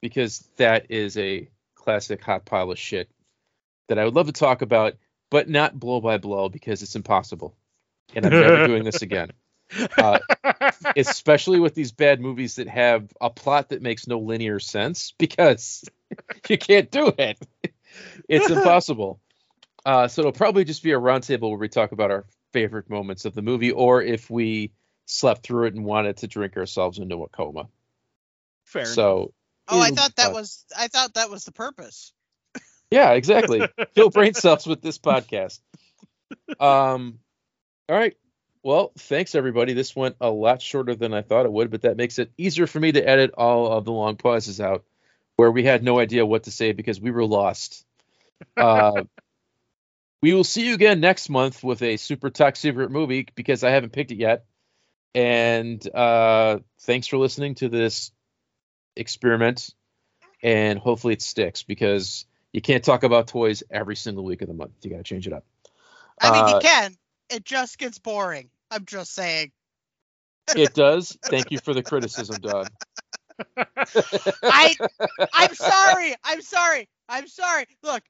because 0.00 0.48
that 0.56 0.90
is 0.90 1.16
a 1.18 1.48
classic 1.74 2.22
hot 2.22 2.44
pile 2.44 2.70
of 2.70 2.78
shit 2.78 3.08
that 3.88 3.98
I 3.98 4.04
would 4.04 4.14
love 4.14 4.26
to 4.26 4.32
talk 4.32 4.62
about, 4.62 4.94
but 5.30 5.48
not 5.48 5.78
blow 5.78 6.00
by 6.00 6.18
blow 6.18 6.48
because 6.48 6.82
it's 6.82 6.96
impossible, 6.96 7.56
and 8.14 8.24
I'm 8.24 8.32
never 8.32 8.66
doing 8.66 8.84
this 8.84 9.02
again. 9.02 9.30
Uh, 9.98 10.20
especially 10.94 11.58
with 11.58 11.74
these 11.74 11.90
bad 11.90 12.20
movies 12.20 12.54
that 12.54 12.68
have 12.68 13.12
a 13.20 13.28
plot 13.28 13.70
that 13.70 13.82
makes 13.82 14.06
no 14.06 14.20
linear 14.20 14.60
sense 14.60 15.12
because 15.18 15.84
you 16.48 16.56
can't 16.56 16.88
do 16.88 17.12
it. 17.18 17.36
It's 18.28 18.48
impossible. 18.48 19.18
Uh, 19.86 20.08
so 20.08 20.20
it'll 20.20 20.32
probably 20.32 20.64
just 20.64 20.82
be 20.82 20.92
a 20.92 20.98
roundtable 20.98 21.48
where 21.50 21.58
we 21.58 21.68
talk 21.68 21.92
about 21.92 22.10
our 22.10 22.26
favorite 22.52 22.90
moments 22.90 23.24
of 23.24 23.34
the 23.34 23.42
movie, 23.42 23.70
or 23.70 24.02
if 24.02 24.28
we 24.28 24.72
slept 25.06 25.44
through 25.44 25.66
it 25.66 25.74
and 25.74 25.84
wanted 25.84 26.16
to 26.18 26.26
drink 26.26 26.56
ourselves 26.56 26.98
into 26.98 27.22
a 27.22 27.28
coma. 27.28 27.68
Fair. 28.64 28.84
So 28.84 29.32
Oh, 29.68 29.80
I 29.80 29.90
thought 29.90 30.16
that 30.16 30.26
fun. 30.26 30.34
was 30.34 30.64
I 30.76 30.88
thought 30.88 31.14
that 31.14 31.30
was 31.30 31.44
the 31.44 31.52
purpose. 31.52 32.12
Yeah, 32.90 33.12
exactly. 33.12 33.62
Kill 33.94 34.10
brain 34.10 34.34
cells 34.34 34.66
with 34.66 34.80
this 34.80 34.98
podcast. 34.98 35.60
Um, 36.60 37.18
all 37.88 37.96
right. 37.96 38.16
Well, 38.62 38.92
thanks 38.98 39.34
everybody. 39.34 39.72
This 39.72 39.94
went 39.94 40.16
a 40.20 40.30
lot 40.30 40.62
shorter 40.62 40.94
than 40.94 41.14
I 41.14 41.22
thought 41.22 41.46
it 41.46 41.52
would, 41.52 41.70
but 41.70 41.82
that 41.82 41.96
makes 41.96 42.18
it 42.18 42.32
easier 42.36 42.66
for 42.66 42.80
me 42.80 42.92
to 42.92 43.08
edit 43.08 43.32
all 43.36 43.72
of 43.72 43.84
the 43.84 43.92
long 43.92 44.16
pauses 44.16 44.60
out 44.60 44.84
where 45.36 45.50
we 45.50 45.62
had 45.62 45.84
no 45.84 45.98
idea 45.98 46.26
what 46.26 46.44
to 46.44 46.50
say 46.50 46.72
because 46.72 47.00
we 47.00 47.10
were 47.10 47.24
lost. 47.24 47.84
Uh, 48.54 49.04
we 50.22 50.32
will 50.32 50.44
see 50.44 50.66
you 50.66 50.74
again 50.74 51.00
next 51.00 51.28
month 51.28 51.62
with 51.62 51.82
a 51.82 51.96
super 51.96 52.30
tech 52.30 52.56
secret 52.56 52.90
movie 52.90 53.28
because 53.34 53.62
I 53.64 53.70
haven't 53.70 53.92
picked 53.92 54.12
it 54.12 54.18
yet. 54.18 54.44
And 55.14 55.86
uh, 55.94 56.58
thanks 56.80 57.06
for 57.06 57.16
listening 57.16 57.54
to 57.56 57.68
this 57.68 58.10
experiment. 58.96 59.70
And 60.42 60.78
hopefully 60.78 61.14
it 61.14 61.22
sticks 61.22 61.62
because 61.62 62.26
you 62.52 62.60
can't 62.60 62.84
talk 62.84 63.02
about 63.02 63.28
toys 63.28 63.62
every 63.70 63.96
single 63.96 64.24
week 64.24 64.42
of 64.42 64.48
the 64.48 64.54
month. 64.54 64.72
You 64.82 64.90
got 64.90 64.98
to 64.98 65.02
change 65.02 65.26
it 65.26 65.32
up. 65.32 65.44
I 66.20 66.30
mean, 66.30 66.44
Uh, 66.44 66.54
you 66.54 66.60
can. 66.60 66.96
It 67.30 67.44
just 67.44 67.78
gets 67.78 67.98
boring. 67.98 68.50
I'm 68.70 68.84
just 68.84 69.14
saying. 69.14 69.52
It 70.54 70.74
does. 70.74 71.16
Thank 71.24 71.50
you 71.50 71.58
for 71.58 71.74
the 71.74 71.82
criticism, 71.82 72.40
Doug. 72.40 72.68
I 73.56 74.76
I'm 75.34 75.54
sorry. 75.54 76.14
I'm 76.24 76.42
sorry. 76.42 76.88
I'm 77.08 77.26
sorry. 77.26 77.66
Look, 77.82 78.02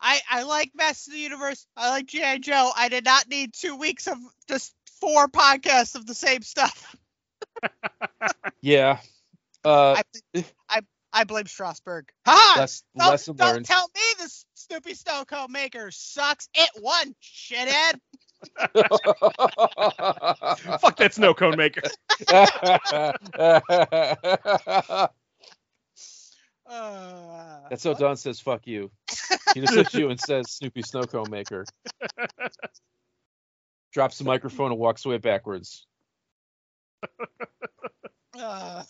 I 0.00 0.20
I 0.30 0.42
like 0.44 0.70
Masters 0.74 1.08
of 1.08 1.14
the 1.14 1.20
Universe. 1.20 1.66
I 1.76 1.90
like 1.90 2.06
G.I. 2.06 2.38
Joe. 2.38 2.70
I 2.76 2.88
did 2.88 3.04
not 3.04 3.28
need 3.28 3.52
two 3.52 3.76
weeks 3.76 4.06
of 4.06 4.16
just 4.48 4.72
four 5.00 5.28
podcasts 5.28 5.94
of 5.94 6.06
the 6.06 6.14
same 6.14 6.42
stuff. 6.42 6.96
Yeah. 8.62 8.98
Uh, 9.64 9.96
I 10.34 10.44
I, 10.68 10.80
I 11.12 11.24
blame 11.24 11.46
Strasburg. 11.46 12.10
Ha! 12.26 12.56
less, 12.58 12.82
Don't, 12.98 13.10
lesson 13.10 13.36
don't 13.36 13.52
learned. 13.54 13.66
tell 13.66 13.88
me 13.94 14.00
this 14.18 14.44
Snoopy 14.54 14.94
Snow 14.94 15.24
Cone 15.24 15.50
maker 15.50 15.90
sucks. 15.90 16.48
It 16.54 16.70
won, 16.82 17.14
shithead. 17.22 17.98
Fuck 20.80 20.96
that 20.96 21.14
snow 21.14 21.34
cone 21.34 21.56
maker. 21.56 21.82
Uh, 26.70 27.68
That's 27.68 27.82
how 27.82 27.94
Don 27.94 28.16
says 28.16 28.38
"fuck 28.38 28.64
you." 28.68 28.92
He 29.54 29.60
just 29.60 29.74
looks 29.74 29.94
at 29.94 30.00
you 30.00 30.10
and 30.10 30.20
says 30.20 30.50
"Snoopy 30.50 30.82
Snowcone 30.82 31.30
Maker." 31.30 31.64
Drops 33.92 34.18
the 34.18 34.24
microphone 34.24 34.70
and 34.70 34.80
walks 34.80 35.04
away 35.04 35.18
backwards. 35.18 35.86
uh, 38.38 38.82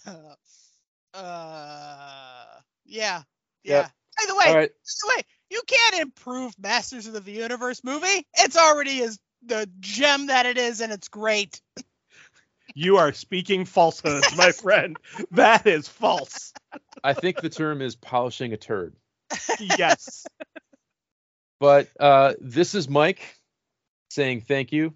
uh, 1.15 2.45
yeah, 2.85 3.23
yeah. 3.65 3.77
Yep. 3.77 3.91
By 4.19 4.25
the 4.27 4.35
way, 4.37 4.45
All 4.47 4.57
right. 4.57 4.71
by 4.71 4.75
the 5.03 5.15
way, 5.17 5.23
you 5.51 5.63
can't 5.67 6.03
improve 6.03 6.53
Masters 6.59 7.07
of 7.07 7.25
the 7.25 7.33
Universe 7.33 7.83
movie. 7.83 8.27
It's 8.39 8.57
already 8.57 8.99
is 8.99 9.19
the 9.45 9.69
gem 9.81 10.27
that 10.27 10.47
it 10.47 10.59
is, 10.59 10.81
and 10.81 10.93
it's 10.93 11.09
great. 11.09 11.61
You 12.77 12.99
are 12.99 13.13
speaking 13.13 13.65
falsehoods, 13.65 14.37
my 14.37 14.53
friend. 14.63 14.97
That 15.33 15.67
is 15.67 15.89
false. 15.89 16.53
I 17.03 17.15
think 17.15 17.41
the 17.41 17.49
term 17.49 17.83
is 17.83 17.97
polishing 17.97 18.53
a 18.53 18.57
turd. 18.57 18.95
Yes. 19.59 20.25
But 21.61 21.89
uh, 22.01 22.35
this 22.41 22.75
is 22.75 22.89
Mike 22.89 23.21
saying 24.11 24.41
thank 24.43 24.73
you. 24.73 24.95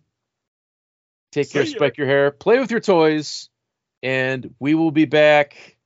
Take 1.31 1.51
care, 1.51 1.67
See 1.67 1.73
ya. 1.73 1.77
spike 1.79 1.99
your 1.99 2.07
hair, 2.07 2.31
play 2.31 2.59
with 2.59 2.71
your 2.71 2.81
toys, 2.81 3.49
and 4.03 4.55
we 4.59 4.75
will 4.75 4.91
be 4.91 5.05
back 5.05 5.77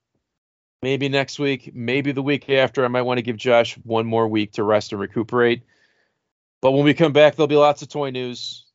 maybe 0.83 1.09
next 1.09 1.39
week, 1.39 1.73
maybe 1.75 2.13
the 2.13 2.23
week 2.23 2.49
after. 2.49 2.85
I 2.85 2.89
might 2.89 3.03
want 3.03 3.19
to 3.19 3.23
give 3.23 3.37
Josh 3.37 3.75
one 3.83 4.07
more 4.07 4.29
week 4.29 4.53
to 4.53 4.63
rest 4.63 4.93
and 4.93 5.01
recuperate. 5.01 5.63
But 6.61 6.73
when 6.73 6.85
we 6.85 6.95
come 6.95 7.13
back, 7.13 7.37
there'll 7.37 7.49
be 7.49 7.57
lots 7.57 7.83
of 7.83 7.89
toy 7.89 8.11
news. 8.11 8.67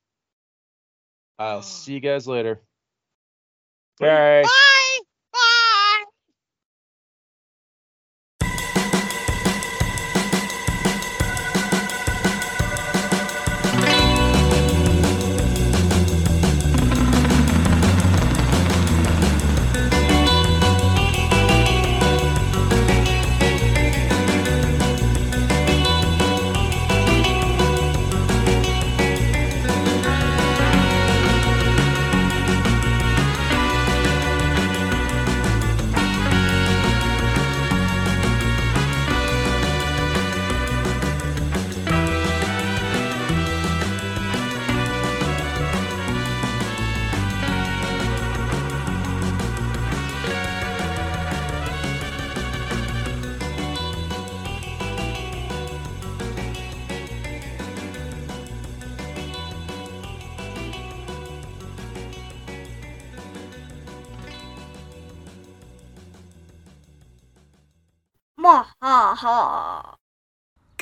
I'll 1.39 1.61
see 1.61 1.93
you 1.93 1.99
guys 1.99 2.27
later. 2.27 2.61
Bye. 3.99 4.07
Bye. 4.07 4.43
Bye. 4.43 4.82